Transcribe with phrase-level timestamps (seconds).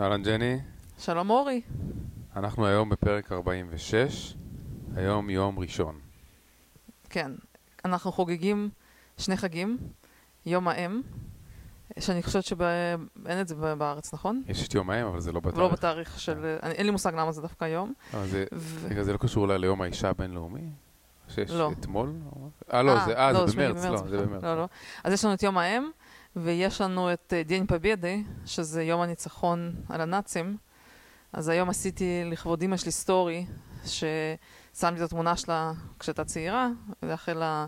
[0.00, 0.58] אהלן ג'ני,
[0.98, 1.60] שלום אורי.
[2.36, 4.34] אנחנו היום בפרק 46,
[4.96, 5.98] היום יום ראשון.
[7.10, 7.32] כן,
[7.84, 8.70] אנחנו חוגגים
[9.18, 9.78] שני חגים,
[10.46, 11.00] יום האם,
[11.98, 14.42] שאני חושבת שאין את זה בארץ, נכון?
[14.46, 15.58] יש את יום האם, אבל זה לא בתאריך.
[15.58, 16.56] לא בתאריך של...
[16.62, 17.82] אני, אין לי מושג למה זה דווקא.
[18.14, 20.68] אבל זה, ו- זה לא קשור אולי ליום האישה הבינלאומי?
[21.28, 21.72] שיש לא.
[21.80, 22.12] אתמול?
[22.72, 24.28] אה, לא, זה, אה, זה שמונה במרץ, לא, זה נכון.
[24.28, 24.44] במרץ.
[24.44, 24.68] לא, לא.
[25.04, 25.90] אז יש לנו את יום האם,
[26.36, 30.56] ויש לנו את אה, День Победы, שזה יום הניצחון על הנאצים.
[31.32, 33.46] אז היום עשיתי לכבוד אמא שלי story,
[33.84, 36.68] ששמתי את התמונה שלה כשהייתה צעירה,
[37.02, 37.66] לאחל לה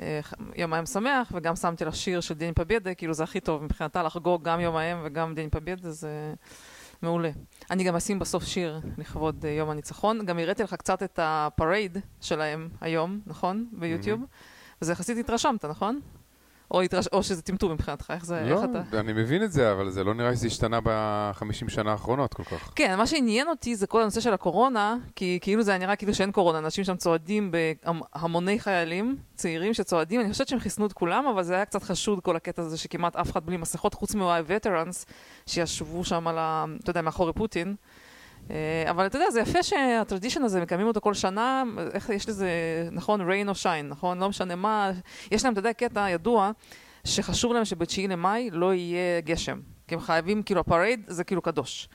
[0.00, 0.20] אה,
[0.56, 4.02] יום האם שמח, וגם שמתי לה שיר של День Победы, כאילו זה הכי טוב מבחינתה
[4.02, 6.34] לחגוג גם יום האם וגם День Победы, זה
[7.02, 7.30] מעולה.
[7.70, 10.26] אני גם אשים בסוף שיר לכבוד אה, יום הניצחון.
[10.26, 13.66] גם הראיתי לך קצת את ה parade שלהם היום, נכון?
[13.72, 14.20] ביוטיוב.
[14.82, 16.00] וזה יחסית התרשמת, נכון?
[16.70, 17.06] או, התרש...
[17.12, 19.00] או שזה טמטום מבחינתך, איך זה, לא, איך אתה...
[19.00, 22.72] אני מבין את זה, אבל זה לא נראה שזה השתנה בחמישים שנה האחרונות כל כך.
[22.74, 26.32] כן, מה שעניין אותי זה כל הנושא של הקורונה, כי כאילו זה נראה כאילו שאין
[26.32, 31.42] קורונה, אנשים שם צועדים בהמוני חיילים צעירים שצועדים, אני חושבת שהם חיסנו את כולם, אבל
[31.42, 35.04] זה היה קצת חשוד כל הקטע הזה שכמעט אף אחד בלי מסכות, חוץ מ-veterans
[35.46, 36.64] שישבו שם על ה...
[36.82, 37.74] אתה יודע, מאחורי פוטין.
[38.50, 42.48] אה, אבל אתה יודע, זה יפה שהטרדישן הזה, מקיימים אותו כל שנה, איך יש לזה,
[42.92, 44.18] נכון, rain or shine, נכון?
[44.18, 44.92] לא משנה מה,
[45.30, 46.50] יש להם, אתה יודע, קטע ידוע,
[47.04, 49.60] שחשוב להם שב-9 למאי לא יהיה גשם.
[49.88, 51.88] כי הם חייבים, כאילו, ה parade זה כאילו קדוש.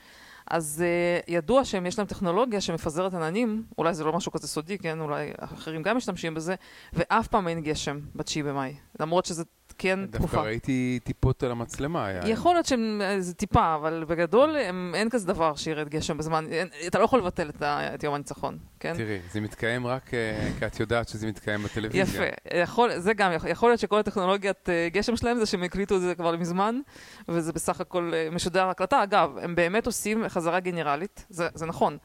[0.50, 4.78] אז uh, ידוע שהם, יש להם טכנולוגיה שמפזרת עננים, אולי זה לא משהו כזה סודי,
[4.78, 6.54] כן, אולי אחרים גם משתמשים בזה,
[6.92, 9.44] ואף פעם אין גשם ב-9 במאי, למרות שזה
[9.82, 10.40] כן דווקא תקופה.
[10.42, 12.06] ראיתי טיפות על המצלמה.
[12.06, 16.68] היה- יכול להיות שזה טיפה, אבל בגדול הם, אין כזה דבר שירד גשם בזמן, אין,
[16.86, 18.94] אתה לא יכול לבטל את, ה, את יום הניצחון, כן?
[18.96, 22.02] תראי, זה מתקיים רק אה, כי את יודעת שזה מתקיים בטלוויזיה.
[22.24, 22.24] יפה,
[22.58, 26.00] יכול, זה גם, יכול- יכול להיות שכל הטכנולוגיית אה, גשם שלהם זה שהם הקליטו את
[26.00, 26.80] זה כבר מזמן,
[27.28, 29.02] וזה בסך הכל אה, משודר הקלטה.
[29.02, 31.98] אגב, הם באמת עושים חזרה גנרלית, זה, זה נכון,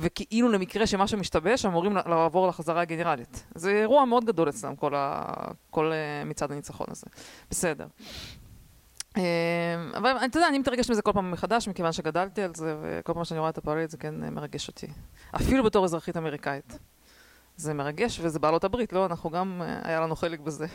[0.00, 3.44] וכאילו למקרה שמשהו משתבש, אמורים לעבור לחזרה הגנרלית.
[3.54, 5.24] זה אירוע מאוד גדול אצלם, כל, ה,
[5.70, 7.06] כל אה, מצעד הניצחון הזה.
[7.50, 7.86] בסדר.
[9.16, 9.22] אה,
[9.96, 13.24] אבל אתה יודע, אני מתרגשת מזה כל פעם מחדש, מכיוון שגדלתי על זה, וכל פעם
[13.24, 14.86] שאני רואה את הפריט זה כן אה, מרגש אותי.
[15.36, 16.78] אפילו בתור אזרחית אמריקאית.
[17.56, 19.06] זה מרגש, וזה בעלות הברית, לא?
[19.06, 20.66] אנחנו גם, היה לנו חלק בזה.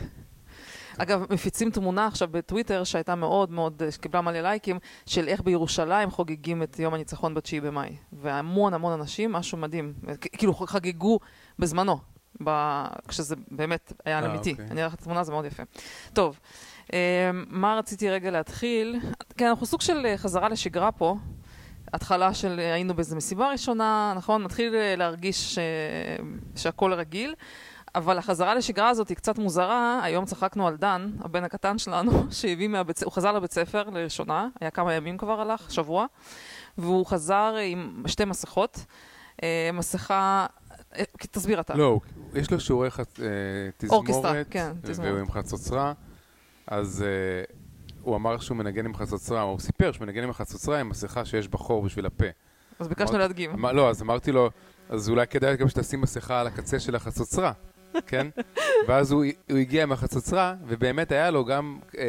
[0.98, 6.62] אגב, מפיצים תמונה עכשיו בטוויטר שהייתה מאוד מאוד, שקיבלה מלא לייקים, של איך בירושלים חוגגים
[6.62, 7.96] את יום הניצחון ב-9 במאי.
[8.12, 9.92] והמון המון אנשים, משהו מדהים.
[10.20, 11.18] כאילו חגגו
[11.58, 11.98] בזמנו,
[12.44, 12.50] ב...
[13.08, 14.50] כשזה באמת היה אה, אמיתי.
[14.50, 14.66] אוקיי.
[14.70, 15.62] אני אראה לך את התמונה, זה מאוד יפה.
[16.12, 16.38] טוב,
[16.92, 19.00] אה, מה רציתי רגע להתחיל?
[19.36, 21.16] כן, אנחנו סוג של אה, חזרה לשגרה פה.
[21.92, 24.44] התחלה של אה, היינו באיזו מסיבה ראשונה, נכון?
[24.44, 25.58] מתחיל אה, להרגיש ש...
[26.56, 27.34] שהכל רגיל.
[27.94, 30.00] אבל החזרה לשגרה הזאת היא קצת מוזרה.
[30.02, 33.02] היום צחקנו על דן, הבן הקטן שלנו, שהביא מהבית...
[33.02, 36.06] הוא חזר לבית ספר לראשונה, היה כמה ימים כבר הלך, שבוע,
[36.78, 38.84] והוא חזר עם שתי מסכות.
[39.42, 40.46] אה, מסכה...
[40.96, 41.74] אה, תסביר אתה.
[41.74, 42.00] לא,
[42.34, 45.10] יש לו שיעורי חצ- אה, אורקסטרה, תזמורת, כן, תזמורת.
[45.10, 45.92] והוא עם חצוצרה,
[46.66, 47.44] אז אה,
[48.02, 51.48] הוא אמר שהוא מנגן עם חצוצרה, הוא סיפר שהוא מנגן עם חצוצרה עם מסכה שיש
[51.48, 52.24] בה חור בשביל הפה.
[52.78, 53.64] אז ביקשנו להדגים.
[53.66, 54.50] לא, אז אמרתי לו,
[54.88, 57.52] אז אולי כדאי גם שתשים מסכה על הקצה של החצוצרה,
[58.06, 58.26] כן?
[58.88, 62.04] ואז הוא, הוא הגיע עם החצוצרה, ובאמת היה לו גם אה,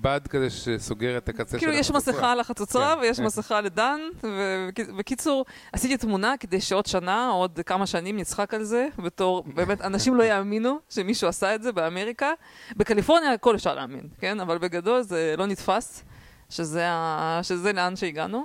[0.00, 2.12] בד כזה שסוגר את הקצה כאילו של יש החצוצרה.
[2.14, 3.24] מסכה על החצוצרה כן, ויש כן.
[3.24, 9.44] מסכה לדן, ובקיצור, עשיתי תמונה כדי שעוד שנה, עוד כמה שנים נצחק על זה, בתור,
[9.54, 12.30] באמת, אנשים לא יאמינו שמישהו עשה את זה באמריקה.
[12.76, 14.40] בקליפורניה הכל אפשר להאמין, כן?
[14.40, 16.04] אבל בגדול זה לא נתפס,
[16.50, 17.40] שזה, ה...
[17.42, 18.44] שזה לאן שהגענו.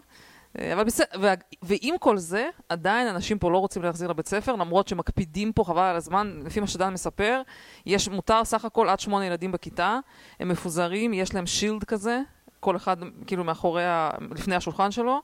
[0.59, 1.34] אה, אבל בסדר.
[1.62, 5.81] ועם כל זה, עדיין אנשים פה לא רוצים להחזיר לבית ספר, למרות שמקפידים פה חבל
[5.81, 7.41] על הזמן, לפי מה שדן מספר,
[7.85, 10.00] יש מותר סך הכל עד שמונה ילדים בכיתה,
[10.40, 12.22] הם מפוזרים, יש להם שילד כזה,
[12.59, 12.97] כל אחד
[13.28, 14.09] כאילו מאחורי, ה...
[14.31, 15.22] לפני השולחן שלו,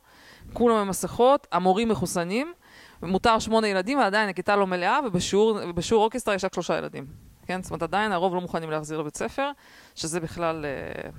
[0.54, 2.54] כולם עם מסכות, המורים מחוסנים,
[3.02, 5.60] מותר שמונה ילדים, ועדיין הכיתה לא מלאה, ובשיעור,
[5.92, 7.06] אורקסטרה יש רק שלושה ילדים.
[7.46, 7.64] כן?
[7.64, 9.52] זאת אומרת, עדיין הרוב לא מוכנים להחזיר לבית ספר,
[9.96, 10.66] שזה בכלל...
[10.66, 11.10] אה,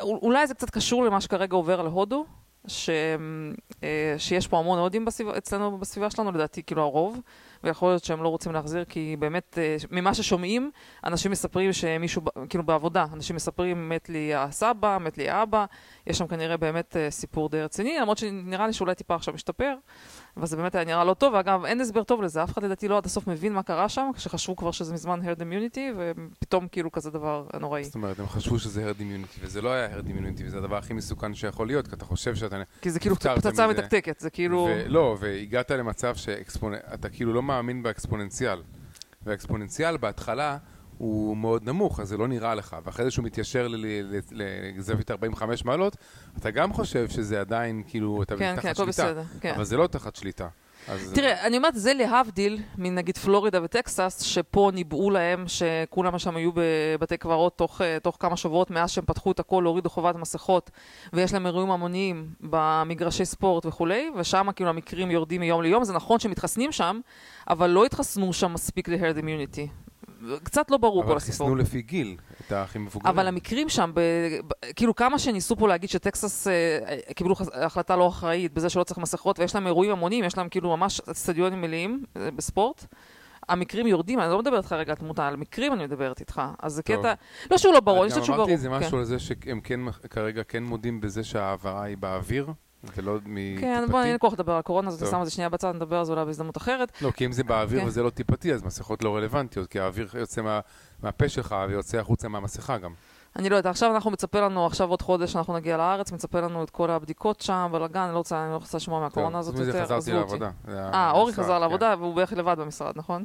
[0.00, 2.26] אולי זה קצת קשור למה שכרגע עובר על הודו,
[2.68, 2.90] ש,
[3.82, 7.20] אה, שיש פה המון הודים בסביבה, אצלנו בסביבה שלנו, לדעתי כאילו הרוב,
[7.64, 10.70] ויכול להיות שהם לא רוצים להחזיר, כי באמת, אה, ממה ששומעים,
[11.04, 15.64] אנשים מספרים שמישהו, כאילו בעבודה, אנשים מספרים, מת לי הסבא, מת לי האבא,
[16.06, 19.74] יש שם כנראה באמת אה, סיפור די רציני, למרות שנראה לי שאולי טיפה עכשיו משתפר,
[20.36, 22.88] אבל זה באמת היה נראה לא טוב, ואגב, אין הסבר טוב לזה, אף אחד לדעתי
[22.88, 26.92] לא עד הסוף מבין מה קרה שם, כשחשבו כבר שזה מזמן herd immunity, ופתאום כאילו
[26.92, 27.84] כזה דבר נוראי.
[27.84, 30.94] זאת אומרת, הם חשבו שזה herd immunity, וזה לא היה herd immunity, וזה הדבר הכי
[30.94, 32.56] מסוכן שיכול להיות, כי אתה חושב שאתה...
[32.80, 33.68] כי זה כאילו פצצה.
[33.68, 34.68] מתקתקת, זה כאילו...
[34.70, 38.62] ולא, והגעת למצב שאתה כאילו לא מאמין באקספוננציאל.
[39.22, 40.58] והאקספוננציאל בהתחלה
[40.98, 42.76] הוא מאוד נמוך, אז זה לא נראה לך.
[42.84, 43.68] ואחרי זה שהוא מתיישר
[44.76, 45.96] לזווית 45 מעלות,
[46.38, 49.12] אתה גם חושב שזה עדיין, כאילו, אתה כן, תחת כן, הכל שליטה.
[49.12, 49.22] בסדר.
[49.40, 49.54] כן.
[49.54, 50.48] אבל זה לא תחת שליטה.
[50.88, 56.50] אז- תראה, אני אומרת, זה להבדיל מנגיד פלורידה וטקסס, שפה ניבאו להם שכולם שם היו
[56.54, 60.70] בבתי קברות תוך, אה, תוך כמה שבועות מאז שהם פתחו את הכל, הורידו חובת מסכות,
[61.12, 65.84] ויש להם אירועים המוניים במגרשי ספורט וכולי, ושם כאילו המקרים יורדים מיום ליום.
[65.84, 67.00] זה נכון שמתחסנים שם,
[67.50, 69.87] אבל לא התחסנו שם מספיק ל-herd immunity.
[70.42, 71.46] קצת לא ברור כל אבל הסיפור.
[71.46, 72.16] חיסנו לפי גיל
[72.46, 73.14] את הכי מבוגרים.
[73.14, 74.00] אבל המקרים שם, ב,
[74.46, 76.78] ב, כאילו כמה שניסו פה להגיד שטקסס אה,
[77.16, 80.48] קיבלו חס- החלטה לא אחראית בזה שלא צריך מסכות, ויש להם אירועים המוניים, יש להם
[80.48, 82.84] כאילו ממש אצטדיונים מלאים אה, בספורט.
[83.48, 86.42] המקרים יורדים, אני לא מדברת איתך רגע על תמותה, על מקרים אני מדברת איתך.
[86.62, 86.82] אז זה.
[86.82, 87.14] קטע,
[87.50, 88.48] לא שהוא לא ברור, אני חושבת שהוא גם ברור.
[88.50, 88.74] אמרתי איזה כן.
[88.86, 89.80] משהו על זה שהם כן,
[90.10, 92.48] כרגע כן מודים בזה שההעברה היא באוויר,
[92.96, 93.56] ולא מטיפתי.
[93.60, 95.10] כן, בוא, אין כוח לדבר על קורונה, אז טוב.
[95.10, 96.92] שם את זה שנייה בצד, נדבר על זה אולי בהזדמנות אחרת.
[97.02, 97.86] לא, כי אם זה באוויר כן.
[97.86, 100.60] וזה לא טיפתי, אז מסכות לא רלוונטיות, כי האוויר יוצא מה-
[101.02, 102.92] מהפה שלך ויוצא החוצה מהמסכה גם.
[103.36, 106.62] אני לא יודעת, עכשיו אנחנו מצפה לנו, עכשיו עוד חודש אנחנו נגיע לארץ, מצפה לנו
[106.62, 109.84] את כל הבדיקות שם, בלאגן, אני לא רוצה, אני לא רוצה לשמוע מהקורונה הזאת יותר,
[109.84, 110.12] חזרתי.
[110.12, 110.50] לעבודה.
[110.66, 111.60] זה אה, אורי חזר כן.
[111.60, 113.24] לעבודה, והוא בערך לבד במשרד, נכון?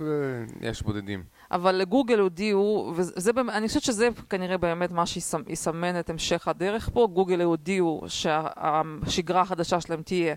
[0.00, 1.22] ו- יש בודדים.
[1.54, 6.90] אבל גוגל הודיעו, וזה באמת, אני חושבת שזה כנראה באמת מה שיסמן את המשך הדרך
[6.92, 10.34] פה, גוגל הודיעו שהשגרה החדשה שלהם תהיה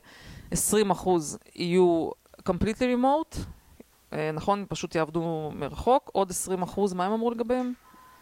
[0.53, 0.55] 20%
[1.55, 2.09] יהיו
[2.49, 3.37] completely remote,
[4.13, 4.65] אה, נכון?
[4.69, 6.31] פשוט יעבדו מרחוק, עוד
[6.65, 7.73] 20% מה הם אמרו לגביהם?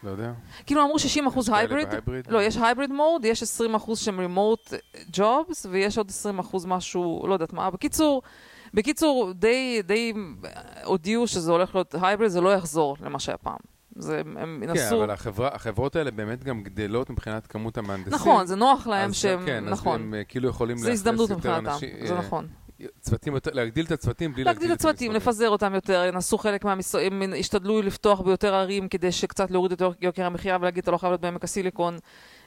[0.02, 0.32] לא יודע.
[0.66, 1.88] כאילו אמרו 60% יש כאלה הייבריד?
[2.28, 4.72] לא, יש הייבריד מוד, יש 20% שהם remote
[5.16, 6.10] jobs, ויש עוד
[6.52, 7.70] 20% משהו, לא יודעת מה.
[7.70, 8.22] בקיצור,
[8.74, 10.12] בקיצור, די, די
[10.84, 13.56] הודיעו שזה הולך להיות הייבריד, זה לא יחזור למה שהיה פעם.
[13.98, 14.96] זה, הם כן, ינסו...
[15.04, 18.12] אבל החברה- החברות האלה באמת גם גדלות מבחינת כמות המהנדסים.
[18.14, 20.00] נכון, זה נוח להם אז שהם, כן, אז נכון.
[20.02, 22.46] הם אה, כאילו יכולים זה הזדמנות לאכלס יותר מבחינתם, אנשים, זה אה, נכון.
[23.00, 25.28] צוותים יותר, להגדיל את הצוותים בלי להגדיל את הצוותים, המשרדים.
[25.28, 30.24] לפזר אותם יותר, ינסו חלק מהמשרדים, ישתדלו לפתוח ביותר ערים כדי שקצת להוריד את יוקר
[30.26, 31.98] המחיה ולהגיד, אתה לא חייב להיות בעמק הסיליקון.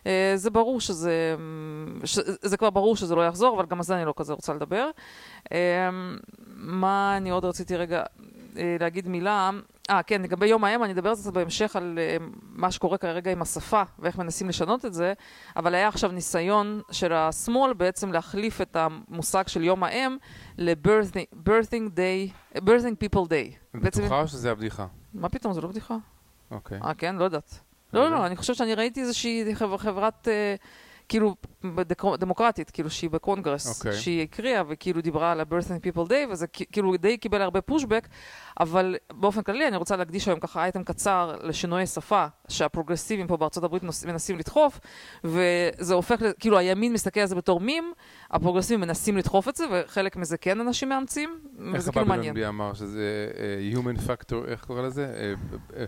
[0.08, 1.36] אה, זה ברור שזה,
[2.04, 4.54] ש- זה כבר ברור שזה לא יחזור, אבל גם על זה אני לא כזה רוצה
[4.54, 4.90] לדבר.
[5.52, 5.90] אה,
[6.56, 8.04] מה אני עוד רציתי רגע
[8.58, 9.50] אה, להגיד מילה?
[9.90, 13.32] אה, כן, לגבי יום האם, אני אדבר על זה בהמשך על אה, מה שקורה כרגע
[13.32, 15.14] עם השפה ואיך מנסים לשנות את זה,
[15.56, 20.18] אבל היה עכשיו ניסיון של השמאל בעצם להחליף את המושג של יום האם
[20.58, 23.56] ל-birthing birthing day, birthing people day.
[23.78, 24.86] את בעצם, בטוחה או שזה הבדיחה?
[25.14, 25.96] מה פתאום, זה לא בדיחה.
[26.52, 26.80] אוקיי.
[26.84, 27.16] אה, כן?
[27.16, 27.60] לא יודעת.
[27.94, 30.56] לא, לא, לא, אני חושבת שאני ראיתי איזושהי חבר- חברת, אה,
[31.10, 31.36] כאילו,
[32.20, 33.94] דמוקרטית, כאילו, שהיא בקונגרס, אוקיי.
[34.00, 38.08] שהיא הקריאה וכאילו דיברה על ה-birthing people day, וזה כאילו די קיבל הרבה פושבק,
[38.60, 43.64] אבל באופן כללי אני רוצה להקדיש היום ככה אייטם קצר לשינויי שפה שהפרוגרסיבים פה בארצות
[43.64, 44.80] הברית נוס- מנסים לדחוף,
[45.24, 47.94] וזה הופך, כאילו הימין מסתכל על זה בתור מים,
[48.32, 52.34] הפרוגרסיבים מנסים לדחוף את זה, וחלק מזה כן אנשים מאמצים, איך וזה כאילו הבבלון מעניין.
[52.34, 55.06] בי אמר שזה אה, human factor, איך קורא לזה?
[55.16, 55.34] אה,
[55.80, 55.86] אה,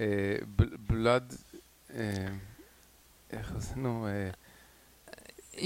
[0.00, 1.34] אה, ב- blood...
[1.94, 2.26] אה,
[3.30, 3.74] איך זה?
[3.76, 4.06] נו,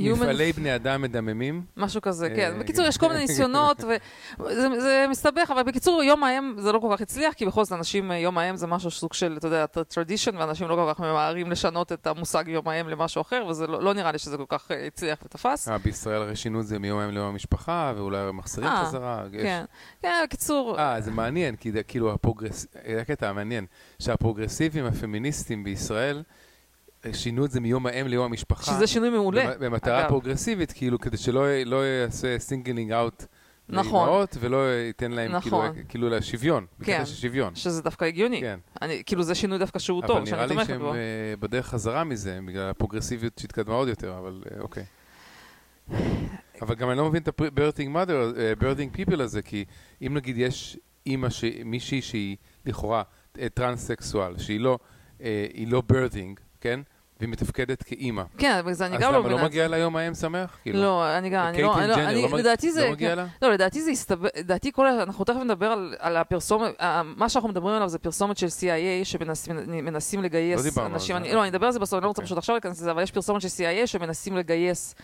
[0.03, 1.63] מפעלי בני אדם מדממים.
[1.77, 2.59] משהו כזה, אה, כן.
[2.59, 6.89] בקיצור, יש כל מיני ניסיונות, וזה זה מסתבך, אבל בקיצור, יום האם זה לא כל
[6.93, 9.65] כך הצליח, כי בכל זאת אנשים, אה, יום האם זה משהו סוג של, אתה יודע,
[9.75, 13.83] tradition, ואנשים לא כל כך ממהרים לשנות את המושג יום האם למשהו אחר, וזה לא,
[13.83, 15.69] לא נראה לי שזה כל כך אה, הצליח ותפס.
[15.69, 19.25] אה, בישראל הרי שינו את זה מיום היום ליום המשפחה, ואולי מחזירים אה, חזרה.
[19.33, 19.65] כן.
[20.03, 22.67] כן, בקיצור, אה, זה מעניין, כי כאילו הפרוגרס...
[22.87, 23.67] זה הקטע המעניין,
[23.99, 26.23] שהפרוגרסיבים הפמיניסטים בישראל
[27.13, 28.73] שינו את זה מיום האם ליום המשפחה.
[28.73, 29.47] שזה שינוי מעולה.
[29.55, 30.09] במ- במטרה אגב.
[30.09, 33.25] פרוגרסיבית, כאילו, כדי שלא לא יעשה singling out
[33.69, 34.09] נכון.
[34.09, 35.77] לאמהות, ולא ייתן להם כאילו, נכון.
[35.89, 36.93] כאילו לשוויון, כן.
[36.93, 37.55] בקטע של שוויון.
[37.55, 38.41] שזה דווקא הגיוני.
[38.41, 38.59] כן.
[38.83, 40.95] אני, כאילו זה שינוי דווקא שהוא טוב, אבל שאני נראה לי תומכת שהם בו.
[40.95, 40.99] אה,
[41.41, 44.85] בדרך חזרה מזה, בגלל הפרוגרסיביות שהתקדמה עוד יותר, אבל אה, אוקיי.
[46.63, 49.65] אבל גם אני לא מבין את ה-birthing mother, birthing people הזה, כי
[50.07, 52.37] אם נגיד יש אימא, ש- מישהי שהיא
[52.67, 53.03] לכאורה
[53.55, 54.79] טרנס-סקסואל, שהיא לא,
[55.23, 56.81] אה, לא birthing, כן?
[57.21, 58.23] והיא מתפקדת כאימא.
[58.39, 59.49] כן, אבל זה אני אז גם לא למה מבינה לא את זה.
[59.49, 60.59] מגיע לה יום האם שמח?
[60.63, 60.83] כאילו?
[60.83, 63.17] לא, אני גם, אני לא, אני לא, אני, לא לדעתי זה, לא מגיע כן.
[63.17, 63.27] לה?
[63.43, 66.75] לא, לדעתי זה הסתבר, לדעתי כל, אנחנו תכף נדבר על, על הפרסומת,
[67.17, 71.17] מה שאנחנו מדברים עליו זה פרסומת של CIA שמנסים מנסים לגייס לא אנשים.
[71.17, 72.27] אני, לא, אני אדבר על זה בסוף, אני לא רוצה אוקיי.
[72.27, 74.95] פשוט עכשיו להיכנס לזה, אבל יש פרסומת של CIA שמנסים לגייס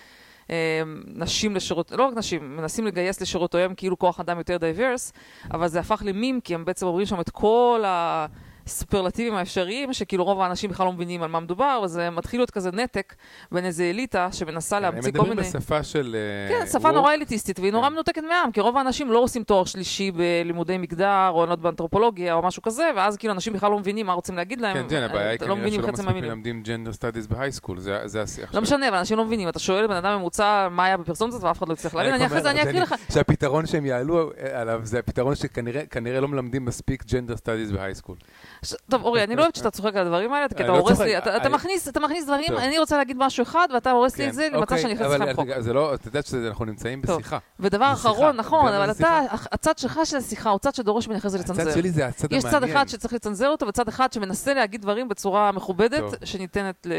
[0.51, 5.13] אה, נשים לשירות, לא רק נשים, מנסים לגייס לשירותיהם כאילו כוח אדם יותר diverse,
[5.51, 8.27] אבל זה הפך למים, כי הם בעצם אומרים שם את כל ה...
[8.71, 12.71] סופרלטיבים האפשריים, שכאילו רוב האנשים בכלל לא מבינים על מה מדובר, וזה מתחיל להיות כזה
[12.73, 13.15] נתק
[13.53, 15.35] בין איזה אליטה שמנסה להמציא כל הם מיני...
[15.35, 16.17] מדברים בשפה של...
[16.51, 16.95] אה, כן, שפה וורק.
[16.95, 17.93] נורא אליטיסטית, והיא נורא כן.
[17.93, 21.59] מנותקת מהעם, כי רוב האנשים לא עושים תואר שלישי בלימודי מגדר, או אני לא יודעת,
[21.59, 24.77] באנתרופולוגיה, או משהו כזה, ואז כאילו אנשים בכלל לא מבינים מה רוצים להגיד להם.
[24.77, 26.07] כן, כן, הבעיה היא לא כנראה שלא מספיק.
[26.09, 28.61] מלמדים gender studies ב high school, זה השיח לא.
[28.61, 29.49] משנה, אבל אנשים לא מבינים.
[29.49, 32.15] אתה שואל בן אדם ממוצע מה היה בפרסומת הזאת, ואף אחד לא יצטרך להבין.
[32.15, 32.95] אני אחרי זה אני אקריא לך.
[33.13, 37.90] שהפתרון שהם יעלו עליו זה הפתרון שכנראה כנראה לא מלמדים מספיק gender studies ב high
[37.90, 38.17] school.
[38.65, 41.01] ש- טוב, אורי, אני לא אוהבת שאתה צוחק על הדברים האלה, כי אתה לא הורס
[41.01, 42.57] לי, אתה אתה מכניס אתה מכניס דברים.
[42.59, 45.23] אני רוצה להגיד משהו אחד, ואתה הורס לי את זה למצב אוקיי, שאני נכנסת אבל
[45.23, 45.47] לך למחוק.
[45.59, 47.03] זה לא, את יודעת שאנחנו נמצאים.
[47.03, 47.39] בשיחה.
[47.61, 49.21] ודבר אחרון, אתה נכון, יודע אבל אתה,
[49.53, 51.75] הצד שלך של השיחה הוא צד שדורש ממני אחרי זה הצד לצנזר.
[51.75, 52.61] שלי זה הצד יש המעניין.
[52.63, 56.03] צד אחד שצריך לצנזר אותו, וצד אחד שמנסה להגיד דברים בצורה מכובדת.
[56.25, 56.93] שניתנת ל...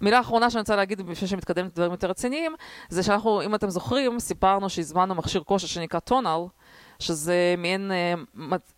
[0.00, 2.54] מילה אחרונה שאני רוצה להגיד לפני שמתקדמת לדברים יותר רציניים,
[2.88, 6.40] זה שאנחנו, אם אתם זוכרים, סיפרנו שהזמנו מכשיר כושר שנקרא טונל,
[6.98, 8.14] שזה מעין אה,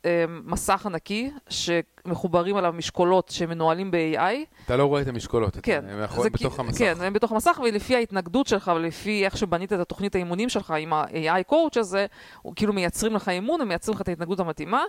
[0.05, 4.21] אה, מסך ענקי שמחוברים עליו משקולות שמנוהלים ב-AI.
[4.67, 5.49] אתה לא רואה את המשקולות.
[5.53, 6.79] אתה- כן, הם מאחורי- זה בתוך כי- המסך.
[6.79, 10.93] כן, הם בתוך המסך, ולפי ההתנגדות שלך ולפי איך שבנית את התוכנית האימונים שלך עם
[10.93, 12.07] ה-AI coach הזה,
[12.43, 14.83] הוא כאילו מייצרים לך אימון ומייצרים לך את ההתנגדות המתאימה.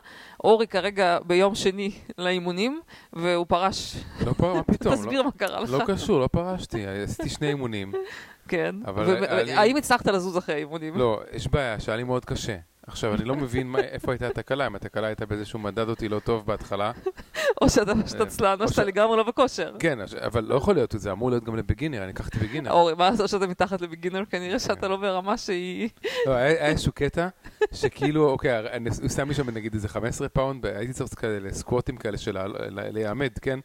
[0.44, 2.82] אורי כרגע ביום שני לאימונים,
[3.14, 3.96] והוא פרש.
[4.26, 4.94] לא פה, מה פתאום?
[4.96, 5.72] תסביר מה קרה לך.
[5.72, 7.92] לא קשור, לא פרשתי, עשיתי שני אימונים.
[8.48, 8.76] כן.
[8.86, 9.26] אבל ו-
[9.58, 10.96] האם הצלחת לזוז אחרי האימונים?
[10.98, 12.56] לא, יש בעיה, שהיה לי מאוד קשה.
[12.90, 16.10] עכשיו, אני לא מבין מה- איפה הייתה התקלה, אם התקלה הייתה בזה שהוא מדד אותי
[16.10, 16.92] לא טוב בהתחלה.
[17.62, 19.76] או שאתה עצלן, או או שאתה לגמרי לא בכושר.
[19.80, 22.72] כן, אבל לא יכול להיות, זה אמור להיות גם ל beginner, אני לקחתי beginner.
[22.72, 24.26] אורי, מה לעשות שאתה מתחת ל beginner?
[24.26, 25.90] כנראה שאתה לא ברמה שהיא...
[26.26, 27.28] לא, היה איזשהו קטע,
[27.74, 31.98] שכאילו, אוקיי, אני- הוא שם לי שם נגיד איזה 15 פאונד, הייתי צריך כאלה סקווטים
[31.98, 32.38] כאלה של
[32.70, 33.60] להיעמד, כן?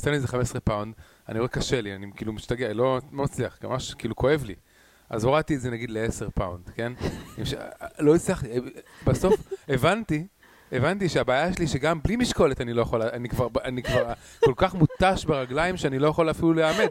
[0.00, 0.94] שם לי איזה 15 פאונד,
[1.28, 4.54] אני רואה קשה לי, אני כאילו משתגע, לא לא מצליח, ממש כאילו כואב לי.
[5.10, 6.92] אז הורדתי את זה נגיד ל-10 פאונד, כן?
[7.98, 8.48] לא הצלחתי,
[9.06, 9.34] בסוף
[9.68, 10.26] הבנתי,
[10.72, 14.12] הבנתי שהבעיה שלי שגם בלי משקולת אני לא יכול, אני כבר, אני כבר
[14.44, 16.88] כל כך מותש ברגליים שאני לא יכול אפילו להיעמד.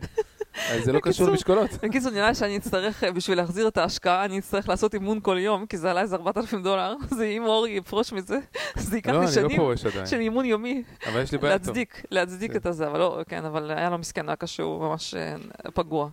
[0.71, 1.69] אז זה לא קשור למשקולות.
[1.83, 5.65] בקיצור, נראה שאני אצטרך, אה, בשביל להחזיר את ההשקעה, אני אצטרך לעשות אימון כל יום,
[5.65, 6.95] כי זה עלה איזה 4,000 דולר.
[7.17, 8.39] זה אם אורי יפרוש מזה,
[8.77, 9.61] זה ייקח לא, לי לא שנים
[10.05, 10.83] של אימון יומי.
[11.07, 11.67] אבל יש לי בעיה טוב.
[11.67, 12.57] להצדיק, להצדיק כן.
[12.57, 15.35] את הזה, אבל לא, כן, אבל היה לו מסכן, היה קשור ממש אה,
[15.73, 16.09] פגוע.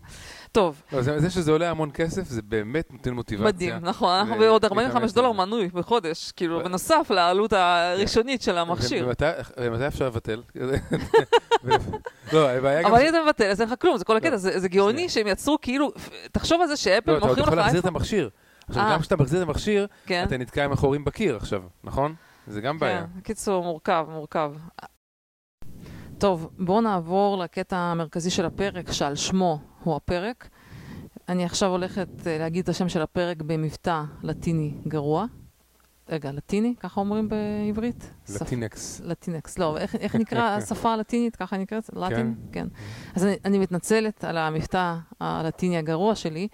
[0.52, 3.48] טוב, לא, זה, זה שזה עולה המון כסף, זה באמת נותן מוטיבציה.
[3.48, 5.32] מדהים, נכון, אנחנו בעוד להתאמץ 45 על דולר.
[5.32, 9.06] מנוי בחודש, כאילו, בנוסף לעלות הראשונית של המכשיר.
[9.06, 10.42] ומתי, אפשר לבטל?
[12.32, 12.90] לא, הבעיה גם...
[12.90, 14.36] אבל אם אתה מבטל, אז אין לך כלום, זה כל הקטע, לא.
[14.36, 15.92] זה גאוני שהם יצרו כאילו,
[16.32, 18.30] תחשוב על זה שאפל לא, אתה מוכרים לך יכול להחזיר את המכשיר.
[18.68, 18.92] עכשיו, אה.
[18.92, 22.14] גם כשאתה מחזיר את המכשיר, כן, אתה נתקע עם החורים בקיר עכשיו, נכון?
[22.46, 23.04] זה גם בעיה.
[23.14, 24.52] כן, קיצור, מורכב, מורכב.
[26.18, 30.48] טוב, בואו נעבור לקטע המרכזי של הפרק, שעל שמו הוא הפרק.
[31.28, 35.26] אני עכשיו הולכת אה, להגיד את השם של הפרק במבטא לטיני גרוע.
[36.08, 36.74] רגע, לטיני?
[36.80, 38.10] ככה אומרים בעברית?
[38.26, 39.00] שפ- לטינקס.
[39.04, 41.36] לטינקס, לא, איך, איך נקרא השפה הלטינית?
[41.36, 41.90] ככה נקראת?
[41.96, 42.34] לטין?
[42.52, 42.66] כן.
[43.14, 46.48] אז אני, אני מתנצלת על המבטא הלטיני הגרוע שלי.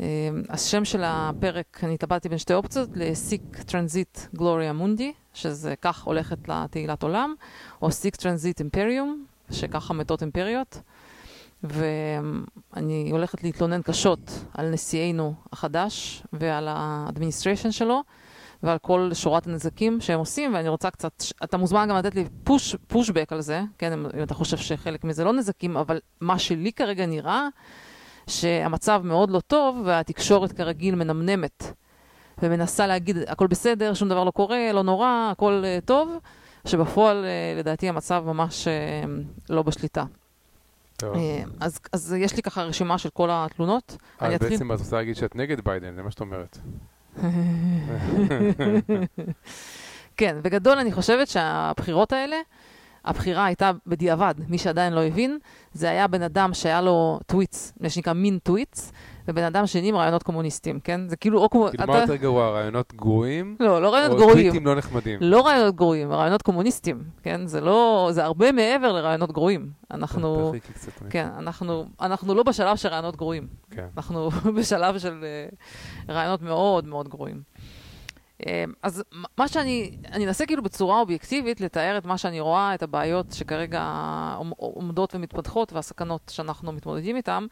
[0.00, 0.06] אה,
[0.48, 6.02] השם של הפרק, אני התלבטתי בין שתי אופציות, ל- Sic transit gloria mundi, שזה כך
[6.02, 7.34] הולכת לה תהילת עולם,
[7.82, 10.80] או Sic transit imperium, שככה מתות אימפריות.
[11.62, 18.02] ואני הולכת להתלונן קשות על נשיאנו החדש ועל ה administration שלו.
[18.62, 22.76] ועל כל שורת הנזקים שהם עושים, ואני רוצה קצת, אתה מוזמן גם לתת לי push,
[22.86, 27.06] pushback על זה, כן, אם אתה חושב שחלק מזה לא נזקים, אבל מה שלי כרגע
[27.06, 27.48] נראה,
[28.28, 31.72] שהמצב מאוד לא טוב, והתקשורת כרגיל מנמנמת,
[32.42, 36.18] ומנסה להגיד, הכל בסדר, שום דבר לא קורה, לא נורא, הכל uh, טוב,
[36.66, 38.70] שבפועל, uh, לדעתי, המצב ממש uh,
[39.50, 40.04] לא בשליטה.
[40.96, 41.16] טוב.
[41.60, 43.96] אז, אז יש לי ככה רשימה של כל התלונות.
[44.18, 46.58] אז אני אתחיל- בעצם את רוצה להגיד שאת נגד ביידן, זה מה שאת אומרת.
[50.16, 52.36] כן, בגדול אני חושבת שהבחירות האלה,
[53.06, 55.38] הבחירה הייתה בדיעבד, מי שעדיין לא הבין,
[55.72, 58.92] זה היה בן אדם שהיה לו tweets, מה שנקרא מין טוויטס,
[59.28, 61.08] ובן אדם שני עם רעיונות קומוניסטיים, כן?
[61.08, 61.68] זה כאילו או כמו...
[61.70, 63.56] כאילו, מה יותר גרוע, רעיונות גרועים?
[63.60, 64.48] לא, לא רעיונות או גרועים.
[64.48, 65.18] טוויטים לא נחמדים?
[65.22, 67.46] לא רעיונות גרועים, רעיונות קומוניסטיים, כן?
[67.46, 68.08] זה לא...
[68.12, 69.70] זה הרבה מעבר לרעיונות גרועים.
[69.90, 70.52] אנחנו...
[71.10, 73.46] כן, אנחנו, אנחנו לא בשלב של רעיונות גרועים.
[73.70, 73.86] כן.
[73.96, 75.24] אנחנו בשלב של
[76.08, 77.42] uh, רעיונות מאוד מאוד גרועים.
[78.42, 78.46] Um,
[78.82, 79.02] אז
[79.38, 83.82] מה שאני, אני אנסה כאילו בצורה אובייקטיבית לתאר את מה שאני רואה, את הבעיות שכרגע
[84.38, 87.46] עומ- עומדות ומתפתחות והסכנות שאנחנו מתמודדים איתן.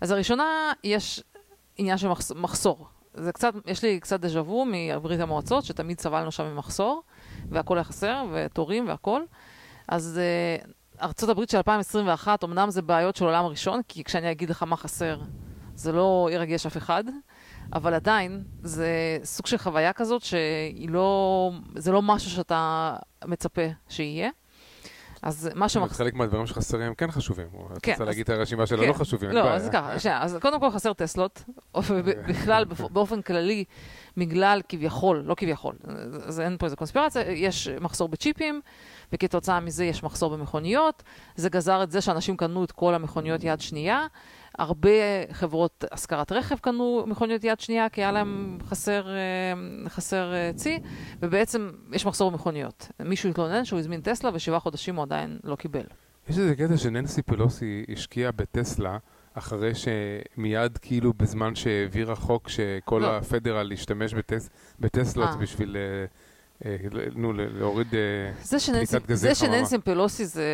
[0.00, 1.22] אז הראשונה, יש
[1.76, 2.86] עניין של מחס- מחסור.
[3.14, 7.02] זה קצת, יש לי קצת דז'ה וו מברית המועצות, שתמיד סבלנו שם ממחסור,
[7.50, 9.22] והכל היה חסר, ותורים והכל.
[9.88, 10.20] אז
[10.62, 14.62] uh, ארצות הברית של 2021, אמנם זה בעיות של עולם ראשון, כי כשאני אגיד לך
[14.62, 15.20] מה חסר,
[15.74, 17.04] זה לא ירגש אף אחד,
[17.74, 18.88] אבל עדיין, זה
[19.24, 24.30] סוג של חוויה כזאת שהיא לא, זה לא משהו שאתה מצפה שיהיה.
[25.22, 25.94] אז מה אבל שמחסר...
[26.04, 27.46] חלק מהדברים שחסרים הם כן חשובים.
[27.46, 28.82] את כן, רוצה אז- להגיד את הרשימה של כן.
[28.82, 29.50] הלא חשובים, לא.
[29.50, 31.44] אז ככה, שנייה, אז קודם כל חסר טסלות,
[32.28, 33.64] בכלל, באופן כללי,
[34.16, 35.74] בגלל כביכול, לא כביכול,
[36.26, 38.60] אז אין פה איזה קונספירציה, יש מחסור בצ'יפים,
[39.12, 41.02] וכתוצאה מזה יש מחסור במכוניות,
[41.36, 44.06] זה גזר את זה שאנשים קנו את כל המכוניות יד שנייה,
[44.58, 44.88] הרבה
[45.32, 50.78] חברות השכרת רכב קנו מכוניות יד שנייה, כי היה להם חסר, אה, חסר אה, צי,
[51.22, 52.88] ובעצם יש מחסור במכוניות.
[53.00, 55.84] מישהו התלונן שהוא הזמין טסלה ושבעה חודשים הוא עדיין לא קיבל.
[56.28, 58.98] יש איזה קטע שננסי פלוסי השקיעה בטסלה,
[59.34, 63.16] אחרי שמיד כאילו בזמן שהעבירה חוק שכל לא.
[63.16, 65.36] הפדרל ישתמש בטס, בטסלות אה.
[65.36, 65.76] בשביל,
[66.64, 67.94] אה, אה, נו, להוריד...
[67.94, 69.58] אה, זה שננסי, פליטת גזי זה חממה.
[69.58, 70.44] שנסי פלוסי זה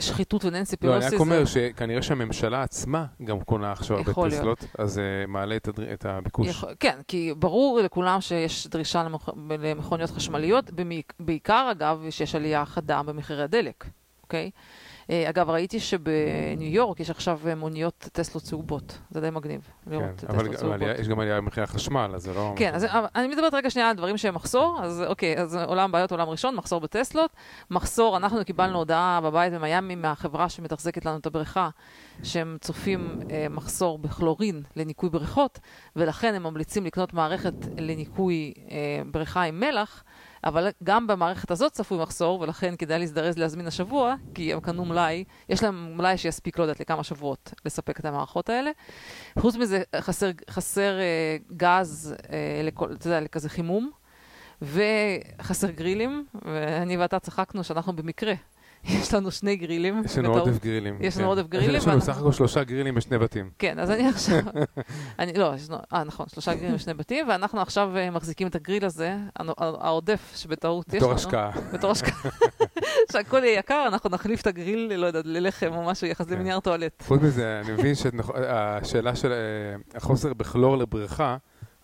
[0.00, 1.16] שחיתות ונסי לא, פלוסי אני זה...
[1.16, 4.30] רק אומר שכנראה שהממשלה עצמה גם קונה עכשיו הרבה.
[4.30, 5.56] טסלות, אז זה מעלה
[5.92, 6.64] את הביקוש.
[6.80, 9.28] כן, כי ברור לכולם שיש דרישה למכ...
[9.58, 10.70] למכוניות חשמליות,
[11.20, 13.84] בעיקר אגב שיש עלייה חדה במחירי הדלק,
[14.22, 14.50] אוקיי?
[15.10, 20.04] אה, אגב, ראיתי שבניו יורק יש עכשיו אה, מוניות טסלות צהובות, זה די מגניב, לראות
[20.04, 20.74] כן, טסלות אבל צהובות.
[20.82, 22.52] עלייה- יש גם עלייה במחירי החשמל, אז זה לא...
[22.56, 25.92] כן, אז אבל אני מדברת רגע שנייה על דברים שהם מחסור, אז אוקיי, אז עולם
[25.92, 27.30] בעיות, עולם ראשון, מחסור בטסלות.
[27.70, 31.68] מחסור, אנחנו קיבלנו הודעה בבית במיאמי מהחברה שמתחזקת לנו את הבריכה,
[32.22, 35.58] שהם צופים אה, מחסור בכלורין לניקוי בריכות,
[35.96, 38.76] ולכן הם ממליצים לקנות מערכת לניקוי אה,
[39.10, 40.04] בריכה עם מלח,
[40.44, 45.24] אבל גם במערכת הזאת צפוי מחסור, ולכן כדאי להזדרז להזמין השבוע, כי הם קנו מלאי,
[45.48, 48.70] יש להם מלאי שיספיק, לא יודעת, לכמה שבועות לספק את המערכות האלה.
[49.38, 53.90] חוץ מזה, חסר, חסר אה, גז, אה, לכל, אתה יודע, לכזה חימום,
[54.62, 58.34] וחסר גרילים, ואני ואתה צחקנו שאנחנו במקרה,
[58.84, 60.02] יש לנו שני גרילים.
[60.04, 60.38] יש לנו.
[60.38, 60.96] עודף גרילים.
[61.00, 61.28] יש לנו כן.
[61.28, 63.50] עודף גרילים, יש לנו סך הכל שלושה גרילים בשני בתים.
[63.58, 64.38] כן, אז אני עכשיו,
[65.18, 65.52] אני, לא,
[65.92, 69.16] אה, נכון, שלושה גרילים בשני בתים, ואנחנו עכשיו אה, מחזיקים את הגריל הזה,
[69.58, 71.00] העודף שבטעות יש לנו.
[71.00, 71.50] בתור השקעה.
[71.74, 72.30] בתור השקעה.
[73.12, 76.38] שהכל יהיה יקר, אנחנו נחליף את הגריל, לא יודעת, ללחם או משהו יחסי כן.
[76.38, 77.02] מנייר טואלט.
[77.02, 81.36] חוץ מזה, אני מבין שהשאלה של אה, החוסר בכלור לבריכה,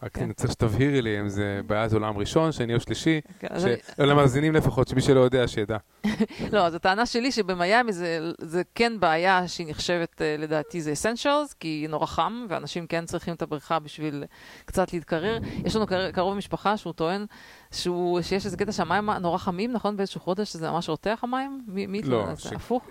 [0.04, 0.23] רק כן.
[0.25, 3.20] אני צריך שתבהירי לי אם זה בעיית עולם ראשון, שני או שלישי,
[3.58, 3.64] ש-
[3.99, 5.76] למאזינים לפחות, שמי שלא יודע, שידע.
[6.52, 11.87] לא, אז הטענה שלי שבמיאמי זה, כן בעיה שהיא נחשבת, אה, לדעתי, זה אסנשיאלס, כי
[11.88, 14.25] נורא חם, ואנשים כן צריכים את הבריכה בשביל
[14.64, 15.38] קצת להתקרר.
[15.64, 17.26] יש לנו קר- קרוב משפחה שהוא טוען
[17.70, 19.96] שיש איזה קטע שהמים נורא חמים, נכון?
[19.96, 21.61] באיזשהו חודש שזה ממש רותח המים?
[21.68, 22.56] מי, לא, זה?
[22.56, 22.84] הפוך?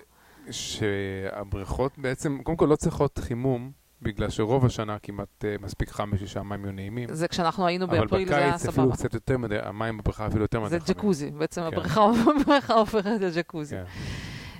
[0.51, 3.71] שהבריכות בעצם, קודם כל לא צריכות חימום,
[4.03, 7.09] בגלל שרוב השנה כמעט אה, מספיק חם בשביל שהמים יהיו נעימים.
[7.15, 8.93] זה כשאנחנו היינו אבל באפריל זה היה בקיץ אפילו סבבה.
[8.95, 10.97] קצת יותר מדי, המים בבריכה אפילו יותר מדי זה חמים.
[10.97, 11.77] ג'קוזי, בעצם כן.
[11.77, 13.75] הבריכה הופכת לג'קוזי.
[13.75, 13.83] כן.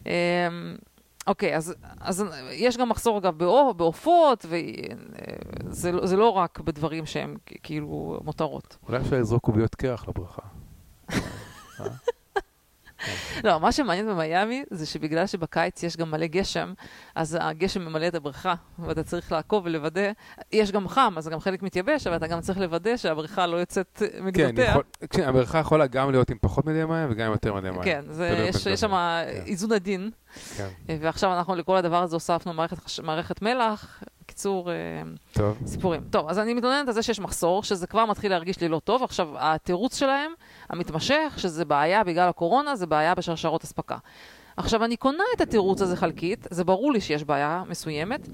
[0.06, 0.76] אמ,
[1.28, 3.38] אוקיי, אז, אז יש גם מחסור אגב
[3.78, 4.46] בעופות,
[5.70, 8.78] וזה לא- זה לא רק בדברים שהם כאילו מותרות.
[8.88, 10.42] אולי אפשר לזרוק קוביות קרח לבריכה.
[13.44, 16.74] לא, מה שמעניין במיאמי זה שבגלל שבקיץ יש גם מלא גשם,
[17.16, 20.12] אז הגשם ממלא את הבריכה, ואתה צריך לעקוב ולוודא,
[20.52, 24.02] יש גם חם, אז גם חלק מתייבש, אבל אתה גם צריך לוודא שהבריכה לא יוצאת
[24.12, 24.76] כן, מגדותיה.
[25.10, 27.84] כן, הבריכה יכולה גם להיות עם פחות מדי מים וגם עם יותר מדי מים.
[27.84, 28.02] כן,
[28.48, 29.44] יש, שם כן.
[29.46, 30.10] איזון עדין,
[30.58, 30.68] כן,
[31.02, 32.54] ועכשיו אנחנו לכל הדבר הזה הוספנו
[33.04, 34.04] מערכת מלח.
[34.24, 34.76] בקיצור, אה,
[35.34, 35.58] טוב.
[35.66, 36.02] סיפורים.
[36.10, 39.04] טוב, אז אני מתלוננת על זה שיש מחסור, שזה כבר מתחיל להרגיש לי לא טוב.
[39.04, 40.32] עכשיו, התירוץ שלהם,
[40.70, 43.98] המתמשך, שזה בעיה בגלל הקורונה, זה בעיה בשרשרות אספקה.
[44.58, 48.28] עכשיו, אני קונה את התירוץ הזה חלקית, זה ברור לי שיש בעיה מסוימת,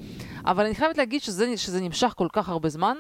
[0.46, 2.98] אבל אני חייבת להגיד שזה, שזה נמשך כל כך הרבה זמן.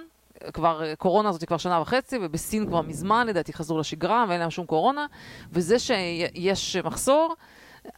[0.53, 4.39] כבר, אה, קורונה הזאת היא כבר שנה וחצי, ובסין כבר מזמן, לדעתי, חזרו לשגרה, ואין
[4.39, 5.05] להם שום קורונה,
[5.51, 7.35] וזה שיש מחסור,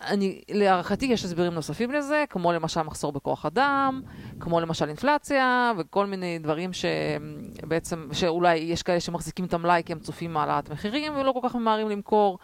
[0.02, 4.02] אני, להערכתי יש הסברים נוספים לזה, כמו למשל מחסור בכוח אדם,
[4.40, 10.00] כמו למשל אינפלציה, וכל מיני דברים שבעצם, שאולי יש כאלה שמחזיקים את המלאי כי הם
[10.00, 12.40] צופים מעלת מחירים ולא כל כך ממהרים למכור.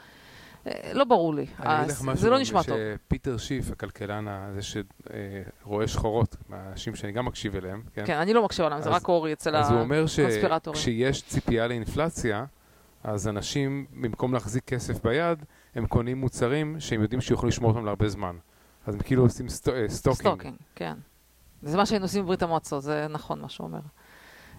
[0.68, 1.46] אה, לא ברור לי.
[1.60, 2.78] אני אגיד לך אז משהו, זה לא נשמע טוב.
[2.96, 8.04] שפיטר שיף, הכלכלן הזה שרואה שחורות, מהאנשים שאני גם מקשיב אליהם, כן?
[8.06, 10.80] כן, אני לא מקשיבה להם, זה רק אורי אצל אז הוא אומר הקונספירטורים.
[10.80, 12.46] שכשיש ציפייה לאינפלציה,
[13.04, 15.44] אז אנשים, במקום להחזיק כסף ביד,
[15.78, 18.36] הם קונים מוצרים שהם יודעים שיוכלו לשמור אותם להרבה זמן.
[18.88, 20.30] אז הם כאילו עושים sto- אה, stocking.
[20.34, 20.94] stocking, כן.
[21.62, 23.80] זה מה שהיינו עושים בברית המועצות, זה נכון מה שהוא אומר.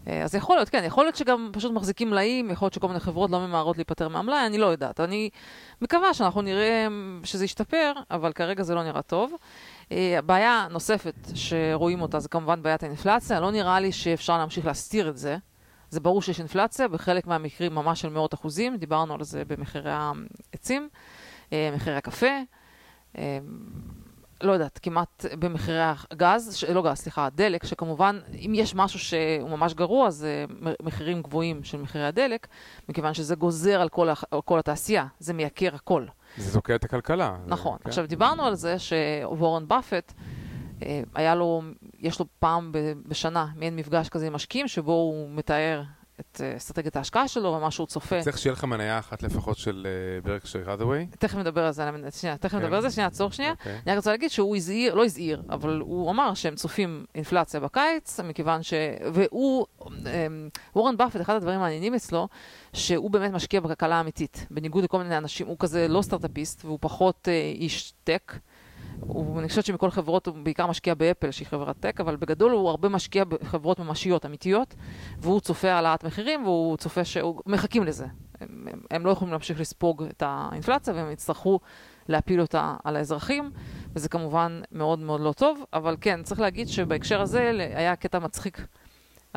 [0.08, 3.00] אה, אז יכול להיות, כן, יכול להיות שגם פשוט מחזיקים מלאים, יכול להיות שכל מיני
[3.00, 5.00] חברות לא ממהרות להיפטר מהמלאי, אני לא יודעת.
[5.00, 5.30] אני
[5.82, 6.86] מקווה שאנחנו נראה
[7.24, 9.32] שזה ישתפר, אבל כרגע זה לא נראה טוב.
[9.92, 15.08] אה, הבעיה נוספת שרואים אותה זה כמובן בעיית האינפלציה, לא נראה לי שאפשר להמשיך להסתיר
[15.08, 15.36] את זה.
[15.90, 20.88] זה ברור שיש אינפלציה, בחלק מהמקרים ממש של מאות אחוזים, דיברנו על זה במחירי העצים,
[21.52, 22.26] אה, מחירי הקפה.
[23.18, 23.38] אה,
[24.42, 29.50] לא יודעת, כמעט במחירי הגז, ש- לא גז, סליחה, הדלק, שכמובן, אם יש משהו שהוא
[29.50, 30.44] ממש גרוע, זה
[30.82, 32.46] מחירים גבוהים של מחירי הדלק,
[32.88, 36.04] מכיוון שזה גוזר על כל, על כל התעשייה, זה מייקר הכל.
[36.36, 37.36] זה תוקע את הכלכלה.
[37.44, 37.78] זה- נכון.
[37.82, 37.88] כן.
[37.88, 40.12] עכשיו, דיברנו על זה שוורן באפט,
[41.14, 41.62] היה לו,
[41.98, 42.72] יש לו פעם
[43.08, 45.82] בשנה מעין מפגש כזה עם משקיעים, שבו הוא מתאר
[46.20, 48.22] את אה, אסטרטגיית ההשקעה שלו ומה שהוא צופה.
[48.22, 51.06] צריך שיהיה לך מניה אחת לפחות של אה, ברקשר האדווי.
[51.18, 52.58] תכף נדבר על זה, שנייה, תכף כן.
[52.58, 53.50] נדבר על זה, שנייה, עצור שנייה.
[53.50, 53.72] אוקיי.
[53.72, 58.20] אני רק רוצה להגיד שהוא הזהיר, לא הזהיר, אבל הוא אמר שהם צופים אינפלציה בקיץ,
[58.20, 58.74] מכיוון ש...
[59.12, 62.28] והוא, אמ, וורן באפט, אחד הדברים המעניינים אצלו,
[62.72, 64.46] שהוא באמת משקיע בכלכלה האמיתית.
[64.50, 68.32] בניגוד לכל מיני אנשים, הוא כזה לא סטארט-אפיסט, והוא פחות אה, איש טק.
[69.00, 72.68] הוא, אני חושבת שמכל חברות הוא בעיקר משקיע באפל, שהיא חברת טק, אבל בגדול הוא
[72.68, 74.74] הרבה משקיע בחברות ממשיות, אמיתיות,
[75.18, 77.42] והוא צופה העלאת מחירים, והוא צופה שהוא...
[77.46, 78.06] מחכים לזה.
[78.40, 81.60] הם, הם, הם לא יכולים להמשיך לספוג את האינפלציה, והם יצטרכו
[82.08, 83.50] להפיל אותה על האזרחים,
[83.94, 88.66] וזה כמובן מאוד מאוד לא טוב, אבל כן, צריך להגיד שבהקשר הזה היה קטע מצחיק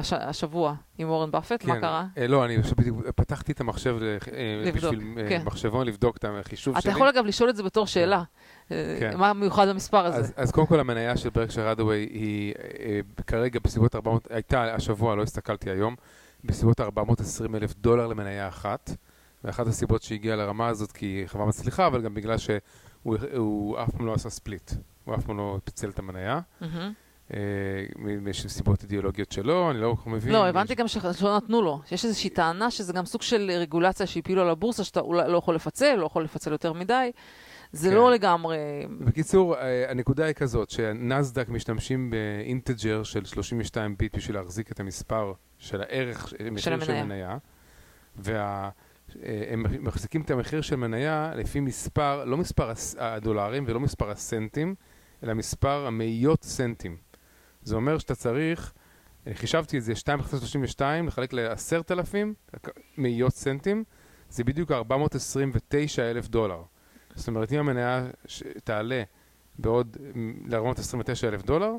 [0.01, 1.81] הש, השבוע עם אורן באפט, מה כן.
[1.81, 2.05] קרה?
[2.17, 4.17] אה, לא, אני פשוט בדיוק פתחתי את המחשב ל- אה,
[4.65, 5.41] לבדוק, בשביל אה, כן.
[5.45, 6.91] מחשבון לבדוק את החישוב אתה שלי.
[6.91, 8.23] יכול אגב לשאול את זה בתור שאלה,
[8.71, 9.17] אה, כן.
[9.17, 10.17] מה מיוחד במספר הזה?
[10.17, 15.15] אז, אז קודם כל המניה של ברקשר האדווי היא אה, כרגע בסביבות 400, הייתה השבוע,
[15.15, 15.95] לא הסתכלתי היום,
[16.43, 18.91] בסביבות 420 אלף דולר למניה אחת.
[19.43, 22.59] ואחת הסיבות שהגיעה לרמה הזאת כי היא חברה מצליחה, אבל גם בגלל שהוא
[23.37, 24.71] הוא אף פעם לא עשה ספליט.
[25.05, 26.39] הוא אף פעם לא פיצל את המניה.
[26.61, 26.93] מהמם.
[27.33, 27.39] אה,
[27.97, 30.33] מאיזשהו סיבות אידיאולוגיות שלו, אני לא כל כך מבין.
[30.33, 31.81] לא, יש- הבנתי גם שלא נתנו לו.
[31.85, 35.55] שיש איזושהי טענה שזה גם סוג של רגולציה שהפילו על הבורסה, שאתה אולי לא יכול
[35.55, 37.11] לפצל, לא יכול לפצל יותר מדי.
[37.71, 37.95] זה כן.
[37.95, 38.57] לא לגמרי...
[38.99, 45.33] בקיצור, אה, הנקודה היא כזאת, שנסדק משתמשים באינטג'ר של 32 ביט בשביל להחזיק את המספר
[45.57, 47.03] של הערך, מחיר של המניה.
[47.05, 47.37] מניה,
[49.15, 54.75] והם מחזיקים את המחיר של מניה לפי מספר, לא מספר הדולרים ולא מספר הסנטים,
[55.23, 56.97] אלא מספר המאיות סנטים.
[57.63, 58.73] זה אומר שאתה צריך,
[59.27, 62.15] אה, חישבתי את זה, 2.32 לחלק ל-10,000
[62.97, 63.83] מאיות סנטים,
[64.29, 66.61] זה בדיוק 429 אלף דולר.
[67.15, 69.03] זאת אומרת, אם המניה ש- תעלה
[69.59, 69.97] בעוד
[70.47, 70.59] ל-429
[71.27, 71.71] אלף דולר,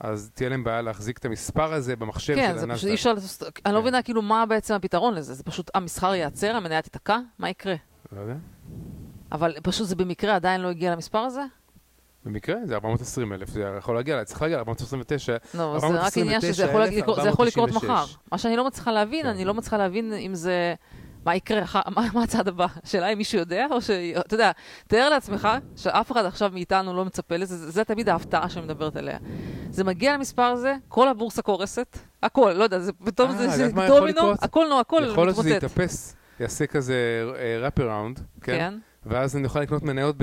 [0.00, 2.88] אז תהיה להם בעיה להחזיק את המספר הזה במחשב כן, של זה פשוט.
[2.88, 3.12] אי אפשר...
[3.12, 3.82] לס- אני לא כן.
[3.82, 5.34] מבינה כאילו מה בעצם הפתרון לזה.
[5.34, 7.74] זה פשוט המסחר ייעצר, המניה תיתקע, מה יקרה?
[8.12, 8.34] לא יודע.
[9.32, 11.40] אבל פשוט זה במקרה עדיין לא הגיע למספר הזה?
[12.26, 15.56] במקרה זה 420 אלף, זה יכול להגיע, צריך להגיע ל-429.
[15.58, 17.86] לא, זה רק עניין שזה יכול, לקרות- זה יכול לקרות מחר.
[17.86, 18.16] 496.
[18.32, 19.28] מה שאני לא מצליחה להבין, כן.
[19.28, 20.74] אני לא מצליחה להבין אם זה...
[21.24, 21.62] מה יקרה,
[21.96, 22.66] מה, מה הצעד הבא?
[22.84, 23.90] השאלה אם מישהו יודע, או ש...
[24.20, 24.50] אתה יודע,
[24.88, 28.96] תאר לעצמך שאף אחד עכשיו מאיתנו לא מצפה לזה, זה, זה תמיד ההפתעה שאני מדברת
[28.96, 29.18] עליה.
[29.70, 33.68] זה מגיע למספר הזה, כל הבורסה קורסת, הכל, לא יודע, זה פתאום אה, זה, זה
[33.88, 34.32] דומינו?
[34.42, 35.64] הכל נו, הכל יכול להיות שזה מתמוטט.
[35.74, 37.24] יתאפס, יעשה כזה
[37.62, 38.52] ראפ אראונד, כן?
[38.56, 38.74] כן,
[39.06, 40.16] ואז אני אוכל לקנות מניות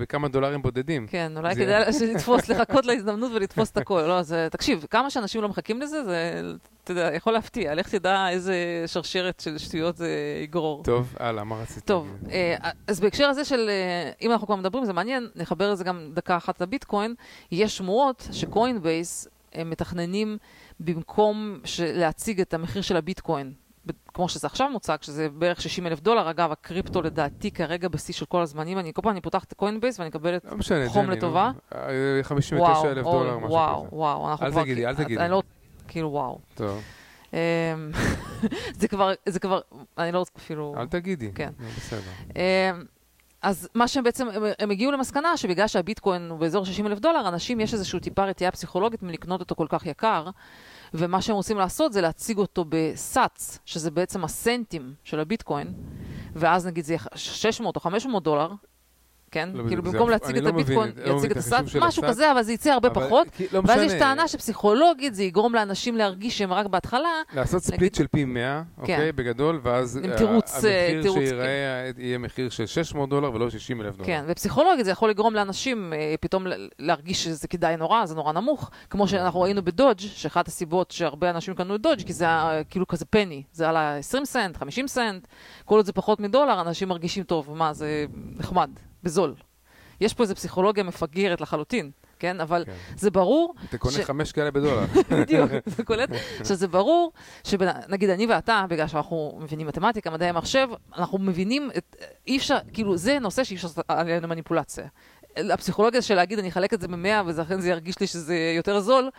[0.00, 1.06] בכמה דולרים בודדים.
[1.06, 4.02] כן, אולי זה- כדאי לתפוס, לחכות להזדמנות ולתפוס את הכל.
[4.02, 6.42] לא, זה, תקשיב, כמה שאנשים לא מחכים לזה, זה,
[6.84, 7.74] אתה יודע, יכול להפתיע.
[7.74, 8.54] לך תדע איזה
[8.86, 10.08] שרשרת של שטויות זה
[10.42, 10.82] יגרור.
[10.84, 11.84] טוב, הלאה, מה רצית?
[11.84, 12.16] טוב?
[12.30, 16.10] אה, אז בהקשר הזה של, אה, אם אנחנו כבר מדברים, זה מעניין, נחבר לזה גם
[16.14, 17.14] דקה אחת לביטקוין,
[17.52, 20.38] יש שמועות שקוינבייס הם מתכננים
[20.80, 21.60] במקום
[21.94, 23.52] להציג את המחיר של הביטקוין,
[24.14, 28.26] כמו שזה עכשיו מוצג, שזה בערך 60 אלף דולר, אגב, הקריפטו לדעתי כרגע בשיא של
[28.26, 31.16] כל הזמנים, אני כל פעם אני פותחת את Coinbase ואני מקבלת לא משנה, חום ג'ני,
[31.16, 31.50] לטובה?
[31.74, 31.78] נו.
[31.78, 33.96] אה, 59 אלף דולר, משהו וואו, כזה.
[33.96, 34.52] וואו, אנחנו אל.
[34.62, 35.20] תגידי, אל תגידי.
[35.20, 35.42] אני לא...
[35.88, 36.38] כאילו, וואו.
[36.54, 36.82] טוב,
[37.32, 37.38] אמ,
[38.80, 39.60] זה כבר, זה כבר,
[39.98, 40.74] אני לא רוצה אפילו...
[40.78, 41.32] אל תגידי.
[41.34, 41.50] כן.
[41.76, 42.00] בסדר.
[42.36, 42.84] אמ,
[43.42, 47.28] אז מה שהם בעצם, הם, הם הגיעו למסקנה שבגלל שהביטקוין הוא באזור 60 אלף דולר,
[47.28, 50.26] אנשים יש איזושהי טיפה רתיעה פסיכולוגית מלקנות אותו כל כך יקר,
[50.94, 55.74] ומה שהם רוצים לעשות זה להציג אותו בסאץ, שזה בעצם הסנטים של הביטקוין,
[56.34, 58.50] ואז נגיד זה יהיה 600 או 500 דולר,
[59.32, 59.48] כן?
[59.54, 62.10] לא, כאילו זה- במקום אני להציג את לא הביטקוין, לא יציג את של משהו הסאץ.
[62.10, 63.26] כזה, אבל זה יצא הרבה אבל- פחות.
[63.30, 63.84] כי- לא ואז משנה.
[63.84, 68.24] יש טענה שפסיכולוגית זה יגרום לאנשים להרגיש שהם רק בהתחלה, לעשות נגיד- ספליט של פי
[68.24, 68.80] 100, כן.
[68.82, 71.48] אוקיי, בגדול, ואז עם אה, תירוץ, אה, המחיר תירוץ, שיראה
[71.98, 74.06] יהיה מחיר של 600 דולר ולא 60 אלף דולר.
[74.06, 76.46] כן, ופסיכולוגית זה יכול לגרום לאנשים אה, פתאום
[76.78, 81.54] להרגיש שזה כדאי נורא, זה נורא נמוך, כמו שאנחנו ראינו בדודג', שאחת הסיבות שהרבה אנשים
[81.54, 82.26] קנו את דודג', כי זה
[82.70, 85.26] כאילו כזה פני, זה עלה 20 סנט, 50 סנט,
[85.64, 88.04] כל עוד זה פחות מדולר, אנשים מרגישים טוב, מה, זה
[88.38, 88.70] נחמד,
[89.02, 89.34] בזול.
[90.00, 92.40] יש פה איזו פסיכולוגיה מפגרת לחלוטין, כן?
[92.40, 92.72] אבל כן.
[92.96, 94.84] זה ברור אתה קונה ש- חמש כאלה בדולר.
[95.20, 96.08] בדיוק, אתה קולט?
[96.44, 97.12] שזה ברור
[97.44, 102.96] שנגיד אני ואתה, בגלל שאנחנו מבינים מתמטיקה, מדעי המחשב, אנחנו מבינים, את, אי אפשר, כאילו
[102.96, 104.86] זה נושא שאי אפשר לעשות עלינו מניפולציה.
[105.36, 109.10] הפסיכולוגיה של להגיד אני אחלק את זה במאה ולכן זה ירגיש לי שזה יותר זול,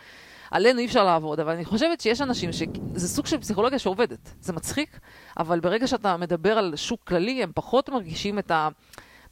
[0.50, 4.34] עלינו אי אפשר לעבוד, אבל אני חושבת שיש אנשים שזה סוג של פסיכולוגיה שעובדת.
[4.40, 4.98] זה מצחיק,
[5.38, 8.68] אבל ברגע שאתה מדבר על שוק כללי, הם פחות מרגישים את ה...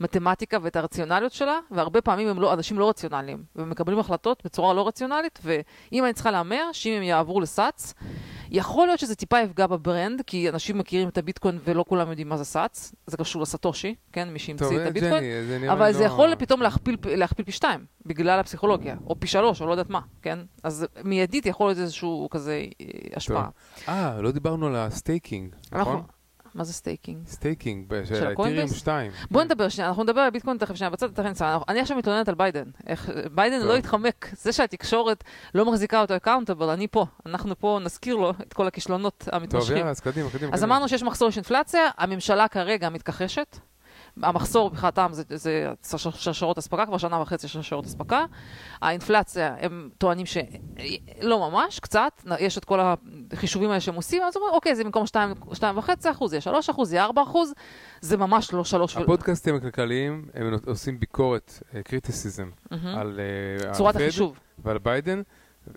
[0.02, 4.88] מתמטיקה ואת הרציונליות שלה, והרבה פעמים הם לא, אנשים לא רציונליים, ומקבלים החלטות בצורה לא
[4.88, 7.94] רציונלית, ואם אני צריכה להמר, שאם הם יעברו לסאץ,
[8.50, 12.36] יכול להיות שזה טיפה יפגע בברנד, כי אנשים מכירים את הביטקוין ולא כולם יודעים מה
[12.36, 12.94] זה סאץ.
[13.06, 14.28] זה קשור לסטושי, כן?
[14.32, 15.22] מי שהמציא את אה, הביטקוין.
[15.22, 19.20] ג'ני, נראה אבל לי זה לא- יכול פתאום להכפיל, להכפיל פי שתיים, בגלל הפסיכולוגיה, או
[19.20, 20.38] פי שלוש, או לא יודעת מה, כן?
[20.62, 22.86] אז מיידית יכול להיות איזשהו כזה אה,
[23.16, 23.48] השפעה.
[23.88, 25.92] אה, לא דיברנו על ה staking, אנחנו...
[25.92, 26.02] נכון?
[26.54, 27.26] מה זה staking?
[27.26, 28.72] staking של של האתיריום ה Coinbase?
[28.72, 29.10] 2.
[29.30, 31.58] בוא נדבר שנייה, אנחנו נדבר על ביטקוין תכף שנייה בצד, תכף נצא.
[31.68, 32.64] אני עכשיו מתלוננת על ביידן.
[32.86, 33.68] איך, ביידן טוב.
[33.68, 34.28] לא התחמק.
[34.32, 37.06] זה שהתקשורת לא מחזיקה אותו accountable, אני פה.
[37.26, 39.76] אנחנו פה נזכיר לו את כל הכישלונות טוב, המתמשכים.
[39.76, 40.54] יאללה, אז קדימה, קדימה.
[40.54, 40.64] אז.
[40.64, 43.56] אמרנו שיש מחסור, יש אינפלציה, הממשלה כרגע מתכחשת.
[44.22, 45.68] המחסור מבחינתם זה, זה
[46.12, 48.24] שרשרות אספקה, כבר שנה וחצי שרשרות אספקה.
[48.82, 52.78] האינפלציה, הם טוענים שלא ממש, קצת, יש את כל
[53.32, 55.04] החישובים האלה שהם עושים, אז אומרים, אוקיי, זה במקום
[55.58, 57.54] 2.5 אחוז, יהיה 3 אחוז, יהיה 4 אחוז,
[58.00, 62.98] זה ממש לא 3 הפודקאסטים הכלכליים, הם עושים ביקורת, קריטיסיזם, מהמם.
[62.98, 63.20] על
[63.66, 64.38] אה, צורת החישוב.
[64.64, 65.22] ועל ביידן.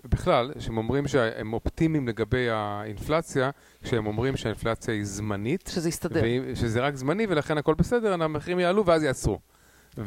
[0.04, 3.50] בכלל, שהם אומרים שהם אופטימיים לגבי האינפלציה,
[3.82, 6.20] כשהם אומרים שהאינפלציה היא זמנית, שזה יסתדר.
[6.54, 9.38] שזה רק זמני ולכן הכל בסדר, המחירים יעלו ואז יעצרו.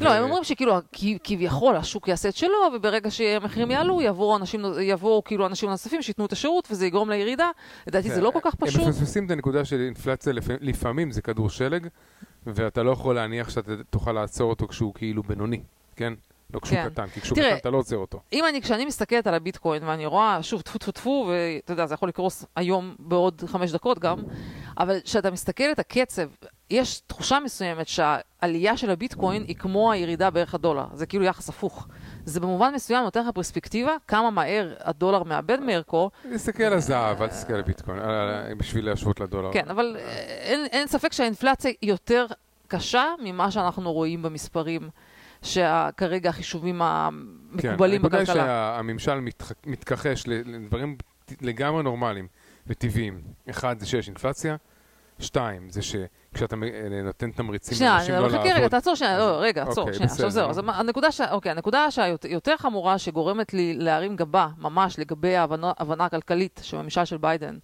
[0.00, 0.74] לא, הם אומרים שכאילו,
[1.24, 6.26] כביכול השוק יעשה את שלו, וברגע שהמחירים יעלו, יבואו אנשים, יבואו כאילו אנשים נוספים שייתנו
[6.26, 7.50] את השירות, וזה יגרום לירידה.
[7.86, 8.86] לדעתי זה לא כל כך הם פשוט.
[8.88, 11.86] מפספסים את הנקודה של אינפלציה, לפ- לפעמים זה כדור שלג,
[12.46, 15.60] ואתה לא יכול להניח שאתה תוכל לעצור אותו כשהוא כאילו בינוני,
[15.96, 16.12] כן?
[16.54, 16.88] לא כשהוא כן.
[16.88, 18.20] קטן, כי כשהוא תראה, קטן אתה לא עוצר אותו.
[18.32, 21.94] אם אני, כשאני מסתכלת על הביטקוין ואני רואה, שוב, טפו טפו טפו, ואתה יודע, זה
[21.94, 24.18] יכול לקרוס היום בעוד חמש דקות גם,
[24.78, 26.28] אבל כשאתה מסתכל את הקצב,
[26.70, 30.86] יש תחושה מסוימת שהעלייה של הביטקוין היא כמו הירידה בערך הדולר.
[30.94, 31.88] זה כאילו יחס הפוך.
[32.24, 36.10] זה במובן מסוים נותן לך פרספקטיבה כמה מהר הדולר מאבד מערכו.
[36.34, 37.98] תסתכל על הזהב, אל תסתכל על ביטקוין,
[38.56, 39.52] בשביל להשוות לדולר.
[39.52, 42.26] כן, אבל אה, אין, אין ספק שהאינפלציה יותר
[42.68, 44.90] קשה ממה שאנחנו רואים במספרים,
[45.42, 48.44] שכרגע החישובים כן, המקובלים הנקודה היא בכלכלה.
[48.76, 50.96] שהממשל מתח- מתכחש לדברים
[51.40, 52.26] לגמרי נורמליים
[52.66, 53.20] וטבעיים.
[53.50, 54.56] אחד, זה שיש אינפלציה.
[55.18, 59.18] שתיים, זה שכשאתה אה, נותן תמריצים שנייה, לאנשים לא אני- חכה רגע, לעבוד, תעצור שנייה,
[59.18, 60.30] לא, רגע, עצור, אוקיי, שנייה, עכשיו.
[60.30, 60.50] זהו.
[60.50, 65.72] אז הנקודה שה- אוקיי, הנקודה שהיותר חמורה, שגורמת לי להרים גבה, ממש לגבי ההבנה
[66.04, 67.58] הכלכלית של הממשל של ביידן,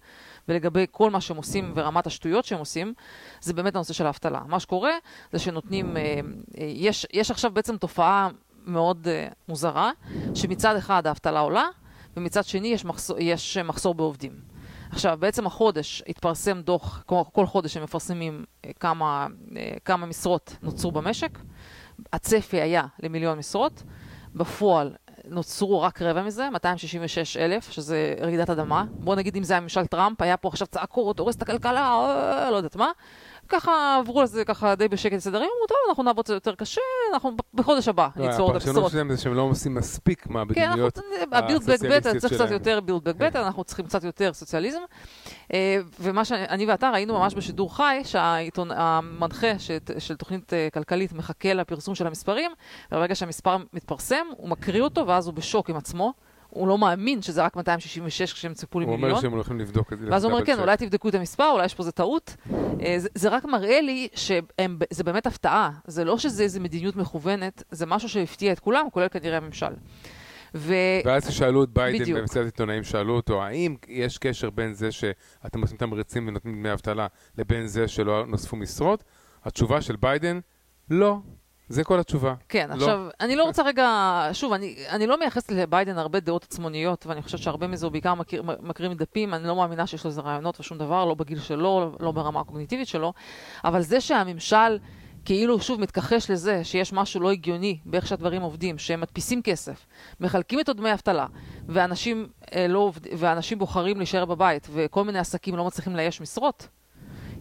[0.47, 2.93] ולגבי כל מה שהם עושים ורמת השטויות שהם עושים,
[3.41, 4.41] זה באמת הנושא של האבטלה.
[4.47, 4.91] מה שקורה
[5.31, 6.01] זה שנותנים, אה,
[6.57, 8.29] אה, יש יש עכשיו בעצם תופעה
[8.65, 9.91] מאוד אה, מוזרה,
[10.35, 11.65] שמצד אחד האבטלה עולה,
[12.17, 14.31] ומצד שני יש מחסור, יש מחסור בעובדים.
[14.91, 18.45] עכשיו, בעצם החודש התפרסם דוח, כל חודש הם מפרסמים
[18.79, 19.27] כמה,
[19.85, 21.39] כמה משרות נוצרו במשק.
[22.13, 23.83] הצפי היה למיליון משרות,
[24.35, 24.95] בפועל
[25.29, 28.83] נוצרו רק רבע מזה, 266 אלף, שזה רעידת אדמה.
[28.91, 32.51] בוא נגיד אם זה היה ממשל טראמפ, היה פה עכשיו צעקות, הורס את הכלכלה, אה,
[32.51, 32.91] לא יודעת מה.
[33.49, 36.81] ככה עברו על זה ככה די בשקט יום, אמרו, טוב, אנחנו נעבוד יותר קשה,
[37.13, 38.91] אנחנו בחודש הבא לא, ניצור את הפרשנות הבשורות.
[38.91, 40.99] שלהם זה שהם לא עושים מספיק כן, מהמדיניות.
[41.31, 42.53] הבילד בק הסוציאליסטיות בטר, צריך קצת שלהם.
[42.53, 44.79] יותר בילד בק בטר, אנחנו צריכים קצת יותר סוציאליזם.
[45.53, 49.59] אה, ומה שאני ואתה ראינו ממש בשידור חי, שהמנחה
[49.99, 52.51] של תוכנית אה, כלכלית מחכה לפרסום של המספרים,
[52.91, 56.13] וברגע שהמספר מתפרסם, הוא מקריא אותו, ואז הוא בשוק עם עצמו.
[56.57, 59.21] הוא לא מאמין שזה רק 266 כשהם ציפו הוא אומר למיליון.
[59.21, 60.07] שהם הולכים לבדוק את זה.
[60.11, 60.59] ואז הוא אומר, כן.
[60.59, 62.35] אולי תבדקו את המספר, אולי יש פה איזה טעות.
[62.81, 65.71] אה, זה, זה רק מראה לי שזה באמת הפתעה.
[65.87, 69.73] זה לא שזה איזה מדיניות מכוונת, זה משהו שהפתיע את כולם, כולל כנראה הממשל.
[70.55, 70.73] ו...
[71.05, 72.13] ואז כששאלו את ביידן.
[72.13, 77.07] במסיבת עיתונאים, שאלו אותו, האם יש קשר בין זה שאתם עושים תמריצים ונותנים דמי אבטלה
[77.37, 79.03] לבין זה שלא נוספו משרות?
[79.43, 80.39] התשובה של ביידן,
[80.89, 81.17] לא.
[81.69, 82.33] זה כל התשובה.
[82.49, 82.73] כן, לא.
[82.73, 87.21] עכשיו, אני לא רוצה רגע, שוב, אני, אני לא מייחסת לביידן הרבה דעות עצמוניות, ואני
[87.21, 90.59] חושבת שהרבה מזה הוא בעיקר מכיר, מקרים מדפים, אני לא מאמינה שיש לו איזה רעיונות
[90.59, 93.13] ושום דבר, לא בגיל שלו, לא ברמה הקוגניטיבית שלו,
[93.63, 94.77] אבל זה שהממשל
[95.25, 99.85] כאילו שוב מתכחש לזה שיש משהו לא הגיוני באיך שהדברים עובדים, שהם מדפיסים כסף,
[100.19, 101.25] מחלקים את דמי אבטלה,
[101.67, 106.67] ואנשים, אה, לא עובד, ואנשים בוחרים להישאר בבית, וכל מיני עסקים לא מצליחים לאייש משרות,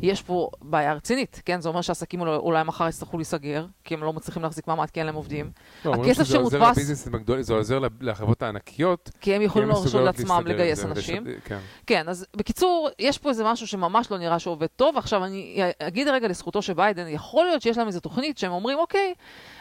[0.02, 1.60] יש פה בעיה רצינית, כן?
[1.60, 5.06] זה אומר שהעסקים אולי, מחר יצטרכו להיסגר, כי הם לא מצליחים להחזיק מעמד, כי אין
[5.06, 5.50] להם עובדים.
[5.84, 9.10] לא, הכסף עוזר שמודפס- לביזנסים הגדולים, זה עוזר לחברות הענקיות.
[9.20, 11.24] כי הם יכולים להרשות לעצמם לגייס זה אנשים.
[11.44, 11.58] כן.
[11.86, 14.96] כן, אז בקיצור, יש פה איזה משהו שממש לא נראה שעובד טוב.
[14.96, 18.78] עכשיו, אני אגיד רגע לזכותו של ביידן, יכול להיות שיש להם איזו תוכנית שהם אומרים,
[18.78, 19.14] אוקיי,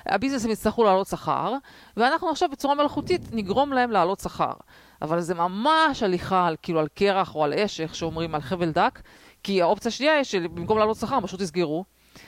[0.06, 1.54] הביזנסים יצטרכו להעלות שכר,
[1.98, 4.54] ואנחנו עכשיו בצורה מלאכותית נגרום להם להעלות שכר.
[5.02, 8.72] אבל זה ממש הליכה על, כאילו, על קרח או על אש, איך שאומרים, על חבל
[8.72, 9.00] דק,
[9.46, 11.86] כי האופציה השנייה היא שבמקום להעלות שכר, פשוט יסגרו.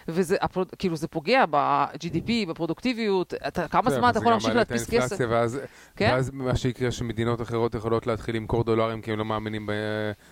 [0.07, 5.17] וזה, הפרוד, כאילו, זה פוגע ב-GDP, בפרודוקטיביות, אתה, כמה זמן אתה יכול להמשיך להדפיס כסף?
[5.17, 5.59] כן, ואז,
[5.95, 6.09] כן?
[6.13, 9.69] ואז מה שיקרה שמדינות אחרות יכולות להתחיל למכור דולרים כי הם לא מאמינים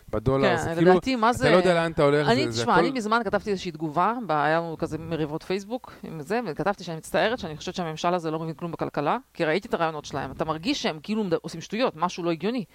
[0.10, 0.58] בדולר.
[0.58, 1.48] כן, זה כאילו, לדעתי, מה זה...
[1.48, 2.28] אתה לא יודע לאן אתה הולך.
[2.30, 2.82] אני, תשמע, הכל...
[2.82, 7.40] אני מזמן כתבתי איזושהי תגובה, היה לנו כזה מריבות פייסבוק עם זה, וכתבתי שאני מצטערת,
[7.40, 10.32] שאני חושבת שהממשל הזה לא מבין כלום בכלכלה, כי ראיתי את הרעיונות שלהם.
[10.32, 12.66] אתה מרגיש שהם כאילו עושים שטויות, משהו לא הגיוני.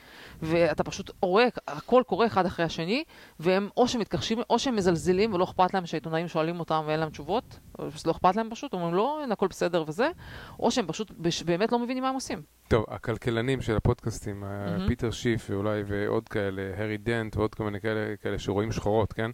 [0.42, 3.04] ואתה פשוט רואה, הכל קורה אחד אחרי השני,
[3.40, 7.58] והם או שמתכחשים, או שהם מזלזלים ולא אכפת להם שהעיתונאים שואלים אותם ואין להם תשובות,
[7.78, 10.10] או שזה לא אכפת להם פשוט, אומרים לא, אין הכל בסדר וזה,
[10.58, 12.42] או שהם פשוט בש- באמת לא מבינים מה הם עושים.
[12.68, 14.86] טוב, הכלכלנים של הפודקאסטים, מהמם.
[14.88, 19.30] פיטר שיף ואולי ועוד כאלה, הארי דנט ועוד כל מיני כאלה, כאלה שרואים שחורות, כן?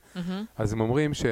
[0.56, 1.24] אז הם אומרים ש...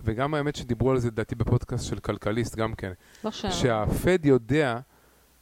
[0.00, 2.92] וגם האמת שדיברו על זה לדעתי בפודקאסט של כלכליסט גם כן,
[3.24, 3.46] לא ש...
[3.46, 4.78] שהפד יודע,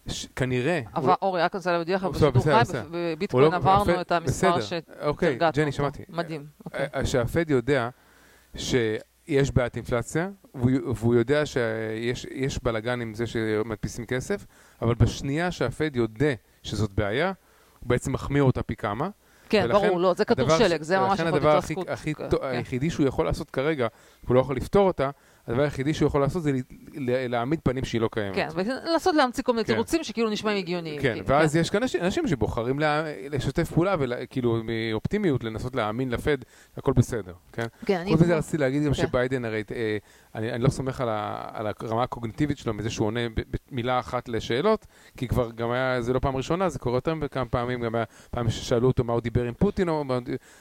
[0.06, 0.26] ש...
[0.36, 2.86] כנראה, אבל אורי, רק רוצה להודיע לך, בשידור בסדר, חי, בסדר.
[2.92, 4.60] בביטקוין הוא לא- עברנו הפד- את המספר.
[4.60, 6.02] שהרגענו אוקיי, ג'ני, שמעתי.
[6.08, 6.46] מדהים.
[6.64, 6.86] אוקיי.
[6.94, 7.88] אה, שהפד יודע
[9.32, 14.46] שיש בעיית אינפלציה, והוא, והוא יודע שיש יש בלאגן עם זה שמדפיסים כסף,
[14.82, 17.32] אבל בשנייה שהפד יודע שזאת בעיה,
[17.80, 19.08] הוא בעצם מחמיר אותה פי כמה.
[19.48, 21.74] כן, ולכן ברור, לא, זה כדור שלג, זה ממש ולכן הדבר הכי.
[21.88, 22.28] הכי, כן.
[22.42, 23.86] היחידי שהוא יכול לעשות כרגע,
[24.26, 25.10] הוא לא יכול לפתור אותה,
[25.46, 26.52] הדבר היחידי שהוא יכול לעשות זה
[27.28, 28.34] להעמיד פנים שהיא לא קיימת.
[28.36, 29.72] כן, ולנסות להמציא כל מיני כן.
[29.72, 31.02] תירוצים שכאילו נשמעים הגיוניים.
[31.02, 32.78] כן, כאילו, ואז יש כאן אנשים, שבוחרים
[33.30, 36.38] לשתף פעולה וכאילו מאופטימיות לנסות להאמין לפד,
[36.76, 37.66] הכל בסדר, כן?
[37.86, 38.10] כן, אני...
[38.10, 38.94] חוץ מזה רציתי להגיד גם כן.
[38.94, 39.96] שביידן הרי, אה,
[40.34, 43.20] אני, לא סומך על, הרמה הקוגניטיבית שלו מזה שהוא עונה
[43.70, 47.46] במילה אחת לשאלות, כי כבר גם היה, זה לא פעם ראשונה, זה קורה יותר מכמה
[47.46, 50.04] פעמים, גם היה פעם ששאלו אותו מה הוא דיבר עם פוטין, או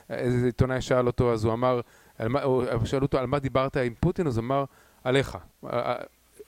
[0.10, 1.82] איזה עיתונאי שאל אותו, אז הוא אמר,
[2.30, 2.40] מה,
[2.86, 4.64] שאלו אותו על מה דיברת עם פוטין, אז הוא אמר,
[5.04, 5.38] עליך,
[5.74, 5.96] אה,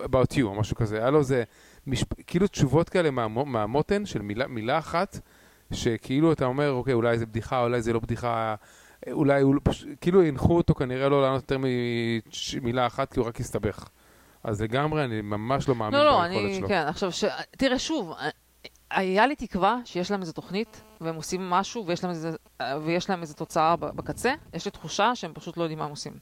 [0.03, 0.97] about you, או משהו כזה.
[0.97, 1.43] היה לו איזה,
[1.87, 2.07] משפ...
[2.27, 5.19] כאילו תשובות כאלה מה- מהמותן של מילה, מילה אחת,
[5.73, 8.55] שכאילו אתה אומר, אוקיי, אולי זה בדיחה, אולי זה לא בדיחה,
[9.11, 9.55] אולי הוא.
[10.01, 11.57] כאילו הנחו אותו כנראה לא לענות יותר
[12.61, 13.89] ממילה אחת, כי הוא רק הסתבך.
[14.43, 16.55] אז לגמרי, אני ממש לא מאמין לא, לא, ביכולת אני...
[16.55, 16.67] שלו.
[16.67, 17.23] כן, עכשיו, ש...
[17.51, 18.13] תראה, שוב,
[18.93, 22.31] היה לי תקווה שיש להם איזו תוכנית, והם עושים משהו, ויש להם איזה,
[22.85, 24.33] ויש להם איזו תוצאה בקצה.
[24.53, 26.13] יש לי תחושה שהם פשוט לא יודעים מה הם עושים.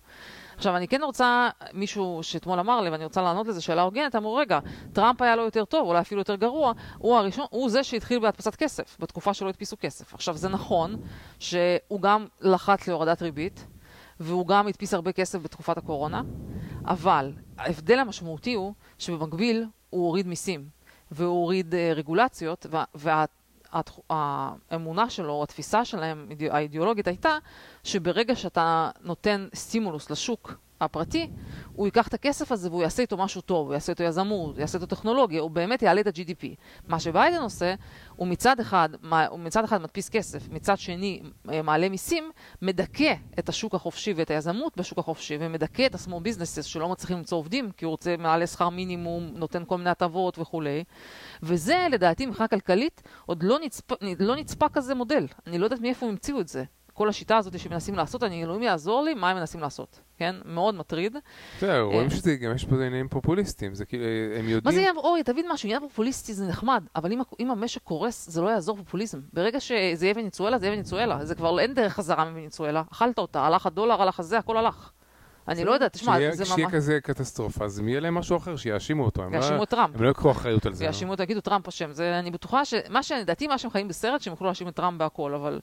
[0.55, 4.35] עכשיו, אני כן רוצה, מישהו שאתמול אמר לי, ואני רוצה לענות לזה שאלה הוגנת, אמרו,
[4.35, 4.59] רגע,
[4.93, 8.55] טראמפ היה לו יותר טוב, אולי אפילו יותר גרוע, הוא הראשון, הוא זה שהתחיל בהדפסת
[8.55, 10.13] כסף, בתקופה שלא הדפיסו כסף.
[10.13, 10.95] עכשיו, זה נכון
[11.39, 13.65] שהוא גם לחץ להורדת ריבית,
[14.19, 16.21] והוא גם הדפיס הרבה כסף בתקופת הקורונה,
[16.85, 20.80] אבל ההבדל המשמעותי הוא שבמקביל הוא הוריד מיסים,
[21.11, 22.83] והוא הוריד uh, רגולציות, וה...
[24.09, 27.37] והאמונה שלו, התפיסה שלהם, האידיאולוגית הייתה,
[27.83, 31.29] שברגע שאתה נותן סטימולוס לשוק הפרטי,
[31.73, 34.61] הוא ייקח את הכסף הזה והוא יעשה איתו משהו טוב, הוא יעשה איתו יזמות, הוא
[34.61, 36.45] יעשה איתו טכנולוגיה, הוא באמת יעלה את ה-GDP.
[36.87, 37.73] מה שביידן עושה,
[38.15, 38.89] הוא מצד אחד,
[39.29, 44.77] הוא מצד אחד מדפיס כסף, מצד שני מעלה מיסים, מדכא את השוק החופשי ואת היזמות
[44.77, 48.69] בשוק החופשי, ומדכא את ה-small businesses שלא מצליחים למצוא עובדים, כי הוא רוצה מעלה שכר
[48.69, 50.83] מינימום, נותן כל מיני הטבות וכולי.
[51.43, 55.27] וזה, לדעתי, מבחינה כלכלית, עוד לא נצפה, לא נצפה כזה מודל.
[55.47, 56.63] אני לא יודעת מאיפה הם המציאו את זה.
[57.01, 60.35] כל השיטה הזאת שמנסים לעשות, אני אלוהים יעזור לי, מה הם מנסים לעשות, כן?
[60.45, 61.17] מאוד מטריד.
[61.57, 64.03] בסדר, רואים שזה גם יש פה עניינים פופוליסטיים, זה כאילו,
[64.39, 64.61] הם יודעים...
[64.63, 68.29] מה זה עניין, אוי, תבין משהו, עניין פופוליסטי זה נחמד, אבל אם, אם המשק קורס,
[68.29, 69.19] זה לא יעזור פופוליזם.
[69.33, 71.25] ברגע שזה יהיה וניצואלה, זה יהיה וניצואלה.
[71.25, 72.83] זה כבר אין דרך חזרה מוניצואלה.
[72.91, 74.91] אכלת אותה, הלך הדולר, הלך הזה, הכל הלך.
[75.51, 76.51] אני לא יודעת, תשמע, זה ממש...
[76.51, 79.23] כשיהיה כזה קטסטרופה, אז יהיה להם משהו אחר, שיאשימו אותו.
[79.33, 79.95] יאשימו את טראמפ.
[79.95, 80.85] הם לא יקחו אחריות על זה.
[80.85, 81.91] יאשימו אותו, יגידו טראמפ אשם.
[81.91, 82.73] זה, אני בטוחה ש...
[82.89, 85.59] מה שלדעתי, מה שהם חיים בסרט, שהם יוכלו להאשים את טראמפ בהכל, אבל...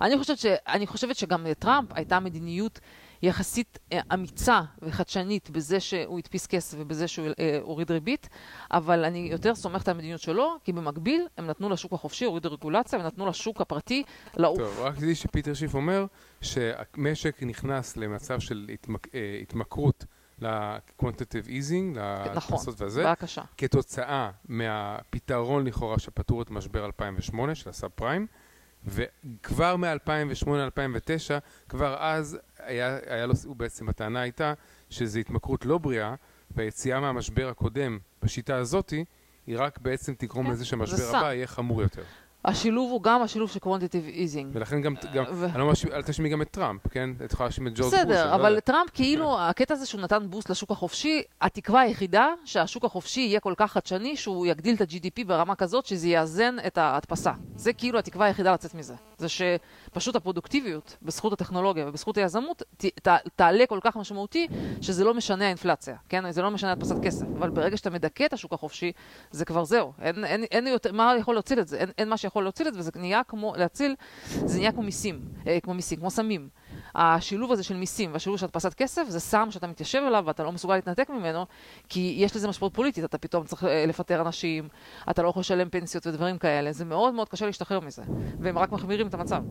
[0.00, 0.46] אני חושבת, ש...
[0.68, 2.80] אני חושבת שגם לטראמפ הייתה מדיניות
[3.22, 8.28] יחסית אה, אמיצה וחדשנית בזה שהוא הדפיס כסף ובזה שהוא אה, הוריד ריבית,
[8.72, 12.98] אבל אני יותר סומכת על המדיניות שלו, כי במקביל הם נתנו לשוק החופשי, הורידו רגולציה,
[12.98, 14.02] ונתנו לשוק הפרטי
[14.36, 14.58] לעוף.
[14.58, 16.06] טוב, רק תדעי שפיטר שיף אומר
[16.40, 19.06] שהמשק נכנס למצב של התמק...
[19.42, 20.04] התמכרות
[20.38, 23.42] ל-quantitative easing, להכנסות וזה, בעיה קשה.
[23.56, 28.26] כתוצאה מהפתרון לכאורה שפתור את משבר 2008 של הסאב פריים,
[28.86, 30.48] וכבר מ-2008-2009,
[31.68, 34.54] כבר אז היה, היה לו, הוא בעצם, הטענה הייתה
[34.90, 36.14] שזו התמכרות לא בריאה,
[36.50, 39.04] והיציאה מהמשבר הקודם בשיטה הזאתי,
[39.46, 41.32] היא רק בעצם תגרום כן, לזה שהמשבר הבא.
[41.32, 42.02] יהיה חמור יותר.
[42.44, 44.46] השילוב הוא גם השילוב של quantitative easing.
[44.52, 47.10] ולכן גם, גם ו- אני לא מאשים, אל תשמעי גם את טראמפ, כן?
[47.24, 48.00] את יכולה להאשים את ג'ורג' בוש.
[48.00, 48.60] בסדר, לא אבל יודע.
[48.60, 53.54] טראמפ כאילו, הקטע הזה שהוא נתן בוסט לשוק החופשי, התקווה היחידה שהשוק החופשי יהיה כל
[53.56, 57.32] כך חדשני, שהוא יגדיל את ה-GDP ברמה כזאת שזה יאזן את ההדפסה.
[57.56, 58.94] זה כאילו התקווה היחידה לצאת מזה.
[59.18, 64.48] זה שפשוט הפרודוקטיביות, בזכות הטכנולוגיה ובזכות היזמות, ת, ת, תעלה כל כך משמעותי,
[64.80, 66.30] שזה לא משנה האינפלציה, כן?
[66.30, 67.26] זה לא משנה הדפסת כסף.
[67.38, 68.92] אבל ברגע שאתה מדכא את השוק החופשי,
[69.30, 69.92] זה כבר זהו.
[70.02, 71.76] אין, אין, אין יותר, מה יכול להציל את זה?
[71.76, 73.94] אין, אין מה שיכול להציל את זה, וזה נהיה כמו, להציל,
[74.28, 76.48] זה נהיה כמו מיסים, אה, כמו מיסים, כמו סמים.
[76.94, 80.52] השילוב הזה של מיסים והשילוב של הדפסת כסף זה סם שאתה מתיישב אליו ואתה לא
[80.52, 81.46] מסוגל להתנתק ממנו,
[81.88, 84.68] כי יש לזה משמעות פוליטית, אתה פתאום צריך אה, לפטר אנשים,
[85.10, 88.02] אתה לא יכול לשלם פנסיות ודברים כאלה, זה מאוד מאוד קשה להשתחרר מזה,
[88.40, 89.42] והם רק מחמירים את המצב.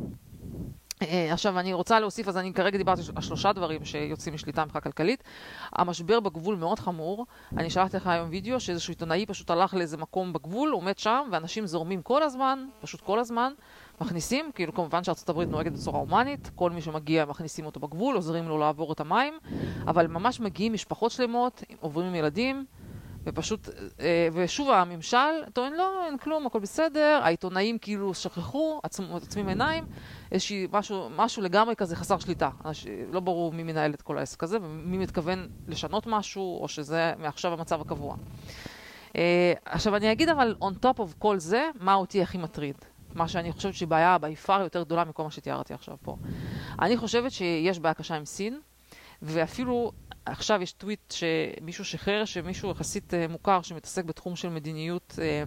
[1.01, 4.81] אה, עכשיו, אני רוצה להוסיף, אז אני כרגע דיברתי על שלושה דברים שיוצאים משליטה מבחינה
[4.81, 5.23] כלכלית.
[5.73, 7.25] המשבר בגבול מאוד חמור.
[7.57, 11.67] אני שלחתי לך היום וידאו שאיזשהו עיתונאי פשוט הלך לאיזה מקום בגבול, עומד שם, ואנשים
[11.67, 13.53] זורמים כל הזמן, פשוט כל הזמן,
[14.01, 18.47] מכניסים, כאילו כמובן שארצות הברית נוהגת בצורה הומנית, כל מי שמגיע מכניסים אותו בגבול, עוזרים
[18.47, 19.33] לו לעבור את המים,
[19.87, 22.65] אבל ממש מגיעים משפחות שלמות, עוברים עם ילדים.
[23.27, 23.69] ופשוט,
[23.99, 25.17] אה, ושוב הממשל
[25.53, 29.85] טוען לא, אין כלום, הכל בסדר, העיתונאים כאילו שכחו, עצמים עיניים,
[30.31, 32.49] איזשהי משהו, משהו לגמרי כזה חסר שליטה.
[33.11, 37.53] לא ברור מי מנהל את כל העסק הזה ומי מתכוון לשנות משהו, או שזה מעכשיו
[37.53, 38.15] המצב הקבוע.
[39.15, 42.75] אה, עכשיו אני אגיד אבל, on top of כל זה, מה אותי הכי מטריד.
[43.15, 46.17] מה שאני חושבת שהיא בעיה בי פאר יותר גדולה מכל מה שתיארתי עכשיו פה.
[46.81, 48.59] אני חושבת שיש בעיה קשה עם סין,
[49.21, 49.91] ואפילו
[50.27, 55.43] עכשיו יש טוויט שמישהו שחרר, שמישהו יחסית אה, מוכר שמתעסק בתחום של מדיניות, אה,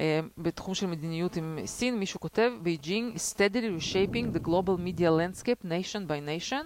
[0.00, 5.10] אה, בתחום של מדיניות עם סין, מישהו כותב, Beijing is steadily reshaping the global media
[5.10, 6.64] landscape nation by nation.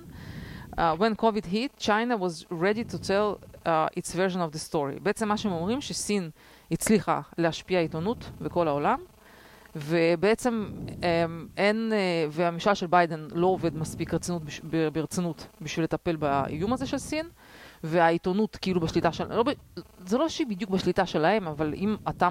[0.78, 3.28] Uh, when COVID hit, China was ready to tell
[3.66, 5.00] uh, its version of the story.
[5.02, 6.30] בעצם מה שהם אומרים, שסין
[6.70, 8.98] הצליחה להשפיע עיתונות בכל העולם,
[9.76, 14.42] ובעצם אמ, אין, אה, והממשל של ביידן לא עובד מספיק רצינות,
[14.92, 17.26] ברצינות בשביל לטפל באיום הזה של סין,
[17.84, 19.34] והעיתונות כאילו בשליטה של...
[19.34, 19.44] לא,
[20.06, 22.28] זה לא שהיא בדיוק בשליטה שלהם, אבל אם אתה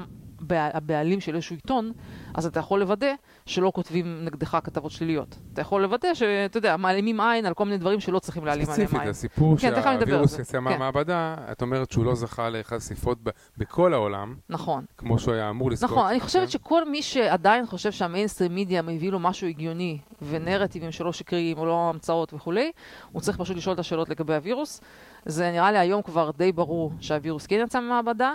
[0.49, 1.91] הבעלים של איזשהו עיתון,
[2.33, 3.13] אז אתה יכול לוודא
[3.45, 5.37] שלא כותבים נגדך כתבות שליליות.
[5.53, 8.79] אתה יכול לוודא שאתה יודע, מעלימים עין על כל מיני דברים שלא צריכים להעלים עליהם
[8.79, 8.87] עין.
[8.87, 10.63] ספציפית, הסיפור כן, שהווירוס יצא כן.
[10.63, 13.17] מהמעבדה, את אומרת שהוא לא זכה לחשיפות
[13.57, 14.35] בכל העולם.
[14.49, 14.85] נכון.
[14.97, 15.91] כמו שהוא היה אמור לזכות.
[15.91, 16.49] נכון, אני חושבת כן.
[16.49, 21.89] שכל מי שעדיין חושב שהמיינסטרים מידיה מביא לו משהו הגיוני, ונרטיבים שלא שקריים או לא
[21.89, 22.71] המצאות וכולי,
[23.11, 24.81] הוא צריך פשוט לשאול את השאלות לגבי הווירוס.
[25.25, 28.33] זה נראה לי היום כבר די ברור שהווירוס כן יצא מהמעבדה.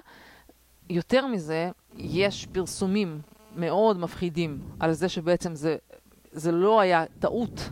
[0.90, 3.20] יותר מזה, יש פרסומים
[3.56, 5.76] מאוד מפחידים על זה שבעצם זה,
[6.32, 7.70] זה לא היה טעות.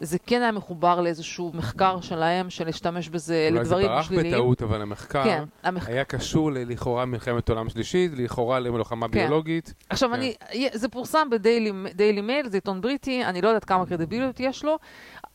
[0.00, 3.92] זה כן היה מחובר לאיזשהו מחקר שלהם, של להשתמש בזה לדברים שליליים.
[3.92, 5.88] אולי זה ברח בטעות, אבל המחקר כן, המח...
[5.88, 9.12] היה קשור לכאורה מלחמת עולם שלישית, לכאורה למלחמה כן.
[9.12, 9.74] ביולוגית.
[9.88, 10.14] עכשיו, כן.
[10.14, 10.34] אני,
[10.72, 14.78] זה פורסם בדיילי מייל, זה עיתון בריטי, אני לא יודעת כמה קרדיביליות יש לו,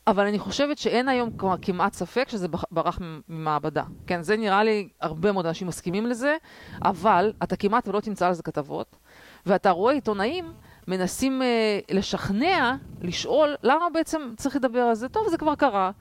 [0.08, 3.84] אבל אני חושבת שאין היום כבר כמעט ספק שזה ברח ממעבדה.
[4.08, 6.38] כן, זה נראה לי, הרבה מאוד אנשים מסכימים לזה,
[6.82, 8.96] אבל אתה כמעט ולא תמצא על זה כתבות,
[9.46, 10.54] ואתה רואה עיתונאים
[10.88, 15.10] מנסים אה, לשכנע, לשאול, למה בעצם צריך לדבר על זה?
[15.10, 15.92] טוב, זה כבר קרה.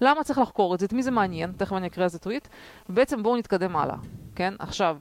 [0.00, 0.86] למה צריך לחקור את זה?
[0.86, 1.52] את מי זה מעניין?
[1.52, 2.48] תכף אני אקריא על זה טוויט.
[2.88, 3.96] ובעצם בואו נתקדם הלאה,
[4.34, 4.54] כן?
[4.58, 4.96] עכשיו,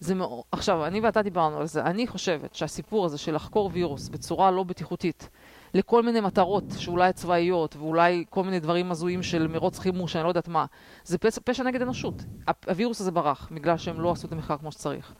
[0.00, 1.82] זה מאוד, עכשיו, אני ואתה דיברנו על זה.
[1.82, 5.28] אני חושבת שהסיפור הזה של לחקור וירוס בצורה לא בטיחותית,
[5.74, 10.28] לכל מיני מטרות שאולי צבאיות ואולי כל מיני דברים הזויים של מרוץ חימוש, אני לא
[10.28, 10.66] יודעת מה.
[11.04, 12.24] זה פשע, פשע נגד אנושות.
[12.68, 15.14] הווירוס הזה ברח בגלל שהם לא עשו את המחקר כמו שצריך.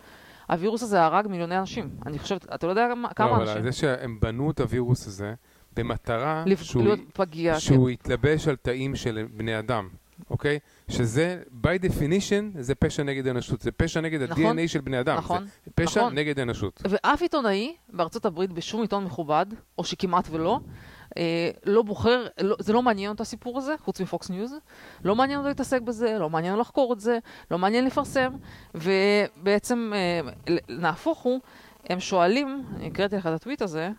[0.49, 1.91] הווירוס הזה הרג מיליוני אנשים.
[2.07, 3.57] אני חושבת, אתה לא יודע כמה לא, אנשים.
[3.57, 5.35] אבל זה שהם בנו את הווירוס הזה
[5.77, 6.63] במטרה לפ...
[6.63, 7.93] שהוא, פגיע, שהוא כן.
[7.93, 9.89] יתלבש על תאים של בני אדם.
[10.31, 10.59] אוקיי?
[10.89, 13.61] שזה, by definition, זה פשע נגד האנושות.
[13.61, 15.17] זה פשע נגד נכון, ה-DNA של בני אדם.
[15.17, 16.15] נכון, זה פשע נכון.
[16.15, 16.83] נגד האנושות.
[16.85, 19.47] ואף עיתונאי בארצות הברית בשום עיתון מכובד,
[19.79, 20.61] או שכמעט ולא,
[21.17, 24.55] אה, לא בוחר, לא, זה לא מעניין אותו הסיפור הזה, חוץ מפוקס ניוז,
[25.05, 27.19] לא מעניין אותו להתעסק בזה, לא מעניין לחקור את זה,
[27.51, 28.33] לא מעניין לפרסם,
[28.75, 31.41] ובעצם, אה, נהפוך הוא,
[31.91, 33.91] הם שואלים, אני הקראתי לך את הטוויט הזה,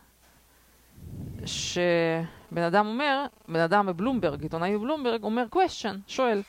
[1.45, 1.77] ש...
[2.53, 6.41] בן אדם אומר, בן אדם בבלומברג, עיתונאי בבלומברג, אומר question, שואל,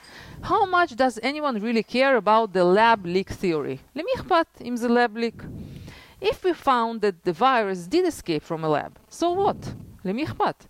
[0.42, 3.78] How much does anyone really care about the lab leak theory?
[3.96, 5.42] למי אכפת אם זה lab leak?
[6.22, 9.68] If we found that the virus did escape from a lab, so what?
[10.04, 10.66] למי אכפת?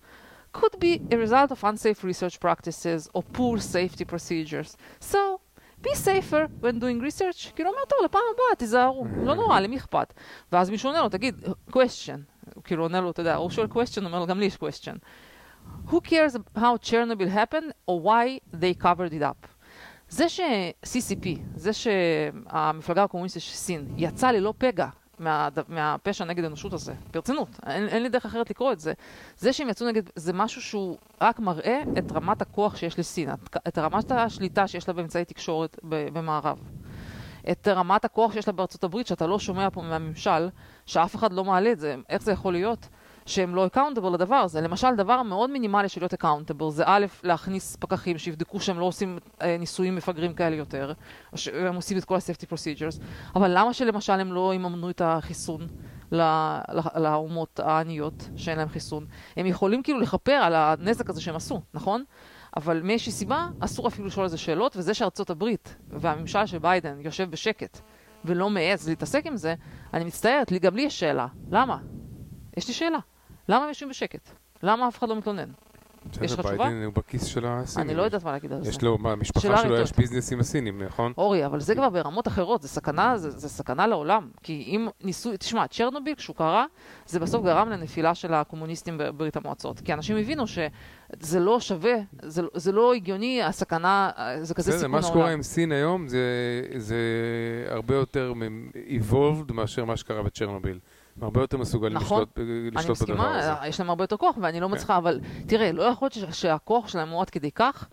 [0.53, 4.77] Could be a result of unsafe research practices or poor safety procedures.
[5.01, 5.41] So,
[5.83, 7.53] be safer when doing research.
[7.57, 10.15] כאילו אומר, טוב, לפעם הבאה תיזהרו, לא נורא, למי אכפת?
[10.53, 12.19] ואז מישהו עונה לו, תגיד, question,
[12.65, 14.99] כאילו עונה לו, אתה יודע, הוא שואל question, אומר לו, גם לי יש question.
[15.91, 19.49] Who cares how Chernobyl happened or why they covered it up?
[20.09, 24.89] זה ש-CCP, זה שהמפלגה הקומוניסטית של סין יצא ללא פגע
[25.19, 28.93] מה, מהפשע נגד האנושות הזה, ברצינות, אין, אין לי דרך אחרת לקרוא את זה,
[29.39, 33.57] זה שהם יצאו נגד, זה משהו שהוא רק מראה את רמת הכוח שיש לסין, את,
[33.69, 36.59] את רמת השליטה שיש לה באמצעי תקשורת במערב.
[37.51, 40.49] את רמת הכוח שיש לה בארצות הברית, שאתה לא שומע פה מהממשל,
[40.87, 42.89] שאף אחד לא מעלה את זה, איך זה יכול להיות?
[43.27, 44.61] שהם לא accountable לדבר הזה.
[44.61, 49.19] למשל, דבר מאוד מינימלי של להיות accountable זה א', להכניס פקחים שיבדקו שהם לא עושים
[49.43, 50.93] אה, ניסויים מפגרים כאלה יותר,
[51.33, 53.01] או שהם עושים את כל ה-safety procedures,
[53.37, 55.67] אבל למה שלמשל הם לא יממנו את החיסון
[56.13, 56.21] ל-
[56.73, 59.07] ל- לאומות העניות שאין להם חיסון.
[59.37, 62.05] הם יכולים כאילו לכפר על הנזק הזה שהם עשו, נכון?
[62.57, 67.01] אבל מאיזושהי סיבה אסור אפילו לשאול על זה שאלות, וזה שארצות הברית והממשל של ביידן
[67.01, 67.81] יושב בשקט
[68.25, 69.55] ולא מעז להתעסק עם זה,
[69.95, 71.27] אני מצטערת, גם לי יש שאלה.
[71.51, 71.79] למה?
[72.57, 72.99] יש לי שאלה.
[73.49, 74.31] למה הם יושבים בשקט?
[74.63, 75.49] למה אף אחד לא מתלונן?
[76.23, 76.57] יש לך תשובה?
[76.57, 77.89] ביידן הוא בכיס של הסינים.
[77.89, 78.71] אני לא יודעת מה להגיד על זה.
[78.71, 79.93] יש לו, מה, המשפחה שלו יש.
[79.93, 81.13] ביזנס עם הסינים, נכון?
[81.19, 84.29] אורי, אבל זה כבר ברמות אחרות, זה סכנה, זה, זה סכנה לעולם.
[84.43, 86.67] כי אם ניסו, תשמע, צ'רנוביל, כשהוא קרה,
[87.07, 89.81] זה בסוף גרם לנפילה של הקומוניסטים בברית המועצות.
[89.81, 94.11] כי אנשים הבינו שזה לא שווה, זה, זה לא הגיוני, הסכנה,
[94.43, 95.11] זה כזה סיכון מה העולם.
[95.11, 96.19] שקורה עם סין היום זה,
[96.77, 96.97] זה
[97.69, 98.33] הרבה יותר
[99.01, 100.79] evolved מאשר מה שקרה בצ'רנוביל.
[101.17, 102.23] הם הרבה יותר מסוגלים נכון.
[102.23, 103.41] לשלוט, אני לשלוט בדבר הזה.
[103.43, 103.51] כן.
[103.53, 106.89] מסכימה, יש להם הרבה יותר כוח, ואני לא מצליחה, אבל תראה, לא יכול להיות שהכוח
[106.89, 107.89] שלהם הוא עד כדי כך,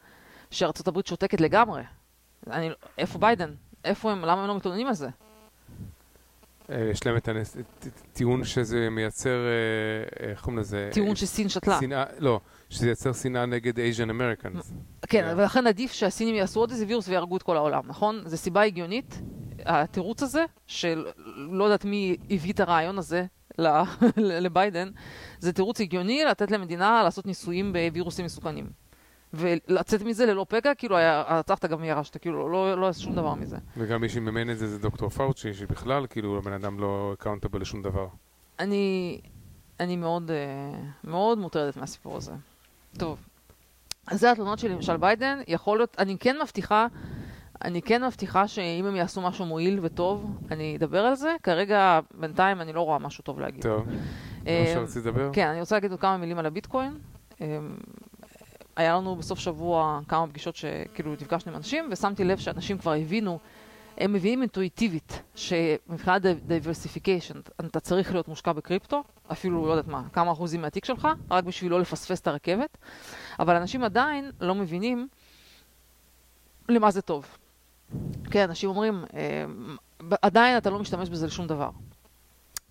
[0.51, 1.81] שארצות הברית שותקת לגמרי.
[2.47, 3.51] אני, איפה ביידן?
[3.85, 4.21] איפה הם?
[4.21, 5.07] למה הם לא מתלוננים על זה?
[6.71, 10.89] אה, יש להם את הנס- את- את- טיעון שזה מייצר, אה, איך קוראים לזה?
[10.93, 11.79] טיעון אה, שסין שתלה.
[11.79, 14.71] שנאה, לא, שזה ייצר שנאה נגד Asian Americans.
[14.71, 15.33] כן, כן.
[15.37, 18.21] ולכן עדיף שהסינים יעשו עוד איזה וירוס ויהרגו את כל העולם, נכון?
[18.25, 19.21] זו סיבה הגיונית,
[19.65, 23.25] התירוץ הזה, של לא יודעת מי הביא את הרעיון הזה
[24.17, 24.89] לביידן,
[25.39, 28.65] זה תירוץ הגיוני לתת למדינה לעשות ניסויים בווירוסים מסוכנים.
[29.33, 33.57] ולצאת מזה ללא פגע, כאילו הרצחת גם ירשת, כאילו לא לא עשו שום דבר מזה.
[33.77, 37.81] וגם מי שממן את זה זה דוקטור פאוצ'י, שבכלל, כאילו, הבן אדם לא accountable לשום
[37.81, 38.07] דבר.
[38.59, 39.19] אני,
[39.79, 42.31] אני מאוד, אה, מאוד מוטרדת מהסיפור הזה.
[42.97, 43.19] טוב,
[44.07, 46.87] אז זה התלונות שלי למשל ביידן, יכול להיות, אני כן מבטיחה,
[47.65, 51.35] אני כן מבטיחה שאם הם יעשו משהו מועיל וטוב, אני אדבר על זה.
[51.43, 53.61] כרגע, בינתיים, אני לא רואה משהו טוב להגיד.
[53.61, 53.93] טוב, זה
[54.47, 55.29] אה, מה שרציתי לדבר?
[55.33, 56.97] כן, אני רוצה להגיד עוד כמה מילים על הביטקוין.
[57.41, 57.59] אה,
[58.75, 63.39] היה לנו בסוף שבוע כמה פגישות שכאילו נפגשנו עם אנשים, ושמתי לב שאנשים כבר הבינו,
[63.97, 70.31] הם מבינים אינטואיטיבית, שמבחינת diversification, אתה צריך להיות מושקע בקריפטו, אפילו, לא יודעת מה, כמה
[70.31, 72.77] אחוזים מהתיק שלך, רק בשביל לא לפספס את הרכבת,
[73.39, 75.07] אבל אנשים עדיין לא מבינים
[76.69, 77.37] למה זה טוב.
[78.31, 79.45] כן, אנשים אומרים, אה,
[80.21, 81.69] עדיין אתה לא משתמש בזה לשום דבר.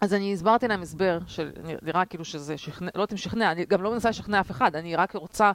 [0.01, 3.83] אז אני הסברתי להם הסבר, שנראה כאילו שזה שכנע, לא יודעת אם שכנע, אני גם
[3.83, 5.53] לא מנסה לשכנע אף אחד, אני רק רוצה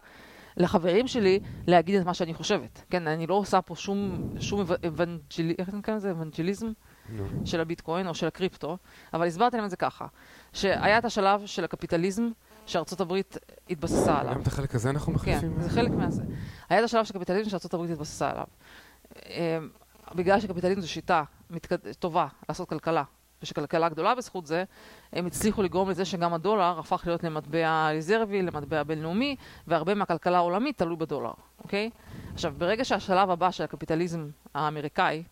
[0.57, 2.83] לחברים שלי להגיד את מה שאני חושבת.
[2.89, 6.11] כן, אני לא עושה פה שום, שום evangeli, איך נקרא לזה?
[6.11, 6.71] אבנג'ליזם
[7.09, 7.23] נו.
[7.45, 8.77] של הביטקוין או של הקריפטו,
[9.13, 10.07] אבל הסברתי להם את זה ככה,
[10.53, 12.29] שהיה את השלב של הקפיטליזם
[12.65, 13.37] שארצות הברית
[13.69, 14.33] התבססה עליו.
[14.33, 15.61] גם את החלק הזה אנחנו כן, מחליפים?
[15.61, 16.23] זה חלק מהזה.
[16.69, 18.45] היה את השלב של הקפיטליזם שארצות הברית התבססה עליו.
[19.29, 19.57] אה,
[20.15, 21.93] בגלל שקפיטליזם זו שיטה מתקד...
[21.99, 23.03] טובה לעשות כלכלה,
[23.43, 24.63] ושכלכלה גדולה בזכות זה,
[25.13, 29.35] הם הצליחו לגרום לזה שגם הדולר הפך להיות למטבע רזרבי, למטבע בינלאומי,
[29.67, 31.89] והרבה מהכלכלה העולמית תלוי בדולר, אוקיי?
[32.33, 35.23] עכשיו, ברגע שהשלב הבא של הקפיטליזם האמריקאי,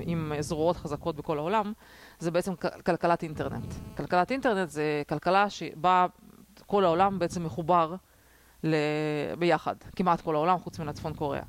[0.00, 1.72] עם זרועות חזקות בכל העולם,
[2.18, 2.54] זה בעצם
[2.86, 3.74] כלכלת אינטרנט.
[3.96, 6.06] כלכלת אינטרנט זה כלכלה שבה
[6.66, 7.94] כל העולם בעצם מחובר
[8.64, 8.74] ל...
[9.38, 11.42] ביחד, כמעט כל העולם חוץ מן הצפון קוריאה.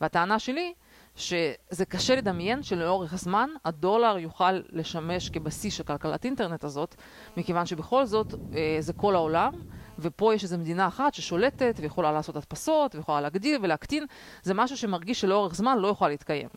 [0.00, 0.74] והטענה שלי,
[1.16, 6.94] שזה קשה לדמיין שלאורך הזמן הדולר יוכל לשמש כבסיס של כלכלת אינטרנט הזאת,
[7.36, 9.52] מכיוון שבכל זאת אה, זה כל העולם,
[9.98, 14.06] ופה יש איזו מדינה אחת ששולטת ויכולה לעשות הדפסות ויכולה להגדיל ולהקטין,
[14.42, 16.48] זה משהו שמרגיש שלאורך זמן לא יוכל להתקיים.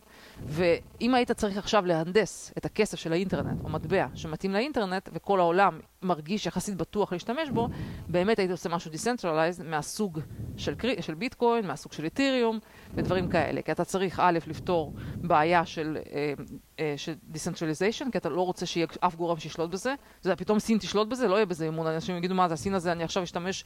[0.46, 5.80] ואם היית צריך עכשיו להנדס את הכסף של האינטרנט או מטבע שמתאים לאינטרנט וכל העולם
[6.02, 7.68] מרגיש יחסית בטוח להשתמש בו,
[8.08, 10.20] באמת היית עושה משהו decentralized מהסוג
[10.56, 12.58] של, קרי, של ביטקוין, מהסוג של איתריום
[12.94, 13.62] ודברים כאלה.
[13.62, 16.32] כי אתה צריך א', לפתור בעיה של, אה,
[16.78, 19.94] אה, של decentralization, כי אתה לא רוצה שיהיה אף גורם שישלוט בזה.
[20.22, 21.86] זה פתאום סין תשלוט בזה, לא יהיה בזה אמון.
[21.86, 23.64] אנשים יגידו מה זה הסין הזה, אני עכשיו אשתמש,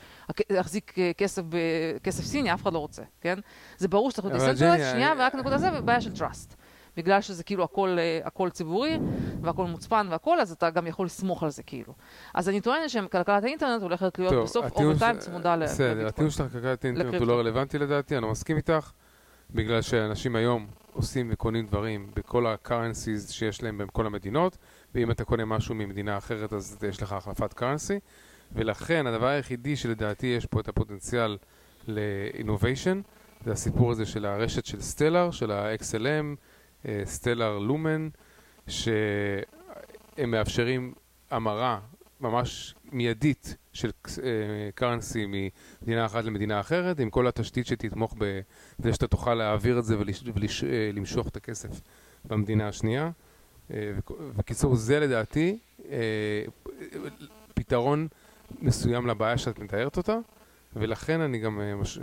[0.60, 3.38] אחזיק אה, כסף בכסף סיני, אף אחד לא רוצה, כן?
[3.78, 6.43] זה ברור שצריך להיות decentralized, שנייה, ורק נקודה זה, ובעיה של trust.
[6.96, 8.98] בגלל שזה כאילו הכל, אה, הכל ציבורי,
[9.42, 11.94] והכל מוצפן והכל, אז אתה גם יכול לסמוך על זה כאילו.
[12.34, 16.06] אז אני טוענת שכלכלת האינטרנט הולכת להיות טוב, בסוף אוברטיים ש- צמודה ל- בסדר.
[16.06, 17.26] הטיעון שלך כלכלת אינטרנט הוא.
[17.26, 18.90] לא רלוונטי לדעתי, אני לא מסכים איתך,
[19.50, 24.56] בגלל שאנשים היום עושים וקונים דברים בכל ה-currencies שיש להם בכל המדינות,
[24.94, 28.00] ואם אתה קונה משהו ממדינה אחרת אז יש לך החלפת currency,
[28.52, 31.36] ולכן הדבר היחידי שלדעתי יש פה את הפוטנציאל
[31.88, 32.96] ל-innovation,
[33.44, 36.36] זה הסיפור הזה של הרשת של סטלר, של ה-XLM,
[37.04, 38.08] סטלר לומן,
[38.68, 40.94] שהם מאפשרים
[41.30, 41.80] המרה
[42.20, 43.90] ממש מיידית של
[44.74, 49.96] קרנסי ממדינה אחת למדינה אחרת, עם כל התשתית שתתמוך בזה שאתה תוכל להעביר את זה
[49.98, 51.80] ולמשוך את הכסף
[52.24, 53.10] במדינה השנייה.
[53.70, 53.92] אה,
[54.36, 55.58] בקיצור, זה לדעתי
[55.90, 56.44] אה,
[57.54, 58.08] פתרון
[58.60, 60.16] מסוים לבעיה שאת מתארת אותה,
[60.76, 61.98] ולכן אני גם אה, מש-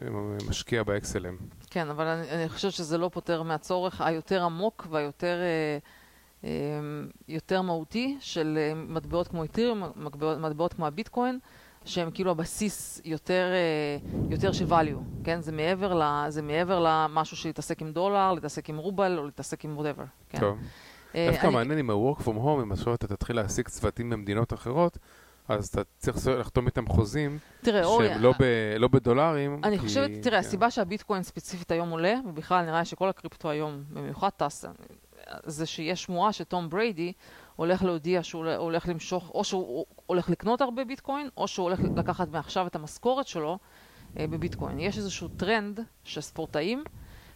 [0.50, 1.44] משקיע ב-XLM.
[1.70, 5.38] כן, אבל אני, אני חושבת שזה לא פותר מהצורך היותר עמוק והיותר
[6.44, 6.50] אה,
[7.28, 11.40] יותר מהותי של אה, מטבעות כמו איתיריום, מטבעות, מטבעות כמו הביטקוין,
[11.86, 13.98] שהם כאילו הבסיס יותר, אה,
[14.30, 15.42] יותר של value, כן?
[15.42, 19.78] זה מעבר, ל, זה מעבר למשהו שיתעסק עם דולר, להתעסק עם רובל או להתעסק עם
[19.80, 20.40] whatever, כן?
[20.40, 20.58] טוב.
[21.32, 24.98] דווקא מעניין עם ה-work from home, אם עכשיו אתה תתחיל להעסיק צוותים במדינות אחרות,
[25.48, 28.44] אז אתה צריך לחתום איתם חוזים תראה, אורי, שהם לא, ב,
[28.80, 29.62] לא בדולרים.
[29.64, 30.48] אני כי, חושבת, תראה, כן.
[30.48, 34.66] הסיבה שהביטקוין ספציפית היום עולה, ובכלל נראה שכל הקריפטו היום, במיוחד טס,
[35.44, 37.14] זה שיש שמועה שתום בריידי
[37.56, 42.28] הולך להודיע שהוא הולך למשוך, או שהוא הולך לקנות הרבה ביטקוין, או שהוא הולך לקחת
[42.28, 43.58] מעכשיו את המשכורת שלו
[44.18, 44.80] אה, בביטקוין.
[44.80, 46.84] יש איזשהו טרנד של ספורטאים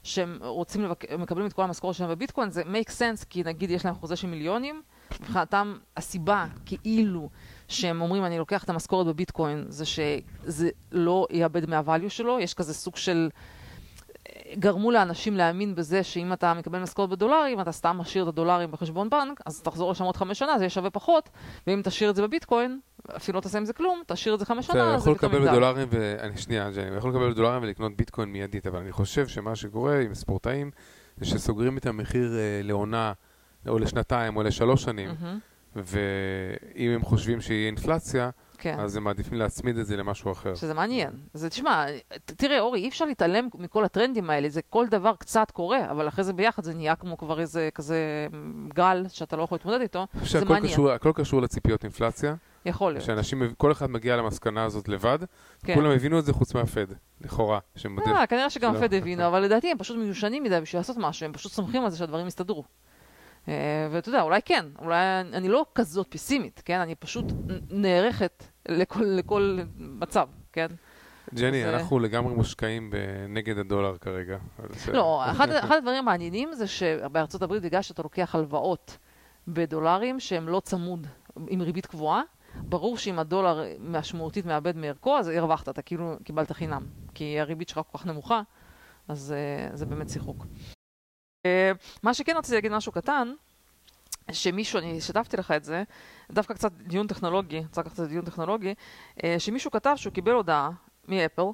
[0.03, 1.11] שהם רוצים, לבק...
[1.11, 4.27] מקבלים את כל המשכורת שלהם בביטקוין, זה make sense, כי נגיד יש להם חוזה של
[4.27, 4.81] מיליונים,
[5.21, 7.29] מבחינתם הסיבה כאילו
[7.67, 12.73] שהם אומרים אני לוקח את המשכורת בביטקוין זה שזה לא יאבד מהvalue שלו, יש כזה
[12.73, 13.29] סוג של...
[14.59, 19.09] גרמו לאנשים להאמין בזה שאם אתה מקבל משכורת בדולרים, אתה סתם משאיר את הדולרים בחשבון
[19.09, 21.29] בנק, אז תחזור לשם עוד חמש שנה, זה יהיה שווה פחות,
[21.67, 22.79] ואם תשאיר את זה בביטקוין,
[23.15, 25.87] אפילו לא תעשה עם זה כלום, תשאיר את זה חמש שנה, זה יכול לקבל בדולרים,
[25.91, 30.13] ואני שנייה, ג'ני, יכול לקבל בדולרים ולקנות ביטקוין מיידית, אבל אני חושב שמה שקורה עם
[30.13, 30.71] ספורטאים,
[31.17, 33.13] זה שסוגרים את המחיר אה, לעונה,
[33.67, 35.54] או לשנתיים, או לשלוש שנים, Mm-hmm.
[35.75, 38.79] ואם הם חושבים שיהיה אינפלציה, כן.
[38.79, 40.55] אז הם מעדיפים להצמיד את זה למשהו אחר.
[40.55, 41.11] שזה מעניין.
[41.33, 41.85] זה, תשמע,
[42.25, 46.23] תראה, אורי, אי אפשר להתעלם מכל הטרנדים האלה, זה כל דבר קצת קורה, אבל אחרי
[46.23, 48.27] זה ביחד זה נהיה כמו כבר איזה כזה
[48.73, 50.73] גל שאתה לא יכול להתמודד איתו, זה מעניין.
[50.73, 53.05] קשור, הכל קשור לציפיות אינפלציה, יכול להיות.
[53.05, 55.19] שאנשים, כל אחד מגיע למסקנה הזאת לבד,
[55.63, 55.75] כן.
[55.75, 56.85] כולם הבינו את זה חוץ מהפד,
[57.21, 58.07] לכאורה, שמודד.
[58.07, 58.79] אה, כנראה שגם לא.
[58.79, 61.89] פד הבינו, אבל לדעתי הם פשוט מיושנים מדי בשביל לעשות משהו, הם פשוט סומכים על
[61.89, 62.63] זה שהדברים יסתדרו.
[63.47, 63.53] אה,
[63.91, 64.97] ואתה יודע, אולי כן, אולי
[65.33, 66.79] אני לא כזאת פסימית, כן?
[66.79, 67.25] אני פשוט
[67.69, 70.67] נערכת לכל, לכל מצב, כן?
[71.33, 72.93] ג'ני, זה- אנחנו לגמרי מושקעים
[73.29, 74.37] נגד הדולר כרגע.
[74.93, 78.97] לא, אחד, אחד הדברים המעניינים זה שבארצות הברית, בגלל שאתה לוקח הלוואות
[79.47, 81.07] בדולרים שהם לא צמוד
[81.47, 82.21] עם ריבית קבועה,
[82.55, 86.85] ברור שאם הדולר משמעותית מאבד מערכו, אז הרווחת, אתה כאילו קיבלת חינם.
[87.13, 88.41] כי הריבית שלך כל כך נמוכה,
[89.07, 89.33] אז
[89.71, 90.45] uh, זה באמת שיחוק.
[91.45, 91.47] Uh,
[92.03, 93.33] מה שכן רציתי להגיד משהו קטן,
[94.31, 95.83] שמישהו, אני שיתפתי לך את זה,
[96.31, 98.73] דווקא קצת דיון טכנולוגי, רוצה לקחת את זה דיון טכנולוגי,
[99.17, 100.69] uh, שמישהו כתב שהוא קיבל הודעה
[101.07, 101.45] מאפל,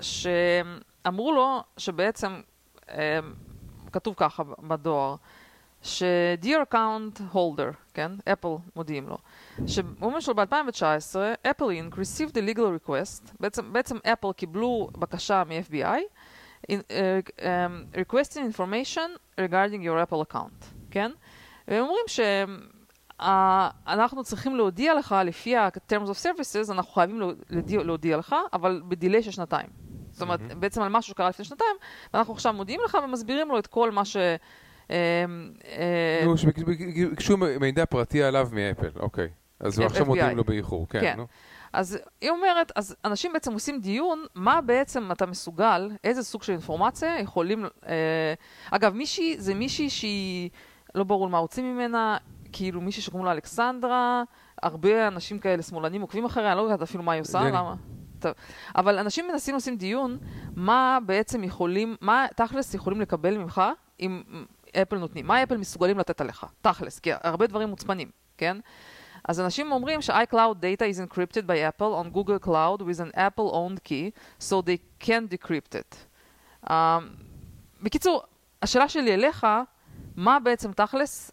[0.00, 2.40] שאמרו לו שבעצם,
[2.86, 2.92] um,
[3.92, 5.16] כתוב ככה בדואר,
[5.82, 9.18] ש-Dear Account Holder, כן, אפל מודיעים לו,
[9.66, 11.16] שאומרים שלו ב-2019,
[11.50, 13.32] אפל אינק received a legal request,
[13.72, 16.00] בעצם אפל קיבלו בקשה מ-FBI,
[16.68, 19.08] in, uh, um, requesting information
[19.40, 21.10] regarding your Apple account, כן?
[21.68, 22.04] והם אומרים
[23.16, 29.22] שאנחנו צריכים להודיע לך, לפי ה-Terms of Services, אנחנו חייבים להודיע, להודיע לך, אבל בדיליי
[29.22, 29.66] של שנתיים.
[30.10, 30.60] זאת אומרת, מהמם.
[30.60, 31.76] בעצם על משהו שקרה לפני שנתיים,
[32.14, 34.16] ואנחנו עכשיו מודיעים לך ומסבירים לו את כל מה ש...
[34.16, 34.36] אה,
[34.90, 39.28] אה, נו, שביקשו מידע פרטי עליו מאפל, אוקיי.
[39.60, 40.06] אז כן, עכשיו.
[40.06, 41.18] מודיעים לו באיחור, כן, כן.
[41.74, 46.52] אז היא אומרת, אז אנשים בעצם עושים דיון, מה בעצם אתה מסוגל, איזה סוג של
[46.52, 47.64] אינפורמציה יכולים...
[47.86, 48.34] אה,
[48.70, 50.50] אגב, מישהי, זה מישהי שהיא,
[50.94, 52.16] לא ברור מה רוצים ממנה,
[52.52, 54.22] כאילו מישהי שקוראים לה אלכסנדרה,
[54.62, 57.40] הרבה אנשים כאלה שמאלנים עוקבים אחריה, אני לא יודעת אפילו מה היא עושה.
[57.40, 57.74] למה?
[58.18, 58.32] טוב.
[58.76, 60.18] אבל אנשים מנסים לעשות דיון,
[60.56, 63.62] מה בעצם יכולים, מה תכלס יכולים לקבל ממך
[64.00, 64.22] אם
[64.82, 68.56] אפל נותנים, מה אפל מסוגלים לתת עליך, תכלס, כי הרבה דברים מוצפנים, כן?
[69.28, 73.84] אז אנשים אומרים ש-iCloud data is encrypted by Apple on Google Cloud with an Apple-owned
[73.84, 75.96] key, so they can decrypt it.
[76.66, 76.72] Um,
[77.82, 78.22] בקיצור,
[78.62, 79.46] השאלה שלי אליך,
[80.16, 81.30] מה בעצם תכלס,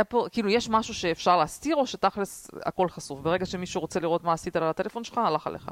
[0.00, 3.20] אפל, כאילו יש משהו שאפשר להסתיר, או שתכלס הכל חשוף?
[3.20, 5.70] ברגע שמישהו רוצה לראות מה עשית על הטלפון שלך, הלך עליך.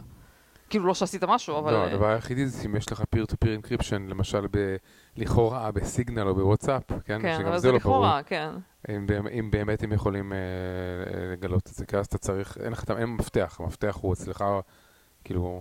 [0.70, 1.72] כאילו לא שעשית משהו, אבל...
[1.72, 4.76] לא, אה, הדבר היחידי זה אם יש לך peer-to-peer encryption, למשל ב-
[5.16, 7.22] לכאורה בסיגנל או בוואטסאפ, כן?
[7.22, 7.76] כן, אבל זה לא.
[7.76, 8.50] לכאורה, כן.
[8.88, 9.06] אם
[9.38, 12.84] אם באמת הם יכולים אה, אה, לגלות את זה, כי אז אתה צריך, אין לך,
[12.98, 14.44] אין מפתח, המפתח הוא אצלך,
[15.24, 15.60] כאילו,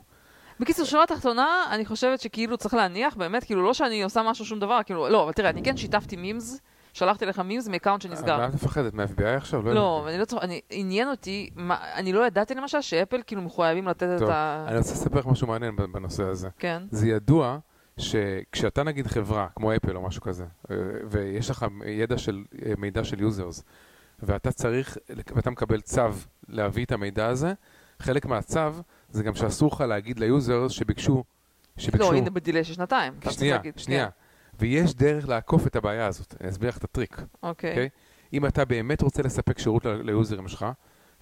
[0.60, 4.60] בקיצור, שורה תחתונה, אני חושבת שכאילו צריך להניח, באמת, כאילו לא שאני עושה משהו שום
[4.60, 6.62] דבר, כאילו, לא, אבל תראה, אני כן שיתפתי memes,
[6.98, 8.38] שלחתי לך memes מ account שנסגר.
[8.38, 9.62] מה את מפחדת, מה-FBI עכשיו?
[9.66, 10.06] לא לא.
[10.10, 14.20] אני לא אני, עניין אותי, מה, אני לא ידעתי למשל שאפל כאילו מחויבים לתת את
[14.20, 14.66] טוב, ה...
[14.68, 16.50] אני רוצה לספר לך משהו מעניין בנושא הזה.
[16.60, 17.58] כן, זה ידוע
[17.98, 20.76] שכשאתה נגיד חברה, כמו אפל או משהו כזה, אה,
[21.10, 23.64] ויש לך ידע של, אה, מידע של users,
[24.20, 24.98] ואתה צריך,
[25.36, 26.02] ואתה מקבל צו
[26.50, 27.54] להביא את המידע הזה,
[28.00, 28.60] חלק מהצו
[29.10, 31.24] זה גם שאסור לך להגיד ל users שביקשו,
[31.78, 33.60] שביקשו, לא, הנה ב delay של שנתיים, שנייה.
[33.78, 34.26] שנייה, כן,
[34.60, 37.89] ויש דרך לעקוף את הבעיה הזאת, אני אסביר לך את הטריק, אוקיי, אוקיי?
[38.34, 40.66] אם אתה באמת רוצה לספק שירות ליוזרים שלך,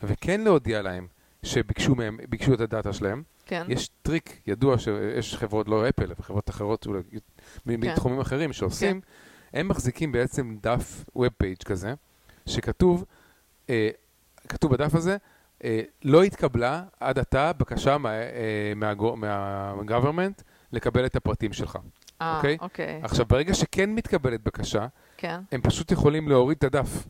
[0.03, 1.07] וכן להודיע להם
[1.43, 6.23] שביקשו מהם, ביקשו את הדאטה שלהם, כן, יש טריק ידוע שיש חברות, לא אפל, אבל
[6.23, 7.19] חברות אחרות אולי כן.
[7.65, 9.01] מתחומים אחרים שעושים,
[9.53, 11.93] הם מחזיקים בעצם דף web page כזה,
[12.45, 13.05] שכתוב,
[13.69, 13.89] אה,
[14.49, 15.17] כתוב בדף הזה,
[15.63, 21.77] אה, לא התקבלה עד עתה בקשה מה- אה, מהגו- מה-government לקבל את הפרטים שלך.
[22.21, 22.57] אה, אוקיי?
[22.61, 22.99] אוקיי.
[23.03, 24.87] עכשיו, ברגע שכן מתקבלת בקשה,
[25.17, 25.39] כן.
[25.51, 27.07] הם פשוט יכולים להוריד את הדף.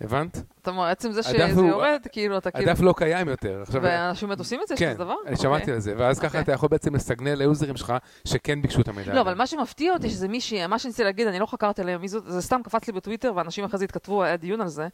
[0.00, 0.42] הבנת?
[0.68, 2.70] זאת אומרת, עצם זה שזה הוא- יורד, כאילו, אתה כאילו...
[2.70, 3.62] הדף לא קיים יותר.
[3.62, 4.74] עכשיו, ואנשים באמת עושים את זה?
[4.74, 5.14] יש כן, כזה דבר?
[5.26, 5.74] אני שמעתי אוקיי.
[5.74, 6.40] על זה, ואז ככה אוקיי.
[6.40, 7.92] אתה יכול בעצם לסגנל ליוזרים שלך
[8.24, 9.14] שכן ביקשו את המידע.
[9.14, 9.20] לא.
[9.20, 12.24] אבל מה שמפתיע אותי שזה מישהי, מה שניסיתי להגיד, אני לא חקרתי עליה מי זאת,
[12.26, 14.88] זה סתם קפץ לי בטוויטר, ואנשים אחרי זה התכתבו, היה דיון על זה.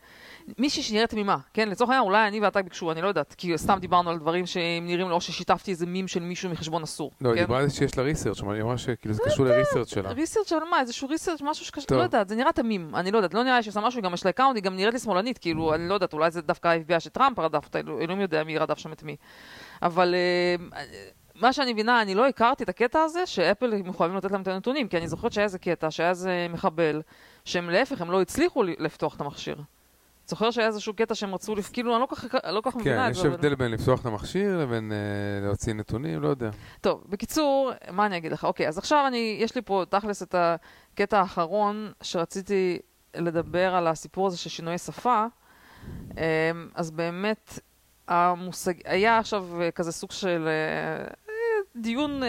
[0.58, 1.68] מישהי שנראית תמימה, כן?
[1.68, 4.86] לצורך העניין, אולי אני ואתה ביקשו, אני לא יודעת, כי סתם דיברנו על דברים שהם
[4.86, 7.10] נראים, או ששיתפתי איזה מים של מישהו מחשבון אסור.
[7.20, 7.42] לא, היא כן?
[7.42, 10.10] דיברה על זה שיש לה ריסרצ', אבל היא אמרה שכאילו זה קשור לריסרצ' שלה.
[10.11, 10.80] research על מה?
[10.80, 11.98] איזשהו research, משהו שקשור.
[11.98, 14.24] לא יודעת, זה נראה תמים, אני לא יודעת, לא נראה לי שעושה משהו, גם יש
[14.24, 17.00] לה account, היא גם נראית לי שמאלנית, כאילו, אני לא יודעת, אולי זה דווקא ה-FBI
[17.00, 19.16] שטראמפ רדף אותה, אלו- אלוהים יודע מי רדף שם את מי.
[19.82, 20.80] אבל אה,
[21.34, 24.88] מה שאני מבינה, אני לא הכרתי את הקטע הזה, שאפל מחויבים לתת להם את הנתונים,
[24.88, 27.02] כי אני זוכרת שהיה איזה קטע, שהיה איזה מחבל,
[27.44, 29.56] שהם להפך, הם לא הצליחו לפתוח את המכשיר.
[30.26, 33.06] זוכר שהיה איזשהו קטע שהם רצו, כאילו, אני לא כל כך לא כך כן, מבינה
[33.06, 33.22] את יש זה.
[33.28, 34.96] אבל- הבדל בין לפתוח את המכשיר לבין אה,
[35.46, 36.50] להוציא נתונים, לא יודע.
[36.80, 38.44] טוב, בקיצור, מה אני אגיד לך?
[38.44, 42.78] אוקיי, אז עכשיו אני, יש לי פה תכלס את הקטע האחרון שרציתי
[43.16, 45.24] לדבר על הסיפור הזה של שינויי שפה.
[46.16, 47.59] אמ, אז באמת,
[48.09, 51.35] המושג, היה עכשיו אה, כזה סוג של אה, אה,
[51.76, 52.22] דיון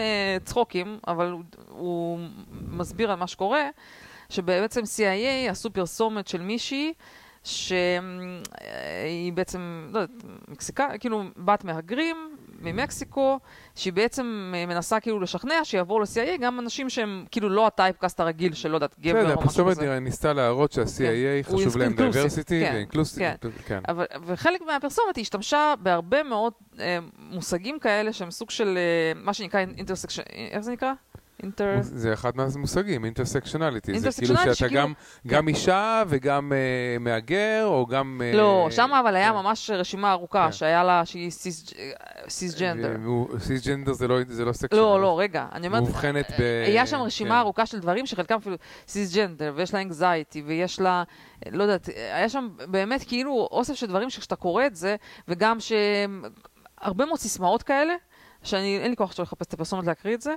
[0.44, 1.34] צחוקים, אבל
[1.68, 2.18] הוא
[2.50, 3.68] מסביר על מה שקורה,
[4.28, 6.92] שבעצם CIA עשו פרסומת של מישהי
[7.44, 13.38] שהיא בעצם, לא יודעת, מקסיקה, כאילו בת מהגרים ממקסיקו,
[13.74, 18.20] שהיא בעצם אה, מנסה כאילו לשכנע שיעבור ל-CIA גם אנשים שהם כאילו לא ה typecast
[18.20, 19.82] הרגיל של, לא יודעת, גבר בסדר, או משהו הפרסומת כזה.
[19.86, 20.86] נראה- ניסתה להראות כן.
[20.86, 23.18] שה-CIA הוא חשוב להם diversity כן, ו inclusive.
[23.40, 23.48] כן.
[23.66, 23.80] כן.
[23.88, 26.98] אבל, וחלק מהפרסומת היא השתמשה בהרבה מאוד אה,
[27.30, 30.22] מושגים כאלה שהם סוג של אה, מה שנקרא intersection,
[30.52, 30.92] איך זה נקרא?
[31.42, 31.76] אינטר...
[31.80, 33.98] זה אחד מהמושגים, intersectionality.
[33.98, 34.92] זה כאילו שאתה שכאילו- גם-
[35.26, 36.58] גם אישה וגם אה,
[37.00, 38.22] מהגר, או גם...
[38.24, 39.34] אה, לא, שם אבל היה כן.
[39.34, 40.52] ממש רשימה ארוכה כן.
[40.52, 41.30] שהיה לה שהיא
[42.28, 42.96] cisgender.
[43.38, 44.76] cisgender זה לא- זה לא section.
[44.76, 46.42] לא, לא, רגע, אני אומרת, מאובחנת ב...
[46.66, 47.36] היה שם רשימה כן.
[47.36, 48.56] ארוכה של דברים שחלקם אפילו
[48.88, 51.02] סיסג'נדר, ויש לה anxiety, ויש לה,
[51.52, 54.96] לא יודעת, היה שם באמת כאילו אוסף של דברים שכשאתה קורא את זה,
[55.28, 57.94] וגם שהרבה מאוד סיסמאות כאלה,
[58.42, 60.34] שאני, אין לי כוח עכשיו לחפש את הפרסומת להקריא את זה,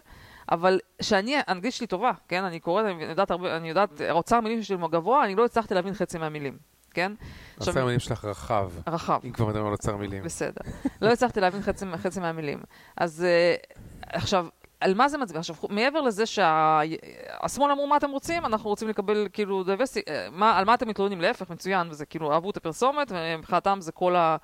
[0.52, 2.44] אבל שאני, האנגלית שלי טובה, כן?
[2.44, 5.94] אני קוראת, אני יודעת הרבה, אני יודעת, אוצר המילים שלי גבוה, אני לא הצלחתי להבין
[5.94, 6.58] חצי מהמילים,
[6.92, 7.12] כן?
[7.60, 9.20] אוצר המילים שלך רחב, רחב.
[9.26, 10.24] אם כבר מדברים על אוצר מילים.
[10.24, 10.62] בסדר.
[11.02, 12.60] לא הצלחתי להבין חצי, חצי מהמילים.
[12.98, 14.48] אז uh, עכשיו,
[14.80, 15.40] על מה זה מצביע?
[15.40, 20.66] עכשיו, מעבר לזה שהשמאל אמרו מה אתם רוצים, אנחנו רוצים לקבל כאילו diversi, מה, על
[20.66, 21.22] מה אתם מתלוננים?
[21.22, 24.40] להפך, מצוין, וזה כאילו אהבו את הפרסומת, ומבחינתם זה כל הדברים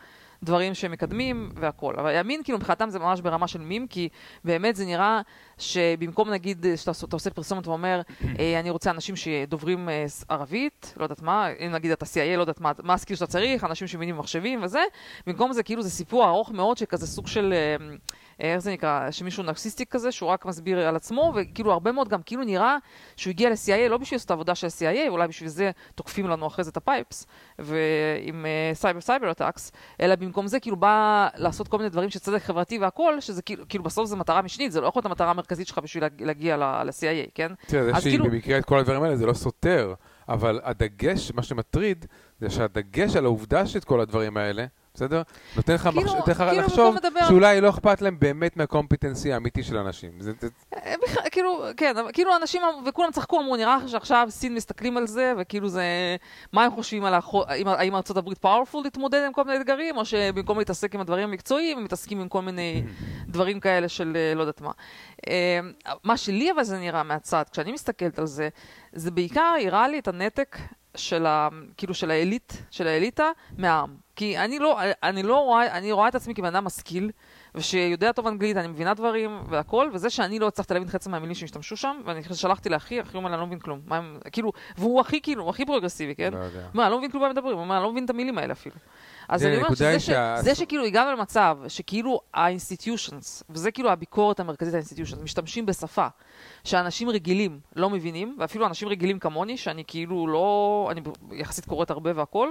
[0.74, 1.96] שהם מקדמים והכל.
[1.98, 4.10] אבל הימין, כאילו, מבחינתם זה ממש ברמה של מימים, כי
[4.44, 5.22] באמת זה נראה
[5.58, 8.02] שבמקום נגיד שאתה עושה- פרסומת ואומר,
[8.40, 12.42] אה, אני רוצה אנשים שדוברים אה, ערבית, לא יודעת מה, אם נגיד אתה CIA, לא
[12.42, 14.84] יודעת מה, מה ה skill שאתה צריך, אנשים שמבינים במחשבים וזה,
[15.28, 17.96] במקום זה כאילו זה סיפור ארוך מאוד שכזה סוג של, אה,
[18.40, 22.22] איך זה נקרא, שמישהו נרקסיסטי כזה, שהוא רק מסביר על עצמו, וכאילו הרבה מאוד גם
[22.26, 22.78] כאילו נראה
[23.16, 26.48] שהוא הגיע ל-CIA לא בשביל לעשות את העבודה של ה-CIA, אולי בשביל זה תוקפים לנו
[26.48, 27.28] אחרי זה את ה pipes,
[27.60, 29.72] ועם cyber cyber attacks,
[30.02, 33.64] אלא במקום זה כאילו בא לעשות כל מיני דברים של צדק חברתי והכל, שזה כאילו,
[33.70, 36.58] כאילו בסוף זה מטרה משנית, זה לא יכול להיות המטרה המרכזית שלך בשביל להג- להגיע
[36.58, 37.52] ל-CIA, כן?
[37.68, 39.94] תראה, זה שהיא כאילו- במקרה את כל הדברים האלה זה לא סותר,
[40.30, 42.06] אבל הדגש, מה שמטריד,
[42.40, 44.66] זה שהדגש על העובדה שאת כל הדברים האלה,
[44.96, 45.22] בסדר?
[45.56, 49.64] נותן לך כאילו- מחש- כאילו לחשוב לדבר- שאולי לא אכפת להם באמת מה competency האמיתי
[49.64, 50.12] של האנשים.
[50.20, 50.94] זה- זה- אה,
[51.32, 55.34] כאילו, כן, כאילו אנשים, אמ- וכולם צחקו, אמרו, נראה לך שעכשיו סין מסתכלים על זה,
[55.38, 55.84] וכאילו זה,
[56.54, 57.44] מה הם חושבים על החו...
[57.48, 61.24] האם, האם ארצות הברית powerful להתמודד עם כל מיני אתגרים, או שבמקום להתעסק עם הדברים
[61.30, 62.84] המקצועיים, הם מתעסקים עם כל מיני
[63.28, 64.72] דברים כאלה של אה, לא יודעת מה.
[65.30, 65.60] אה,
[66.04, 68.50] מה שלי אבל זה נראה מהצד, כשאני מסתכלת על זה,
[68.94, 70.58] זה בעיקר הראה לי את הנתק
[70.96, 71.50] של ה...
[71.78, 73.96] כאילו של העילית, של האליטה, מהעם.
[74.16, 77.12] כי אני לא, אני לא רואה, אני רואה את עצמי כבן אדם משכיל,
[77.56, 81.78] ושיודע טוב אנגלית, אני מבינה דברים והכל, וזה שאני לא הצלחתי להבין חצי מהמילים שהשתמשו
[81.78, 83.80] שם, ואני שלחתי לאחי, אחי אומר אני לא מבין כלום.
[83.86, 86.34] מה הם, כאילו, והוא הכי, כאילו, הוא הכי פרוגרסיבי, כן?
[86.34, 86.68] לא יודע.
[86.74, 88.76] מה, לא מבין כלום מה מדברים, הוא אומר, אני לא מבין את המילים האלה אפילו.
[89.30, 94.74] אז אני אומרת שזה ש- זה שכאילו הגענו למצב שכאילו ה-institutions, וזה כאילו הביקורת המרכזית
[94.74, 96.08] ה-institutions, משתמשים בשפה
[96.64, 101.02] שאנשים רגילים לא מבינים, ואפילו אנשים רגילים כמוני, שאני כאילו לא, אני
[101.32, 102.50] יחסית קוראת הרבה והכל,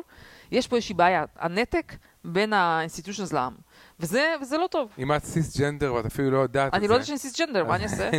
[0.51, 1.93] יש פה איזושהי בעיה, הנתק
[2.25, 3.55] בין ה-institutions לעם.
[4.01, 4.89] וזה, וזה לא טוב.
[4.99, 6.79] אם את סיסג'נדר ואת אפילו לא יודעת את זה.
[6.79, 8.11] אני לא יודעת שאני סיסג'נדר, מה אני אעשה?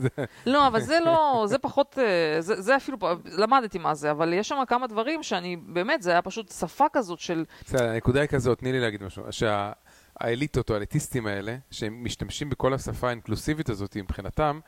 [0.46, 4.48] לא, אבל זה לא, זה פחות, אה, זה, זה אפילו, למדתי מה זה, אבל יש
[4.48, 8.58] שם כמה דברים שאני, באמת, זה היה פשוט שפה כזאת של, בסדר, הנקודה היא כזאת,
[8.58, 9.22] תני לי להגיד משהו.
[9.30, 14.60] שהאליטות או האליטיסטים האלה, שהם משתמשים בכל השפה האינקלוסיבית הזאת מבחינתם,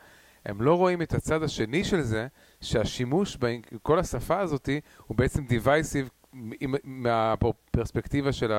[0.45, 2.27] הם לא רואים את הצד השני של זה,
[2.61, 4.69] שהשימוש בכל השפה הזאת
[5.07, 6.09] הוא בעצם דיווייסיב
[6.83, 8.51] מהפרספקטיבה של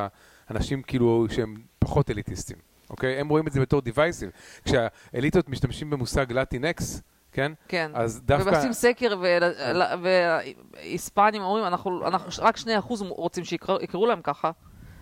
[0.49, 2.57] האנשים כאילו שהם פחות אליטיסטים,
[2.91, 3.21] אוקיי?
[3.21, 4.31] הם רואים את זה בתור דיווייסיב.
[4.65, 7.53] כשהאליטות משתמשים במושג לטינקס, כן?
[7.69, 7.91] כן.
[7.95, 8.49] אז דווקא...
[8.49, 9.21] ובשים סקר,
[10.03, 12.65] והיספנים אומרים, אנחנו, אנחנו רק 2%
[13.09, 14.51] רוצים שיקראו להם ככה,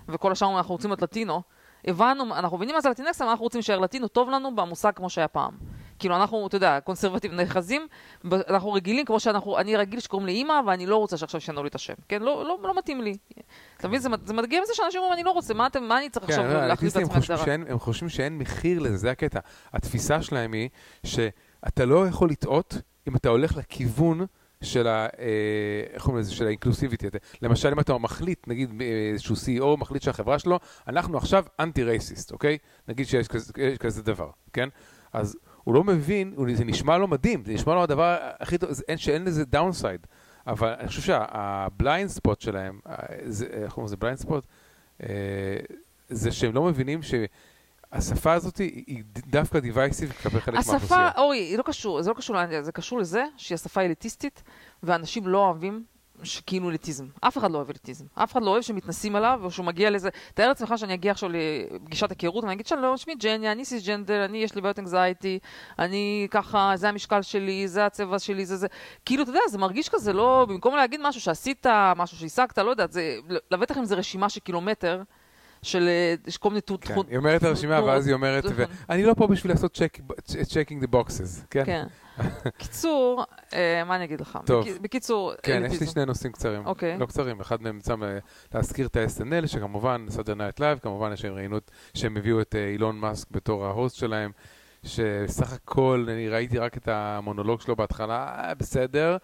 [0.09, 1.43] וכל השאר אנחנו רוצים להיות לטינו.
[1.87, 5.11] הבנו, אנחנו מבינים מה זה לטינקס, אבל אנחנו רוצים להישאר לטינו, טוב לנו במושג כמו
[5.11, 5.57] שהיה פעם.
[5.99, 7.87] כאילו אנחנו, אתה יודע, קונסרבטיב נאחזים,
[8.33, 11.69] אנחנו רגילים, כמו שאנחנו, אני רגיל שקוראים לי אימא, ואני לא רוצה שעכשיו ישנו לי
[11.69, 11.95] את השם.
[12.09, 13.17] כן, לא, לא, לא מתאים לי.
[13.77, 15.99] אתה מבין, זה, זה מדגים את זה שאנשים אומרים, אני לא רוצה, מה, אתם, מה
[15.99, 17.73] אני צריך כן, עכשיו לא, להחליט לעצמי חושבים הגדרה?
[17.73, 19.41] הם חושבים שאין מחיר לזה, זה הקטע.
[19.73, 20.69] התפיסה שלהם היא
[21.07, 22.79] שאתה לא יכול לטעות
[23.09, 24.27] אם אתה הולך לכיוון
[24.63, 25.07] של ה...
[25.19, 26.33] אה, איך קוראים לזה?
[26.33, 27.07] של האינקלוסיביטי.
[27.43, 32.33] למשל, אם אתה מחליט, נגיד אה, איזשהו CEO מחליט שהחברה שלו, אנחנו עכשיו anti racist,
[32.33, 32.59] אוקיי?
[32.89, 34.69] נגיד שיש כזה, כזה דבר, כן?
[35.13, 35.37] אז
[35.67, 38.99] הוא לא מבין, הוא- זה נשמע לו מדהים, זה נשמע לו הדבר הכי טוב, אין,
[38.99, 40.07] שאין לזה downside.
[40.47, 42.81] אבל אני חושב שה blind spot שלהם,
[43.53, 44.45] איך קוראים לזה blind spot?
[45.03, 45.09] אה,
[46.09, 51.11] זה שהם לא מבינים שהשפה הזאת היא דווקא divisive כלפי חלק השפה, מהאוכלוסייה.
[51.17, 54.43] אורי, היא לא קשור, זה לא קשור לאנגלית, זה קשור לזה שהיא השפה אליטיסטית,
[54.83, 55.85] ואנשים לא אוהבים
[56.23, 57.07] שכאילו אליטיזם.
[57.21, 58.05] אף אחד לא אוהב אליטיזם.
[58.15, 60.09] אף אחד לא אוהב שמתנסים עליו, או שהוא מגיע לזה.
[60.35, 64.39] תאר לעצמך שאני אגיע עכשיו לפגישת היכרות, ואני אגיד שלום, שמי ג'ניה, אני סיסג'נדר, אני,
[64.39, 65.39] יש לי בעיות אנגזייטי,
[65.79, 68.67] אני ככה, זה המשקל שלי, זה הצבע שלי, זה זה.
[69.05, 72.93] כאילו, אתה יודע, זה מרגיש כזה, לא, במקום להגיד משהו שעשית, משהו שהשגת, לא יודעת,
[72.93, 73.17] זה,
[73.51, 75.03] לבטח אם זה רשימה של קילומטר,
[75.63, 75.89] של
[76.27, 77.07] יש כל מיני כן, תחום.
[77.09, 78.45] היא אומרת את הרשימה, ואז היא אומרת.
[78.91, 79.81] אני לא פה בשביל לעשות
[80.45, 81.87] checking the boxes, כן?
[82.59, 84.39] קיצור, אה, מה אני אגיד לך?
[84.47, 84.65] טוב.
[84.67, 85.87] בקיצ- בקיצור, כן, יש לי.
[85.87, 86.67] שני נושאים קצרים.
[86.67, 86.99] אוקיי.
[86.99, 88.19] לא קצרים, אחד מהם אה,
[88.55, 92.67] להזכיר את ה-SNL, שכמובן, Saturday Night Live, כמובן יש להם רעיונות שהם הביאו את אה,
[92.69, 94.31] אילון מאסק בתור ה host שלהם,
[94.83, 99.17] שסך הכל, אני ראיתי רק את המונולוג שלו בהתחלה, אה, בסדר,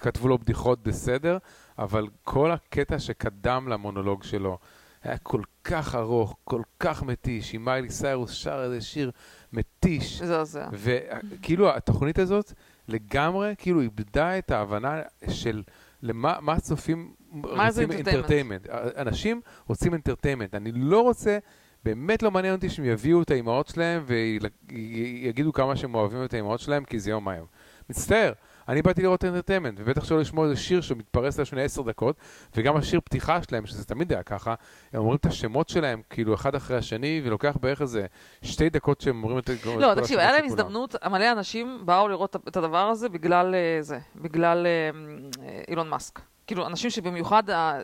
[0.00, 1.38] כתבו לו בדיחות בסדר,
[1.78, 4.58] אבל כל הקטע שקדם למונולוג שלו
[5.02, 9.10] היה כל כך ארוך, כל כך מתיש, עם מיילי סיירוס שר איזה שיר
[9.52, 10.22] מתיש.
[10.22, 10.68] מזעזע.
[10.72, 12.52] וכאילו התוכנית הזאת
[12.88, 15.62] לגמרי כאילו איבדה את ההבנה של
[16.02, 17.98] למה מה הצופים מה זה רוצים?
[17.98, 18.68] entertainment.
[18.96, 20.54] אנשים רוצים entertainment.
[20.54, 21.38] אני לא רוצה,
[21.84, 26.60] באמת לא מעניין אותי שהם יביאו את האימהות שלהם ויגידו כמה שהם אוהבים את האימהות
[26.60, 27.46] שלהם כי זה יום היום.
[27.92, 28.32] מצטער.
[28.68, 32.16] אני באתי לראות entertainment, ובטח שלא לשמוע איזה שיר שמתפרס על שני עשר דקות,
[32.56, 34.54] וגם השיר פתיחה שלהם, שזה תמיד היה ככה,
[34.92, 38.06] הם אומרים את השמות שלהם כאילו אחד אחרי השני, ולוקח בערך איזה
[38.42, 40.44] שתי דקות שהם אומרים את כל לא, תקשיב, היה להם.
[40.44, 44.90] הזדמנות, מלא אנשים באו לראות את הדבר הזה בגלל אה, זה, בגלל אה,
[45.44, 46.20] אה, אילון מאסק.
[46.46, 47.80] כאילו, אנשים שבמיוחד, אה,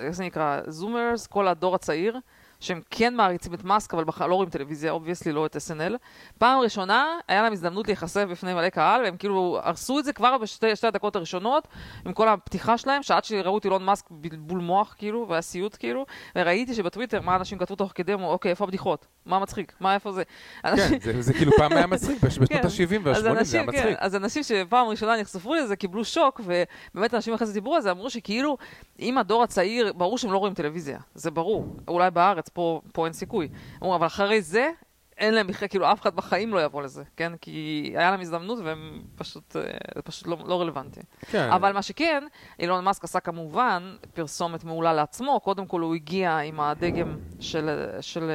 [0.00, 2.18] איך זה נקרא, Zoomers, כל הדור הצעיר,
[2.62, 5.92] שהם כן מעריצים את מאסק, אבל בכלל לא רואים טלוויזיה, obviously לא את SNL.
[6.38, 10.38] פעם ראשונה היה להם הזדמנות להיחשף בפני מלא קהל, והם כאילו הרסו את זה כבר
[10.38, 11.68] בשתי שתי הדקות הראשונות,
[12.06, 16.06] עם כל הפתיחה שלהם, שעד שראו את אילון מאסק בלבול מוח, כאילו, והיה סיוט, כאילו,
[16.36, 19.06] וראיתי שבטוויטר, מה אנשים כתבו תוך כדי, אמרו, אוקיי, איפה הבדיחות?
[19.26, 19.72] מה מצחיק?
[19.80, 20.22] מה, איפה זה?
[20.62, 22.60] כן, זה- זה כאילו פעם היה מצחיק, בש- בשנות כן.
[22.66, 23.96] ה-70 אז וה-80 זה היה אנשים, כן, מצחיק.
[23.98, 27.90] אז אנשים שפעם ראשונה נחשפו לזה קיבלו שוק, ובאמת אנשים אחרי זה דיברו על זה,
[27.90, 28.56] אמרו שכאילו,
[29.00, 31.76] אם הדור הצעיר, ברור שהם לא רואים טלוויזיה, זה ברור.
[31.88, 33.48] אולי בארץ, פה, פה אין סיכוי.
[33.82, 34.70] אמרו, אבל אחרי זה,
[35.18, 37.32] אין להם בכלל, כאילו אף אחד בחיים לא יבוא לזה, כן?
[37.40, 39.62] כי היה להם הזדמנות והם פשוט, אה,
[39.94, 41.00] זה פשוט לא, לא רלוונטי.
[41.30, 41.50] כן.
[41.50, 42.24] אבל מה שכן,
[42.58, 47.86] אילון מאסק עשה כמובן פרסומת מעולה לעצמו, קודם כל הוא הגיע עם הדגם של.
[48.00, 48.30] של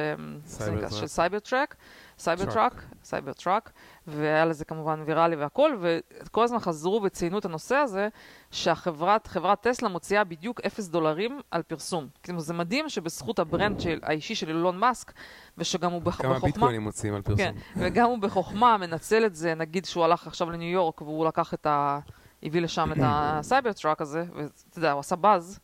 [1.06, 1.76] Cyber Truck,
[2.18, 2.52] Cyber Truck.
[2.52, 3.72] Truck, Cyber Truck,
[4.08, 8.08] והיה לזה כמובן ויראלי והכל, וכל הזמן חזרו וציינו את הנושא הזה,
[8.50, 12.06] שהחברת, חברת טסלה מוציאה בדיוק אפס דולרים על פרסום.
[12.22, 15.12] כאילו זה מדהים שבזכות ה brand של, האישי של אילון מאסק,
[15.58, 16.48] ושגם הוא בח, כמה בחוכמה...
[16.48, 17.36] ביטקוינים מוציאים על פרסום.
[17.36, 21.54] כן, וגם הוא בחוכמה מנצל את זה, נגיד שהוא הלך עכשיו לניו יורק והוא לקח
[21.54, 21.98] את ה...
[22.42, 25.58] הביא לשם את ה Cybertruck הזה, ואתה יודע, הוא עשה באזז,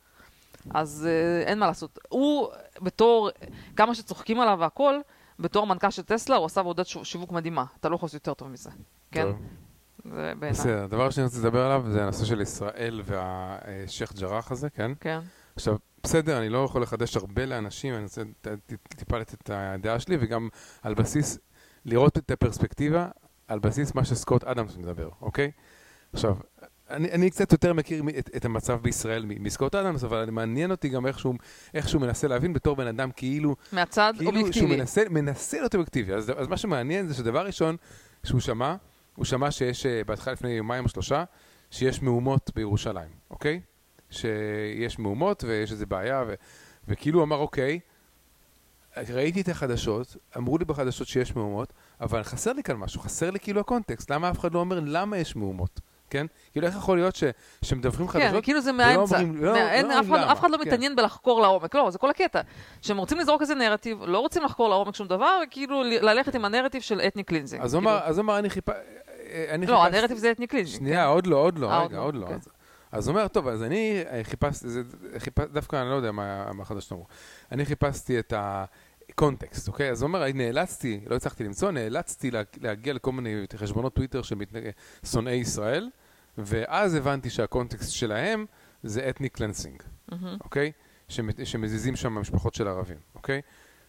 [0.70, 1.98] אז אה, אין מה לעשות.
[2.08, 2.48] הוא,
[2.82, 3.30] בתור,
[3.76, 4.94] כמה שצוחקים עליו והכל,
[5.38, 7.64] בתור מנכ"ל של טסלה, הוא עשה עבודת שיווק מדהימה.
[7.80, 8.70] אתה לא יכול לעשות יותר טוב מזה.
[9.10, 9.26] כן?
[10.04, 10.50] זה בעיניי.
[10.50, 14.92] בסדר, הדבר שאני רוצה לדבר עליו זה הנושא של ישראל והשייח' ג'ראח הזה, כן?
[15.00, 15.20] כן.
[15.56, 18.22] עכשיו, בסדר, אני לא יכול לחדש הרבה לאנשים, אני רוצה
[18.88, 20.48] טיפה לתת את הדעה שלי, וגם
[20.82, 21.38] על בסיס,
[21.84, 23.08] לראות את הפרספקטיבה,
[23.48, 25.50] על בסיס מה שסקוט אדמס מדבר, אוקיי?
[26.12, 26.36] עכשיו,
[26.96, 31.06] אני, אני קצת יותר מכיר את, את המצב בישראל מסקוט אדמס, אבל מעניין אותי גם
[31.06, 31.34] איך שהוא,
[31.74, 34.76] איך שהוא מנסה להבין בתור בן אדם כאילו, מהצד כאילו שהוא אובייקטיבי.
[34.76, 36.12] מנסה, מנסה להיות אובייקטיבי.
[36.12, 37.76] אז, אז מה שמעניין זה שדבר ראשון
[38.24, 38.74] שהוא שמע,
[39.16, 41.24] הוא שמע שיש, אה, בהתחלה לפני יומיים או שלושה,
[41.70, 43.60] שיש מהומות בירושלים, אוקיי?
[44.10, 46.34] שיש מהומות ויש איזה בעיה, ו,
[46.88, 47.80] וכאילו הוא אמר, אוקיי,
[48.96, 53.40] ראיתי את החדשות, אמרו לי בחדשות שיש מהומות, אבל חסר לי כאן משהו, חסר לי
[53.40, 55.80] כאילו הקונטקסט, למה אף אחד לא אומר למה יש מהומות?
[56.10, 56.26] כן?
[56.52, 57.24] כאילו, איך יכול להיות ש-
[57.62, 58.44] שמדווחים כן, חדשות?
[58.44, 59.18] כאילו זה מהאמצע.
[59.22, 60.62] לא- מה- לא אין- אף אחד- אף אחד לא כן.
[60.62, 61.74] מתעניין בלחקור לעומק.
[61.74, 62.40] לא, זה כל הקטע.
[62.82, 66.82] שהם רוצים לזרוק איזה נרטיב, לא רוצים לחקור לעומק שום דבר, וכאילו ללכת עם הנרטיב
[66.82, 67.62] של ethnic cleansing.
[67.62, 68.64] אז הוא הוא אמר, אני חיפ...
[69.50, 70.78] אני לא, חיפשתי- הנרטיב זה ethnic cleansing.
[70.78, 72.22] שנייה, עוד לא, עוד לא, אה, עוד רגע, לא, עוד לא.
[72.22, 72.36] אוקיי.
[72.36, 72.48] אז-
[72.92, 74.82] אז הוא אומר, טוב, אז אני אה, חיפשתי, זה-
[75.18, 77.06] חיפ- דווקא אני לא יודע מה מה החדשות אמרו.
[77.52, 78.32] אני חיפשתי את
[79.14, 79.90] הקונטקסט, אוקיי?
[79.90, 84.22] אז הוא אומר, אני נאלצתי, לא הצלחתי למצוא, נאלצתי לה- להגיע לכל מיני חשבונות טוויטר
[84.22, 84.34] של
[85.04, 85.90] שונאי ישראל,
[86.38, 88.46] ואז הבנתי שהקונטקסט שלהם
[88.82, 90.36] זה ethnic cleansing, מהמם.
[90.44, 90.72] אוקיי?
[91.08, 93.40] שמ- שמזיזים שם משפחות של ערבים, אוקיי?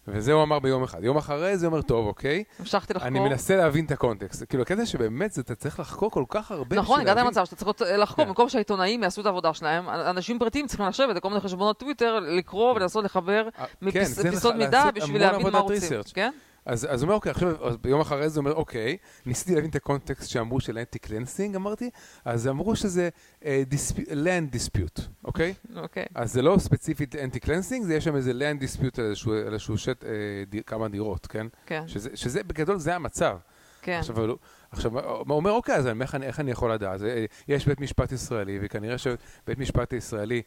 [0.07, 1.03] וזה הוא אמר ביום אחד.
[1.03, 3.07] יום אחרי זה הוא אומר, טוב, אוקיי, המשכתי לחקור.
[3.07, 4.43] אני מנסה להבין את הקונטקסט.
[4.49, 7.67] כאילו, הקטע שבאמת זה, אתה צריך לחקור כל כך הרבה נכון, הגעת למצב שאתה צריך
[7.81, 8.29] להיות- לחקור, כן.
[8.29, 12.73] במקום שהעיתונאים יעשו את העבודה שלהם, אנשים פרטיים צריכים לשבת לכל מיני חשבונות טוויטר, לקרוא
[12.73, 15.99] ולנסות לחבר אה, כן, מפיסות מידע לעשות בשביל להבין מה רוצים.
[16.13, 16.31] כן?
[16.65, 19.75] אז, הוא אומר, אוקיי, עכשיו, אז ביום אחרי זה הוא אומר, אוקיי, ניסיתי להבין את
[19.75, 21.89] הקונטקסט שאמרו של ethnic cleansing, אמרתי,
[22.25, 23.09] אז אמרו שזה
[23.41, 25.53] אה, dispute, land dispute, אוקיי?
[25.75, 26.05] אוקיי.
[26.15, 29.53] אז זה לא ספציפית ethnic cleansing, זה יש שם איזה land dispute על איזשהו, על
[29.53, 30.05] איזשהו שט, אה,
[30.49, 31.47] די, כמה דירות, כן?
[31.65, 33.37] כן, שזה, שזה בגדול זה המצב.
[33.81, 33.97] כן.
[33.99, 34.15] עכשיו,
[34.71, 36.99] עכשיו, הוא אומר, אוקיי, אז איך אני, איך אני יכול לדעת?
[36.99, 40.41] זה, יש בית משפט ישראלי, וכנראה שבית משפט הישראלי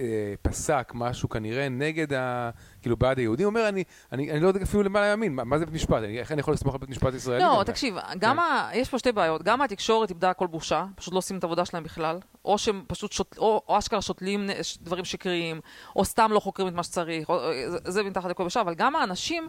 [0.00, 2.50] אה, אה, פסק משהו כנראה נגד ה...
[2.82, 3.46] כאילו, בעד היהודים.
[3.46, 6.02] אומר, אני, אני, אני לא יודע אפילו למה להאמין, מה, מה זה בית משפט?
[6.02, 7.44] אני, איך אני יכול לסמוך על בית משפט ישראלי?
[7.44, 7.62] לא?
[7.66, 8.70] תקשיב, גם ה...
[8.74, 9.42] יש פה שתי בעיות.
[9.42, 12.18] גם התקשורת איבדה כל בושה, פשוט לא עושים את העבודה שלהם בכלל.
[12.44, 13.38] או שהם פשוט שוט...
[13.38, 14.46] או, או אשכרה שותלים
[14.80, 15.60] דברים שקריים,
[15.96, 17.38] או סתם לא חוקרים את מה שצריך, או...
[17.68, 19.48] זה, זה מתחת לכל בושה, אבל גם האנשים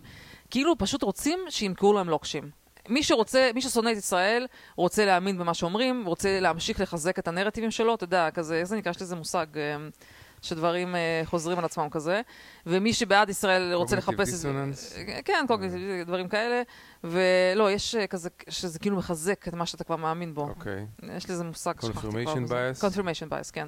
[0.49, 2.49] כאילו פשוט רוצים שימכרו להם לוקשים.
[2.89, 7.71] מי שרוצה, מי ששונא את ישראל, רוצה להאמין במה שאומרים, רוצה להמשיך לחזק את הנרטיבים
[7.71, 8.91] שלו, אתה יודע, כזה, איך זה נקרא?
[8.91, 9.77] יש לזה מושג, אה,
[10.41, 12.21] שדברים אה, חוזרים על עצמם כזה.
[12.65, 14.19] ומי שבעד ישראל רוצה לחפש...
[14.29, 14.95] איזה- dissonance.
[15.25, 16.61] כן, קוגניטיב, דברים כאלה.
[17.03, 20.41] ולא, יש אה, כזה, שזה כאילו מחזק את מה שאתה כבר מאמין בו.
[20.49, 20.85] אוקיי.
[21.17, 22.09] יש לזה מושג שכחתי כבר.
[22.33, 22.83] Confirmation bias?
[22.83, 23.67] confirmation bias, כן.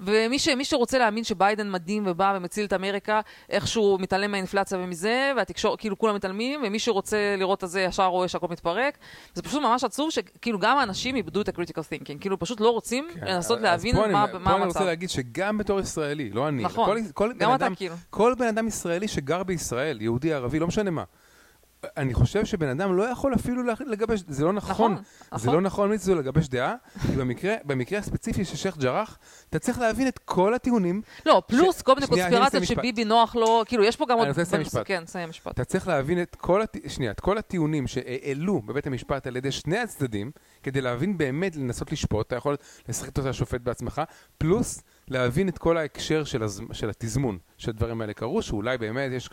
[0.00, 3.20] ומי ש, שרוצה להאמין שביידן מדהים ובא ומציל את אמריקה,
[3.50, 8.28] איכשהו מתעלם מהאינפלציה ומזה, והתקשורת, כאילו כולם מתעלמים, ומי שרוצה לראות את זה ישר רואה
[8.28, 8.98] שהכל מתפרק.
[9.34, 13.08] זה פשוט ממש עצוב שכאילו גם האנשים איבדו את ה-critical thinking, כאילו פשוט לא רוצים
[13.14, 13.26] כן.
[13.26, 14.88] לנסות להבין פה אני- מה, פה מה אני רוצה המצב.
[14.88, 16.86] להגיד שגם בתור ישראלי, לא אני, נכון.
[16.86, 17.94] כל, כל בן אדם, כאילו.
[18.10, 21.04] כל בן אדם ישראלי שגר בישראל, יהודי, ערבי, לא משנה מה.
[21.96, 25.54] אני חושב שבן אדם לא יכול אפילו לגבש, זה לא נכון, נכון, זה נכון.
[25.54, 29.18] לא נכון מיצו לגבש דעה, כי במקרה, במקרה הספציפי של שייח' ג'ראח,
[29.50, 32.64] אתה צריך להבין את כל הטיעונים, לא, פלוס כל מיני קונספירציות.
[32.64, 34.22] שביבי נוח לו, כאילו יש פה גם עוד...
[34.22, 34.82] אני רוצה לסיים משפט.
[34.84, 35.52] כן, סיים משפט.
[35.52, 36.76] אתה צריך להבין את כל, הט...
[36.88, 40.30] שנייה, את כל הטיעונים שהעלו בבית המשפט על ידי שני הצדדים,
[40.62, 42.56] כדי להבין באמת, לנסות לשפוט, אתה יכול
[42.88, 44.02] לשחק אותה השופט בעצמך,
[44.38, 46.62] פלוס להבין את כל ההקשר של, הז...
[46.72, 49.28] של התזמון שהדברים האלה קרו, שאולי באמת יש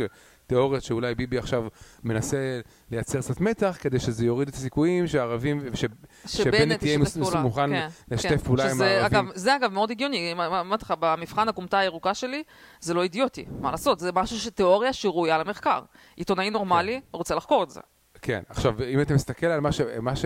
[0.47, 1.63] תיאוריות שאולי ביבי עכשיו
[2.03, 5.85] מנסה לייצר קצת מתח, כדי שזה יוריד את הסיכויים שהערבים, ש...
[6.25, 6.97] שבנט יהיה.
[7.41, 8.37] מוכן כן, לשתף כן.
[8.37, 9.19] פעולה עם שזה, הערבים.
[9.19, 12.43] אגב, זה אגב מאוד הגיוני, אמרתי לך, במבחן הכומתה הירוקה שלי,
[12.79, 15.81] זה לא אידיוטי, מה לעשות, זה משהו שתיאוריה שראויה למחקר.
[16.15, 17.79] עיתונאי נורמלי רוצה לחקור את זה.
[18.21, 19.81] כן, עכשיו, אם אתה מסתכל על מה ש...
[20.01, 20.25] מה ש...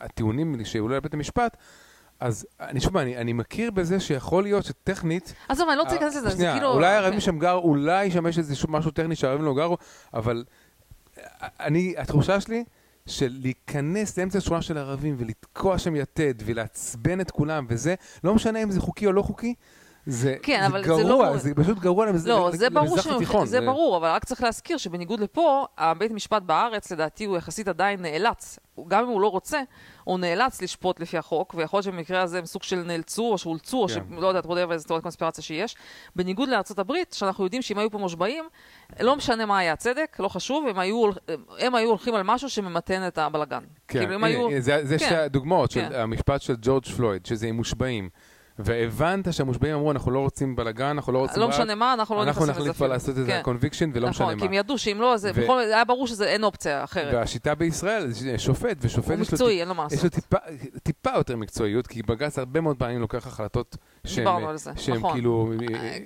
[0.00, 1.56] הטיעונים שהועלו לבית המשפט,
[2.20, 6.16] אז אני שוב, אני, אני מכיר בזה שיכול להיות שטכנית, עזוב, אני לא רוצה להיכנס
[6.16, 6.72] לזה, זה שנייה, כאילו...
[6.72, 9.76] אולי הערבים שם גרו, אולי שם יש איזה משהו טכני שהערבים לא גרו,
[10.14, 10.44] אבל
[11.40, 12.64] אני, התחושה שלי
[13.06, 17.94] של להיכנס לאמצע שכונה של ערבים ולתקוע שם יתד ולעצבן את כולם וזה,
[18.24, 19.54] לא משנה אם זה חוקי או לא חוקי,
[20.10, 22.28] זה, כן, זה אבל זה גרוע, לא- זה פשוט גרוע למז...
[22.28, 23.46] לא, זה ברור, שהוא- התיכון.
[23.46, 28.02] זה ברור, אבל רק צריך להזכיר שבניגוד לפה, הבית משפט בארץ, לדעתי, הוא יחסית עדיין
[28.02, 29.60] נאלץ, גם אם הוא לא רוצה,
[30.04, 33.82] הוא נאלץ לשפוט לפי החוק, ויכול להיות שבמקרה הזה הם סוג של נאלצו, או שאולצו,
[33.82, 33.94] או כן.
[34.18, 35.76] שלא יודעת, whatever, איזה תיאוריית קונספירציה שיש.
[36.16, 38.44] בניגוד לארצות הברית, שאנחנו יודעים שאם היו פה מושבעים,
[39.00, 41.10] לא משנה מה היה הצדק, לא חשוב, הם היו,
[41.58, 43.62] הם היו הולכים על משהו שממתן את הבלגן.
[43.88, 44.48] כן, כאילו, הנה, היו...
[44.48, 46.00] הנה, זה, זה כן, שתי הדוגמאות של כן.
[46.00, 48.08] המשפט של ג'ורג' פלויד, שזה עם מושבעים.
[48.58, 51.40] והבנת שהמושבעים אמרו, אנחנו לא רוצים בלאגן, אנחנו לא רוצים...
[51.42, 52.86] לא משנה מה, אנחנו לא אנחנו נכנסים לזה נחליט כבר.
[52.86, 53.40] לעשות את זה כן.
[53.44, 54.46] conviction ולא משנה נכון, כי מה.
[54.46, 57.14] הם ידעו שאם לא, בכל- היה ברור שזה אין אופציה אחרת.
[57.14, 59.86] והשיטה בישראל, זה שופט, ושופט יש לו מה.
[60.82, 63.76] טיפה, יותר מקצועיות, כי בג"ץ הרבה מאוד פעמים לוקח החלטות
[64.16, 65.12] דיברנו על זה, שהן נכון.
[65.12, 65.52] כאילו...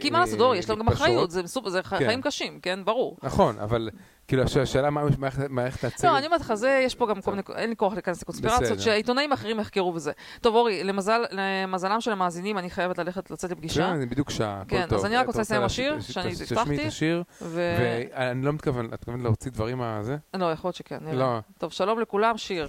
[0.00, 1.08] כי מה לעשות, דור, יש להם גם מתפשרות.
[1.08, 1.88] אחריות, זה מסוג- זה כן.
[1.96, 3.16] חיים קשים, כן, ברור.
[3.22, 3.90] נכון, אבל
[4.28, 6.04] כאילו הש- השאלה מה מערכת- מערכת הצדק...
[6.04, 8.80] לא, אני אומרת לך, זה, יש פה גם כל מיני, אין לי כוח להיכנס לקונספירציות.
[8.80, 10.12] שעיתונאים אחרים יחקרו בזה.
[10.40, 14.60] טוב, אורי, למזל, למזלם של המאזינים, אני חייבת ללכת לצאת לפגישה, כן, זה בדיוק שעה,
[14.60, 14.98] הכל כן, טוב.
[14.98, 16.82] אז אני רק אתה רוצה לסיים השיר, שאני תשמיעי הבטחתי.
[16.82, 17.22] את השיר.
[17.42, 20.16] ואני לא מתכוון, את מתכוונת להוציא דברים מה זה?
[20.34, 21.14] לא, יכול להיות שכן, נראה.
[21.14, 21.38] לא.
[21.58, 22.68] טוב, שלום לכולם, שיר.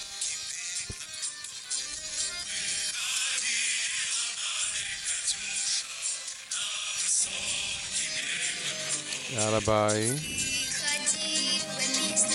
[9.31, 10.11] יאללה ביי.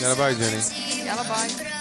[0.00, 0.60] יאללה ביי ג'ני.
[1.04, 1.75] יאללה ביי.